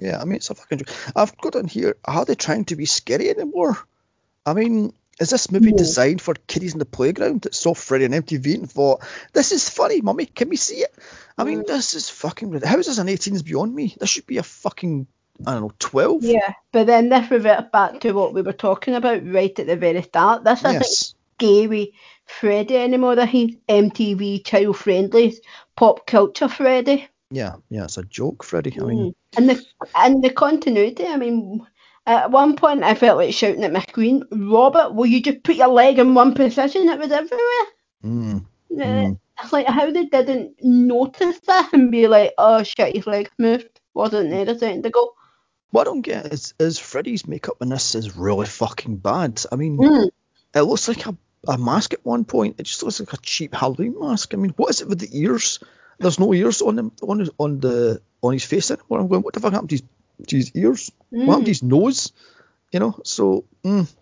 [0.00, 0.82] Yeah, I mean, it's a fucking.
[1.16, 1.96] I've got in here.
[2.04, 3.78] Are they trying to be scary anymore?
[4.46, 8.12] I mean, is this movie designed for kiddies in the playground that saw Freddy on
[8.12, 9.02] MTV and thought,
[9.32, 10.26] "This is funny, mummy.
[10.26, 10.94] Can we see it?"
[11.36, 11.66] I mean, Mm.
[11.66, 12.60] this is fucking.
[12.62, 13.96] How is this an 18s beyond me?
[13.98, 15.06] This should be a fucking.
[15.46, 16.24] I don't know, 12.
[16.24, 19.76] Yeah, but then this revert back to what we were talking about right at the
[19.76, 20.42] very start.
[20.44, 21.14] This isn't Yes.
[21.36, 21.94] scary
[22.24, 23.14] Freddy anymore.
[23.14, 25.36] This is MTV child friendly
[25.76, 27.08] pop culture Freddy.
[27.30, 28.74] Yeah, yeah, it's a joke, Freddy.
[28.80, 29.14] I mean, Mm.
[29.36, 29.64] And the
[29.94, 31.06] and the continuity.
[31.06, 31.60] I mean,
[32.06, 35.56] at one point I felt like shouting at my screen, "Robert, will you just put
[35.56, 36.88] your leg in one position?
[36.88, 37.66] It was everywhere."
[38.04, 39.18] mm, Uh, Mm.
[39.42, 43.80] It's like how they didn't notice that and be like, "Oh shit, his leg moved.
[43.94, 45.12] Wasn't there a second ago."
[45.70, 49.44] what I don't get is, is Freddy's makeup in this is really fucking bad.
[49.52, 50.08] I mean, Mm.
[50.54, 51.14] it looks like a,
[51.46, 52.56] a mask at one point.
[52.58, 54.32] It just looks like a cheap Halloween mask.
[54.32, 55.58] I mean, what is it with the ears?
[55.98, 59.00] There's no ears on him on his, on the on his face anymore.
[59.00, 59.82] I'm going, what the fuck happened to his,
[60.26, 60.92] to his ears?
[61.10, 62.12] What happened to his nose?
[62.72, 63.44] You know, so.
[63.64, 63.92] Mm.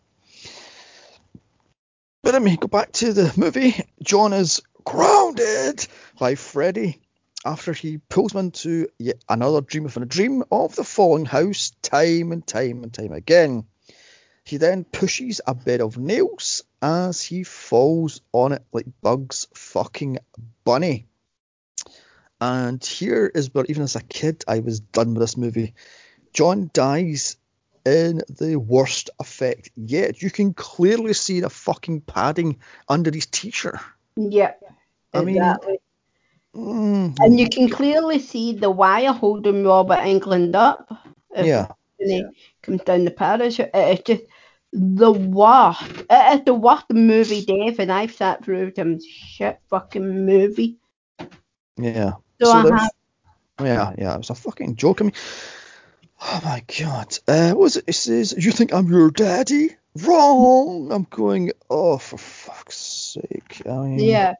[2.22, 3.76] But let me go back to the movie.
[4.02, 5.86] John is grounded
[6.18, 7.00] by Freddy
[7.44, 11.70] after he pulls him into yet another dream within a dream of the falling house
[11.82, 13.64] time and time and time again.
[14.42, 20.18] He then pushes a bed of nails as he falls on it like Bugs fucking
[20.64, 21.06] Bunny.
[22.40, 25.74] And here is where, even as a kid, I was done with this movie.
[26.34, 27.36] John dies
[27.86, 30.20] in the worst effect yet.
[30.20, 32.58] You can clearly see the fucking padding
[32.88, 33.78] under his t-shirt.
[34.16, 34.52] Yeah,
[35.14, 35.78] I mean- exactly.
[36.54, 40.90] Mm, and you can clearly see the wire holding Robert Englund up.
[41.36, 41.68] yeah,
[41.98, 42.24] When he
[42.62, 44.30] comes down the parachute, it is just
[44.72, 45.82] the worst.
[46.08, 50.78] It is the worst movie Dave, and I've sat through some shit fucking movie.
[51.76, 52.12] yeah.
[52.42, 52.90] So, I there's- have.
[53.58, 55.00] Yeah, yeah, it was a fucking joke.
[55.00, 55.12] I mean,
[56.20, 57.18] oh my god.
[57.26, 57.84] Uh, what was it?
[57.86, 59.70] It says, You think I'm your daddy?
[60.02, 60.92] Wrong!
[60.92, 63.62] I'm going, oh, for fuck's sake.
[63.66, 64.34] I mean, Yeah.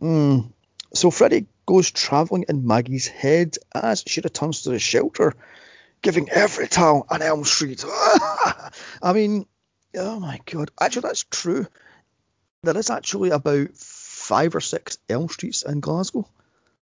[0.00, 0.52] Mm.
[0.92, 5.34] So Freddy goes travelling in Maggie's head as she returns to the shelter,
[6.02, 7.84] giving every town on Elm Street.
[7.88, 9.46] I mean,
[9.96, 10.72] oh my god.
[10.80, 11.66] Actually, that's true.
[12.64, 16.28] There is actually about five or six Elm Streets in Glasgow.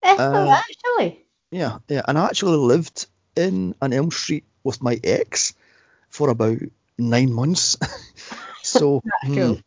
[0.04, 1.26] Is Uh, actually?
[1.52, 2.02] Yeah, yeah.
[2.08, 5.54] And I actually lived in an Elm Street with my ex
[6.10, 6.58] for about
[6.98, 7.78] nine months.
[8.64, 9.60] so, That's cool.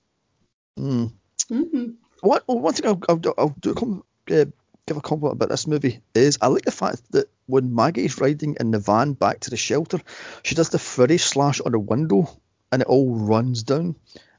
[0.76, 1.06] hmm,
[1.48, 1.60] hmm.
[1.70, 1.90] hmm
[2.20, 4.44] What oh, one thing I'll, I'll, do- I'll do com- uh,
[4.86, 8.56] give a compliment about this movie is I like the fact that when Maggie's riding
[8.60, 10.00] in the van back to the shelter,
[10.42, 12.28] she does the furry slash on the window
[12.70, 13.96] and it all runs down.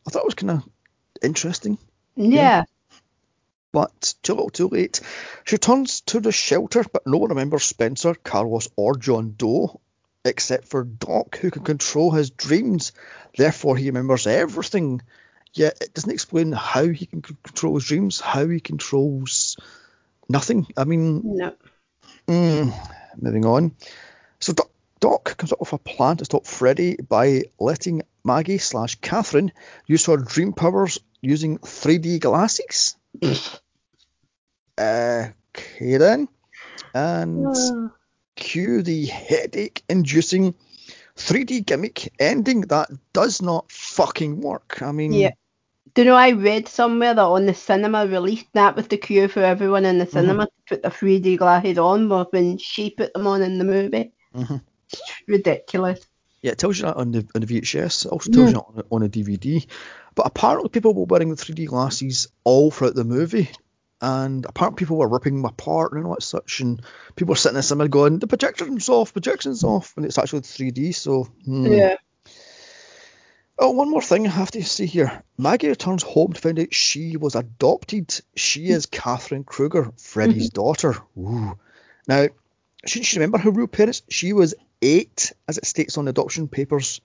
[0.08, 0.70] I thought it was kind of
[1.22, 1.78] interesting,
[2.16, 2.64] Yeah.
[3.74, 5.02] But too little, too late.
[5.44, 9.82] She turns to the shelter, but no one remembers Spencer, Carlos, or John Doe,
[10.24, 12.94] except for Doc, who can control his dreams.
[13.36, 15.02] Therefore, he remembers everything.
[15.54, 19.58] Yet it doesn't explain how he can control his dreams, how he controls
[20.30, 20.68] nothing.
[20.78, 21.56] I mean, No.
[22.28, 22.74] Mm,
[23.20, 23.76] moving on.
[24.40, 24.70] So Doc,
[25.00, 29.52] Doc comes up with a plan to stop Freddy by letting Maggie slash Catherine
[29.86, 32.96] use her dream powers using 3D glasses.
[34.80, 36.28] okay then.
[36.94, 37.56] And
[38.36, 40.56] cue the headache-inducing
[41.16, 44.82] 3D gimmick ending that does not fucking work.
[44.82, 45.32] I mean, Yeah.
[45.94, 49.28] Do you know I read somewhere that on the cinema release that was the cue
[49.28, 53.14] for everyone in the cinema to put the 3D glasses on more when she put
[53.14, 54.12] them on in the movie.
[54.34, 54.62] Mhm.
[54.92, 56.00] It's ridiculous.
[56.42, 58.06] Yeah, it tells you that on the on the VHS.
[58.06, 59.66] It also tells you that on, on a DVD.
[60.16, 63.50] But apparently, people were wearing the 3D glasses all throughout the movie,
[64.04, 66.60] and apparently, people were ripping them apart and all that such.
[66.60, 66.82] And
[67.16, 70.42] people were sitting in the cinema going, "The projection's off, projection's off," and it's actually
[70.42, 70.94] 3D.
[70.94, 71.72] So, hmm.
[71.72, 71.96] Yeah.
[73.58, 75.24] Oh, one more thing I have to see here.
[75.38, 78.14] Maggie returns home to find out she was adopted.
[78.36, 80.98] She is Catherine Krueger, Freddy's daughter.
[81.18, 81.58] Ooh.
[82.08, 82.28] Now,
[82.86, 84.02] shouldn't she remember her real parents?
[84.10, 87.00] She was eight, as it states on adoption papers.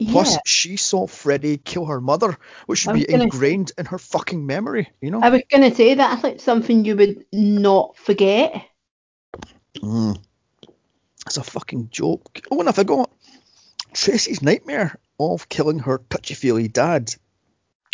[0.00, 0.40] Plus, yeah.
[0.44, 2.36] she saw Freddy kill her mother,
[2.66, 5.20] which should be gonna- ingrained in her fucking memory, you know?
[5.22, 8.64] I was going to say that's like something you would not forget.
[9.76, 10.20] Mm.
[11.26, 12.40] It's a fucking joke.
[12.50, 13.10] Oh, and I forgot.
[13.94, 17.14] Tracy's nightmare of killing her touchy-feely dad,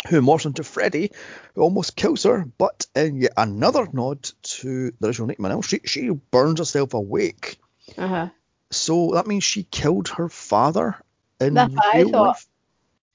[0.07, 1.11] who morphs into Freddy,
[1.53, 5.87] who almost kills her, but in yet another nod to the original Nightmare on Street,
[5.87, 7.59] she burns herself awake.
[7.97, 8.29] Uh-huh.
[8.71, 10.95] So that means she killed her father
[11.39, 12.13] in That's what I thought.
[12.27, 12.47] life.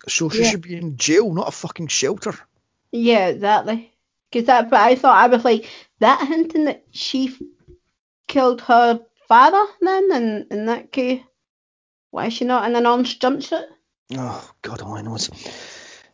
[0.09, 0.51] So she Yeah.
[0.51, 2.35] should be in jail, not a fucking shelter.
[2.93, 3.93] Yeah, exactly.
[4.31, 5.17] Because that's what I thought.
[5.17, 5.69] I was like,
[6.01, 7.41] that hinting that she f-
[8.29, 11.23] killed her father then, and in that case,
[12.11, 13.65] why is she not in an orange jumpsuit?
[14.17, 15.31] Oh, God only knows.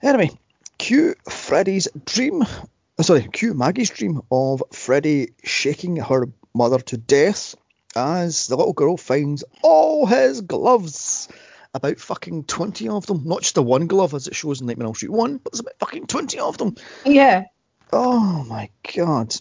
[0.03, 0.31] Anyway,
[0.79, 2.43] cue Freddy's dream.
[2.43, 7.55] uh, Sorry, cue Maggie's dream of Freddy shaking her mother to death
[7.97, 11.29] as the little girl finds all his gloves.
[11.73, 13.23] About fucking 20 of them.
[13.25, 15.53] Not just the one glove as it shows in Nightmare on Elm Street 1, but
[15.53, 16.75] there's about fucking 20 of them.
[17.05, 17.45] Yeah.
[17.93, 19.37] Oh my god.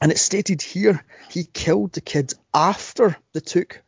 [0.00, 3.82] And it's stated here he killed the kids after they took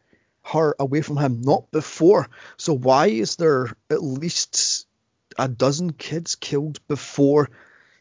[0.44, 2.28] her away from him, not before.
[2.56, 4.86] So why is there at least
[5.38, 7.50] a dozen kids killed before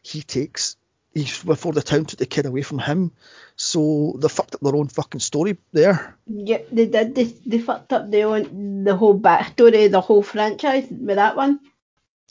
[0.02, 0.76] he takes
[1.18, 3.12] he's before the town took the kid away from him?
[3.56, 6.16] So they fucked up their own fucking story there.
[6.26, 7.14] Yep, they did.
[7.14, 11.60] They, they fucked up the, own, the whole backstory, the whole franchise with that one.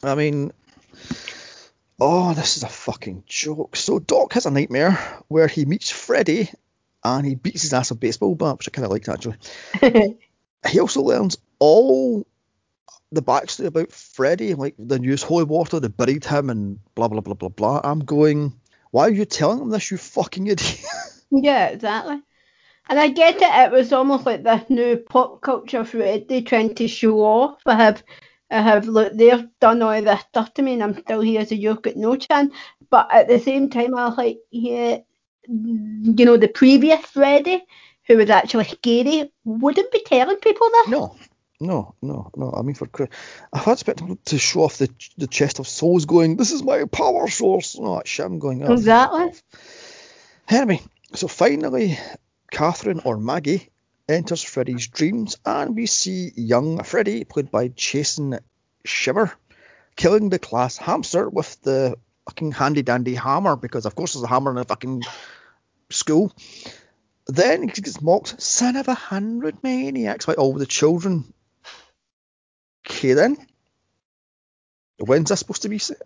[0.03, 0.51] I mean,
[1.99, 3.75] oh, this is a fucking joke.
[3.75, 4.97] So Doc has a nightmare
[5.27, 6.49] where he meets Freddy
[7.03, 9.37] and he beats his ass with baseball bat, which I kind of liked actually.
[10.67, 12.25] He also learns all
[13.11, 17.21] the backstory about Freddy, like the news holy water, they buried him and blah blah
[17.21, 17.81] blah blah blah.
[17.83, 18.53] I'm going,
[18.91, 20.83] why are you telling them this, you fucking idiot?
[21.31, 22.21] yeah, exactly.
[22.89, 23.41] And I get it.
[23.43, 27.59] It was almost like this new pop culture Freddy trying to show off.
[27.65, 28.03] I have,
[28.49, 31.51] I have look, they've done all this stuff to me, and I'm still here as
[31.51, 32.53] a yoke at no chance.
[32.89, 34.99] But at the same time, I was like, yeah,
[35.49, 37.63] you know, the previous Freddy,
[38.07, 40.87] who was actually scary, wouldn't be telling people this.
[40.89, 41.15] no,
[41.59, 42.53] no, no, no.
[42.55, 43.09] I mean, for cri-
[43.51, 46.85] I had him to show off the the chest of souls, going, "This is my
[46.85, 48.25] power source." No, that shit.
[48.25, 49.33] I'm going, oh, Exactly.
[50.49, 50.81] Anyway,
[51.13, 51.97] so finally,
[52.51, 53.69] Catherine or Maggie
[54.07, 58.39] enters Freddy's dreams, and we see young Freddy, played by Chason
[58.85, 59.33] Schirmer,
[59.95, 64.27] killing the class hamster with the fucking handy dandy hammer, because of course there's a
[64.27, 65.03] hammer in a fucking
[65.89, 66.31] school.
[67.27, 71.33] Then he gets mocked, son of a hundred maniacs, by all the children.
[72.97, 73.37] Okay then.
[74.97, 76.01] When's this supposed to be set?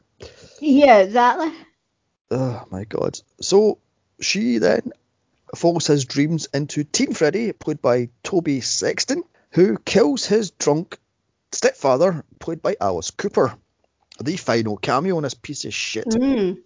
[0.59, 1.53] Yeah, exactly.
[2.29, 3.17] Oh my god.
[3.39, 3.77] So
[4.19, 4.91] she then
[5.55, 10.97] follows his dreams into Teen Freddy, played by Toby Sexton, who kills his drunk
[11.53, 13.55] stepfather, played by Alice Cooper.
[14.19, 16.07] The final cameo in this piece of shit.
[16.07, 16.57] Mm.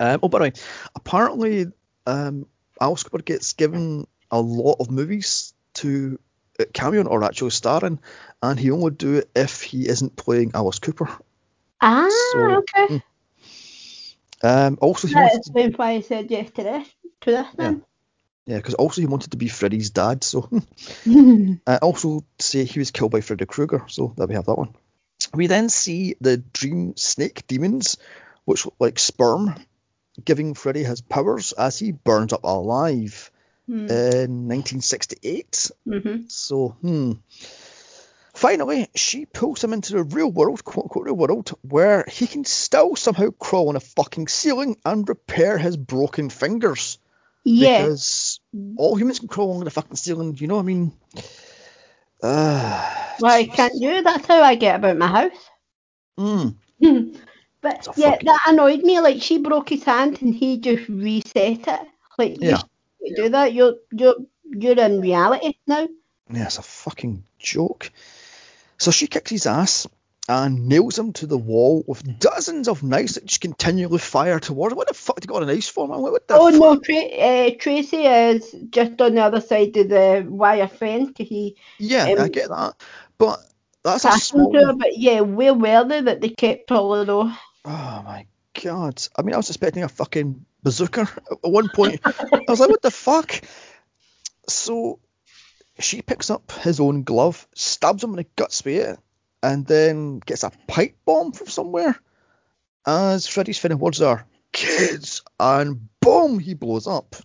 [0.00, 0.52] Um, oh, by the way,
[0.96, 1.66] apparently
[2.04, 2.46] um,
[2.80, 6.18] Alice Cooper gets given a lot of movies to
[6.66, 7.98] cameo or actually star in,
[8.42, 11.08] and he only do it if he isn't playing Alice Cooper.
[11.80, 13.02] Ah, So, okay.
[14.42, 16.88] Um, also, he That explains why I said yes to this.
[17.22, 17.82] To this then.
[18.46, 20.24] Yeah, because also he wanted to be Freddy's dad.
[20.24, 20.48] So
[21.66, 23.84] uh, also say he was killed by Freddy Krueger.
[23.88, 24.74] So there we have that one.
[25.34, 27.98] We then see the dream snake demons,
[28.44, 29.54] which look like sperm,
[30.24, 33.30] giving Freddy his powers as he burns up alive
[33.68, 33.86] Hmm.
[33.90, 35.70] in 1968.
[35.84, 37.12] hmm So hmm.
[38.34, 42.44] Finally, she pulls him into the real world, quote unquote real world, where he can
[42.44, 46.98] still somehow crawl on a fucking ceiling and repair his broken fingers
[47.44, 47.82] Yeah.
[47.82, 48.40] because
[48.76, 50.36] all humans can crawl on the fucking ceiling.
[50.38, 50.92] You know what I mean?
[52.22, 54.02] Uh, Why can't you?
[54.02, 55.50] That's how I get about my house.
[56.18, 59.00] mm, but yeah, fucking- that annoyed me.
[59.00, 61.80] Like she broke his hand and he just reset it.
[62.18, 62.62] Like Yeah.
[62.98, 63.52] Shouldn't do that.
[63.52, 65.88] You're you're you're in reality now.
[66.32, 67.90] yeah, it's a fucking joke.
[68.78, 69.86] So she kicks his ass
[70.28, 74.72] and nails him to the wall with dozens of knives that just continually fire towards
[74.72, 74.76] him.
[74.76, 76.00] What the fuck did you got a knife for, man?
[76.02, 76.60] What the Oh fuck?
[76.60, 81.12] no, Tra- uh, Tracy is just on the other side of the wire fence.
[81.16, 82.74] He Yeah, I um, get that.
[83.16, 83.40] But
[83.82, 84.54] that's a small.
[84.54, 87.32] her, but yeah, where were they that they kept all of those?
[87.64, 88.26] Oh my
[88.62, 89.02] god.
[89.16, 92.00] I mean, I was expecting a fucking bazooka at one point.
[92.46, 93.40] I was like, what the fuck?
[94.48, 95.00] So
[95.78, 98.98] she picks up his own glove, stabs him in the guts with it,
[99.42, 101.96] and then gets a pipe bomb from somewhere.
[102.86, 107.16] As Freddy's final words are, kids, and boom, he blows up.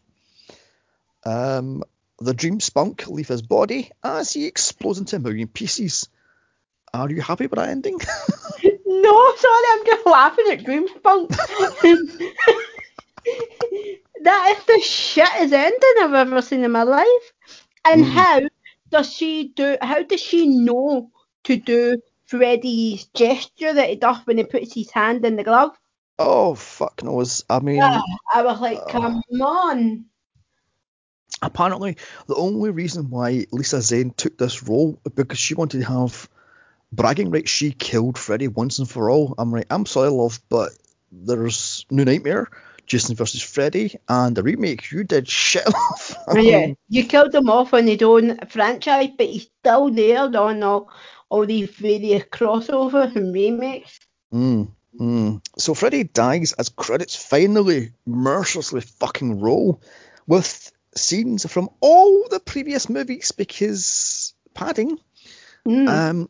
[1.26, 1.84] Um,
[2.20, 6.10] the dream spunk leave his body as he explodes into a million pieces.
[6.94, 8.00] Are you happy with that ending?
[9.04, 11.36] No, sorry, I'm just laughing at Dreamspunk.
[14.22, 17.34] that is the shittest ending I've ever seen in my life.
[17.86, 18.12] And Mm.
[18.12, 18.42] how
[18.92, 19.78] does she do?
[19.82, 21.12] How does she know
[21.46, 25.78] to do Freddy's gesture that he does when he puts his hand in the glove?
[26.20, 27.44] Oh fuck knows.
[27.50, 28.02] I mean, Ah,
[28.34, 30.06] I was like, uh, come on.
[31.42, 31.98] apparently
[32.28, 36.30] the only reason why Lisa Zane took this role is because she wanted to have
[36.92, 37.50] bragging rights.
[37.52, 39.36] She killed Freddy once and for all.
[39.38, 40.72] I'm like, I'm sorry, love, but
[41.12, 42.50] there's New Nightmare,
[42.86, 44.92] Jason versus Freddy, and the remake.
[44.92, 46.16] You did shit, off.
[46.34, 50.90] Yeah, you killed him off on his own franchise, but he's still there on all,
[51.30, 54.00] all these various crossovers and remakes.
[54.34, 54.70] Mm,
[55.00, 55.42] mm.
[55.58, 59.82] So Freddy dies as credits finally mercilessly fucking roll
[60.28, 64.98] with scenes from all the previous movies because padding.
[65.68, 65.88] Mm.
[65.88, 66.30] Um,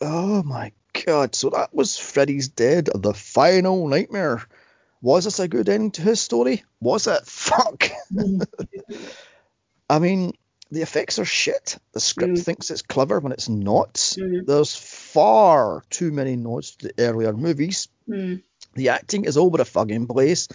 [0.00, 0.72] oh my
[1.06, 1.34] god!
[1.34, 4.42] So that was Freddy's Dead, the final nightmare.
[5.02, 6.62] Was this a good ending to his story?
[6.80, 7.22] Was it?
[7.26, 7.90] Fuck.
[9.90, 10.32] I mean,
[10.70, 11.76] the effects are shit.
[11.92, 12.44] The script Mm.
[12.44, 13.94] thinks it's clever when it's not.
[13.94, 14.46] Mm.
[14.46, 17.88] There's far too many nods to the earlier movies.
[18.08, 18.42] Mm.
[18.74, 20.48] The acting is all over the fucking place,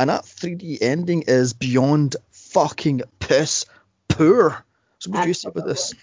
[0.00, 3.64] and that 3D ending is beyond fucking piss
[4.08, 4.64] poor.
[4.98, 5.94] So what do you say about this?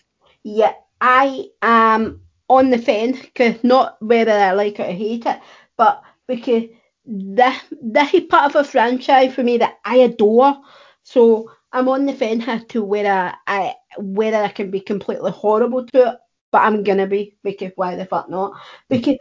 [0.44, 3.20] Yeah, I am on the fence
[3.64, 5.42] not whether I like it or hate it,
[5.76, 6.70] but because
[7.08, 10.58] this this is part of a franchise for me that I adore.
[11.04, 15.86] So I'm on the fence as to whether I whether I can be completely horrible
[15.88, 16.18] to it,
[16.52, 18.54] but I'm gonna be because why the fuck not?
[18.90, 19.18] Because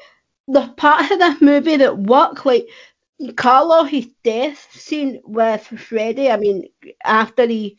[0.49, 2.67] the part of this movie that work like
[3.37, 6.31] Carlos' death scene with Freddy.
[6.31, 6.69] I mean,
[7.05, 7.79] after he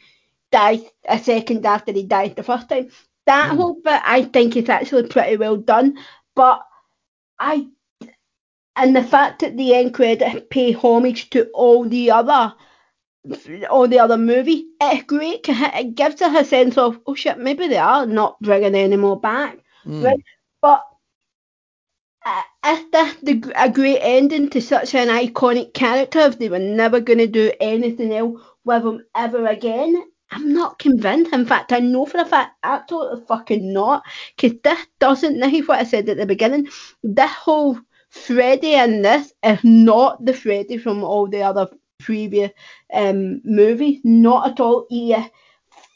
[0.51, 2.89] died a second after he died the first time.
[3.27, 3.57] That Mm.
[3.57, 5.97] whole bit I think is actually pretty well done.
[6.35, 6.61] But
[7.39, 7.67] I
[8.77, 12.53] and the fact that the end credit pay homage to all the other
[13.69, 17.67] all the other movies, it's great it gives us a sense of oh shit, maybe
[17.67, 19.57] they are not bringing any more back.
[19.85, 20.03] Mm.
[20.03, 20.23] Right.
[20.61, 20.83] But
[22.25, 26.59] uh, is this the, a great ending to such an iconic character if they were
[26.59, 30.03] never going to do anything else with him ever again?
[30.29, 31.33] I'm not convinced.
[31.33, 34.03] In fact, I know for a fact, absolutely fucking not.
[34.35, 36.67] Because this doesn't, this is what I said at the beginning,
[37.01, 37.79] this whole
[38.09, 41.67] Freddy in this is not the Freddy from all the other
[41.99, 42.51] previous
[42.93, 43.99] um, movies.
[44.03, 44.85] Not at all.
[44.89, 45.25] He is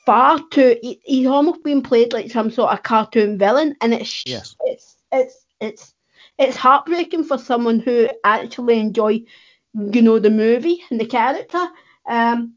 [0.05, 3.75] far too, he, he's almost been played like some sort of cartoon villain.
[3.81, 4.55] And it's, Yes.
[4.61, 5.93] it's, it's, it's,
[6.37, 9.21] it's heartbreaking for someone who actually enjoy,
[9.73, 11.65] you know, the movie and the character.
[12.07, 12.55] Um,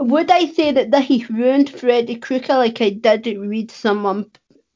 [0.00, 4.30] would I say that this has ruined Freddy Krueger like I did read someone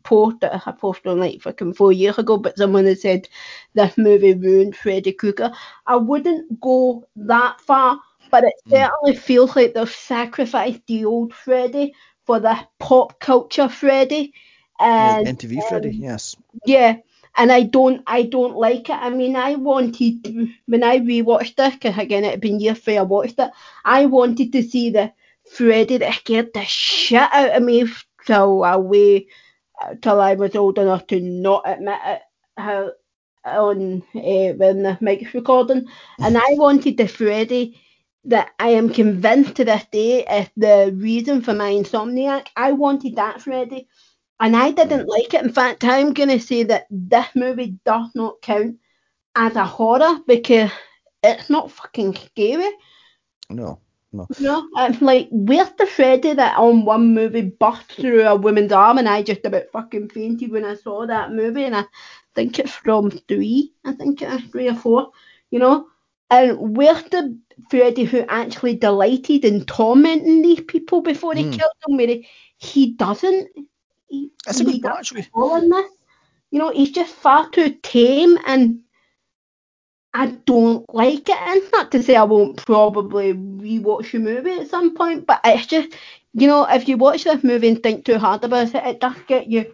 [0.04, 3.28] post a posted on like fucking four years ago, but someone had said
[3.74, 5.52] this movie ruined Freddy Krueger.
[5.86, 8.00] I wouldn't go that far,
[8.30, 8.88] but it Mm.
[8.88, 14.32] certainly feels like they've sacrificed the old Freddy for the pop culture Freddy.
[14.78, 16.36] And, Yeah, And MTV Freddy, um, yes.
[16.64, 16.96] yeah,
[17.36, 18.92] and I don't, I don't like it.
[18.94, 22.98] I mean, I wanted when I rewatched it, because again it had been years since
[22.98, 23.50] I watched it.
[23.84, 25.12] I wanted to see the
[25.50, 27.86] Freddy that scared the shit out of me
[28.26, 29.26] till I way,
[30.00, 32.22] till I was old enough to not admit it.
[32.56, 32.92] How
[33.44, 35.86] on uh, when the mic's recording,
[36.18, 37.80] and I wanted the Freddy
[38.24, 42.48] that I am convinced to this day is the reason for my insomniac.
[42.56, 43.88] I wanted that Freddy.
[44.40, 45.44] And I didn't like it.
[45.44, 48.76] In fact, I'm to say that this movie does not count
[49.36, 50.70] as a horror because
[51.22, 52.70] it's not fucking scary.
[53.50, 53.78] No,
[54.12, 54.28] no.
[54.38, 58.98] Know, it's like, where's the Freddy that on one movie burst through a woman's arm
[58.98, 61.84] and I just about fucking fainted when I saw that movie and I
[62.34, 65.10] think it's from three, I think it's three or four,
[65.50, 65.86] you know?
[66.30, 67.38] And where's the
[67.70, 71.50] Freddy who actually delighted in tormenting these people before he Hmm.
[71.50, 71.96] killed them?
[71.98, 73.50] Where he, he doesn't.
[74.08, 75.28] He, That's a good point, actually.
[75.34, 75.90] in this.
[76.50, 78.81] You know, he's just far too tame and
[80.14, 81.36] I don't like it.
[81.36, 85.66] And not to say I won't probably rewatch the movie at some point, but it's
[85.66, 85.94] just,
[86.34, 89.16] you know, if you watch this movie and think too hard about it, it does
[89.26, 89.72] get you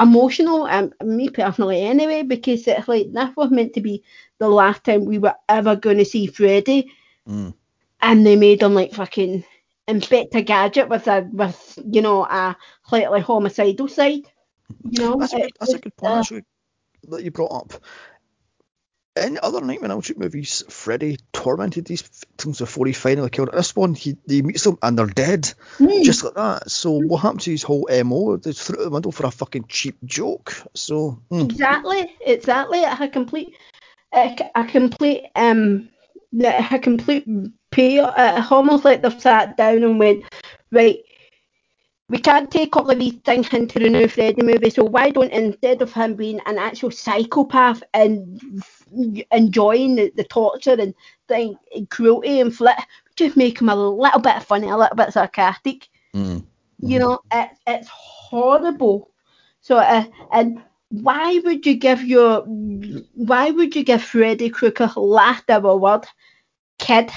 [0.00, 4.02] emotional, and me personally anyway, because it's like this was meant to be
[4.38, 6.90] the last time we were ever going to see Freddy,
[7.26, 7.52] Mm.
[8.00, 9.44] and they made him like fucking
[9.86, 12.56] Inspector Gadget with a with you know a
[12.86, 14.22] slightly homicidal side.
[14.90, 16.44] You know, That's a good, that's a good point, uh, actually,
[17.08, 17.72] that you brought up.
[19.26, 23.50] In other Elm Street movies, Freddy tormented these victims before he finally killed.
[23.52, 26.02] This one, he, he meets them and they're dead, hmm.
[26.02, 26.70] just like that.
[26.70, 28.36] So what happened to his whole MO?
[28.36, 30.54] They threw it out the window for a fucking cheap joke.
[30.74, 32.84] So, mm, Exactly, exactly.
[32.84, 33.56] A complete,
[34.14, 35.88] a, a complete, um,
[36.42, 37.26] a complete
[37.70, 37.98] pay.
[38.00, 40.24] Uh, almost like they've sat down and went,
[40.70, 40.98] right.
[42.08, 45.30] We can't take all of these things into the new Freddy movie, so why don't
[45.32, 48.86] instead of him being an actual psychopath and f-
[49.30, 50.94] enjoying the, the torture and
[51.28, 52.76] thing, and cruelty and flit,
[53.16, 55.88] just make him a little bit funny, a little bit sarcastic.
[56.14, 56.44] Mm.
[56.80, 59.10] You know, it, it's horrible.
[59.60, 65.44] So, uh, and why would you give your, why would you give Freddy Krueger last
[65.48, 66.06] ever word,
[66.78, 67.10] kid?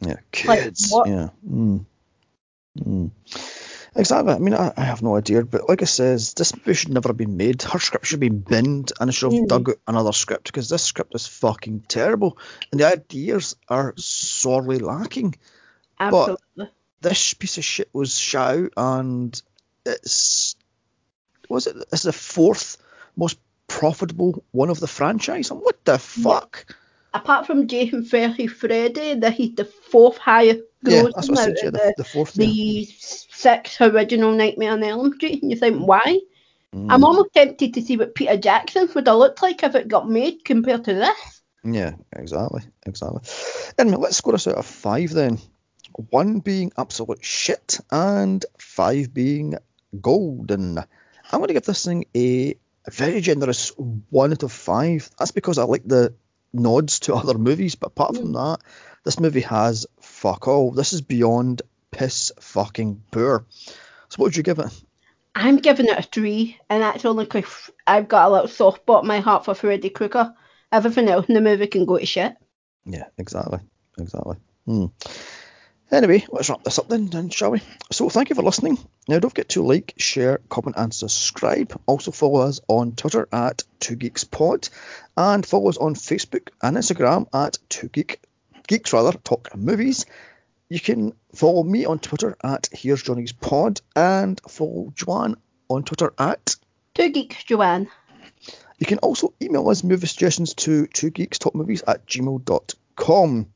[0.00, 0.90] Yeah, Like, kids.
[0.92, 1.28] what- yeah.
[1.46, 1.84] Mm.
[2.78, 3.10] Mm.
[3.96, 4.32] Exactly.
[4.34, 7.10] I mean, I, I have no idea, but like I says, this movie should never
[7.10, 7.62] have been made.
[7.62, 9.48] Her script should have been binned, and I should have Mm.
[9.48, 12.38] dug out another script because this script is fucking terrible,
[12.72, 15.36] and the ideas are sorely lacking.
[16.00, 16.70] Absolutely.
[17.00, 19.42] This piece of shit was shot out, and
[19.86, 20.56] it's
[21.48, 21.76] was it?
[21.92, 22.78] It's the fourth
[23.16, 23.38] most
[23.68, 25.50] profitable one of the franchise.
[25.50, 26.66] And what the fuck?
[27.14, 31.46] Apart from Jason Freddy Freddy, this is the fourth highest grossing that's what I out
[31.46, 31.56] said.
[31.62, 32.36] Yeah, of the, the, the fourth.
[32.36, 32.46] yeah.
[32.46, 35.42] the six original Nightmare on Elm Street.
[35.42, 36.20] And you think, why?
[36.74, 36.86] Mm.
[36.90, 40.10] I'm almost tempted to see what Peter Jackson would have looked like if it got
[40.10, 41.42] made compared to this.
[41.62, 43.22] Yeah, exactly, exactly.
[43.78, 45.38] Anyway, let's score us out of five then.
[46.10, 49.54] One being absolute shit, and five being
[50.00, 50.78] golden.
[50.78, 52.56] I'm going to give this thing a
[52.90, 53.68] very generous
[54.10, 55.08] one out of five.
[55.18, 56.14] That's because I like the
[56.54, 58.58] nods to other movies, but apart from that,
[59.04, 60.70] this movie has fuck all.
[60.70, 63.44] This is beyond piss fucking poor.
[64.08, 64.82] So what would you give it?
[65.34, 69.02] I'm giving it a three, and that's only because I've got a little soft spot
[69.02, 70.32] in my heart for Freddy Krueger.
[70.70, 72.36] Everything else in the movie can go to shit.
[72.84, 73.58] Yeah, exactly,
[73.98, 74.36] exactly.
[74.66, 74.86] Hmm.
[75.94, 77.62] Anyway, let's wrap this up then, then, shall we?
[77.92, 78.78] So, thank you for listening.
[79.06, 81.80] Now, don't forget to like, share, comment, and subscribe.
[81.86, 84.68] Also, follow us on Twitter at Two Geeks Pod,
[85.16, 88.20] and follow us on Facebook and Instagram at Two Geek
[88.66, 90.04] Geeks rather Talk Movies.
[90.68, 95.36] You can follow me on Twitter at Here's Johnny's Pod, and follow Joanne
[95.68, 96.56] on Twitter at
[96.94, 97.88] Two geeks, Joanne.
[98.80, 103.46] you can also email us movie suggestions to two geeks movies at gmail.com.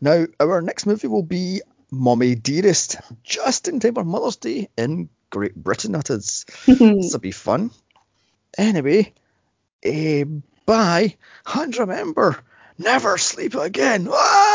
[0.00, 1.62] Now, our next movie will be
[1.92, 6.46] Mommy Dearest, just in time for Mother's Day in Great Britain, that is.
[6.66, 7.70] This will be fun.
[8.56, 9.12] Anyway,
[9.82, 10.24] eh,
[10.64, 11.16] bye,
[11.54, 12.38] and remember,
[12.78, 14.08] never sleep again.
[14.10, 14.51] Ah!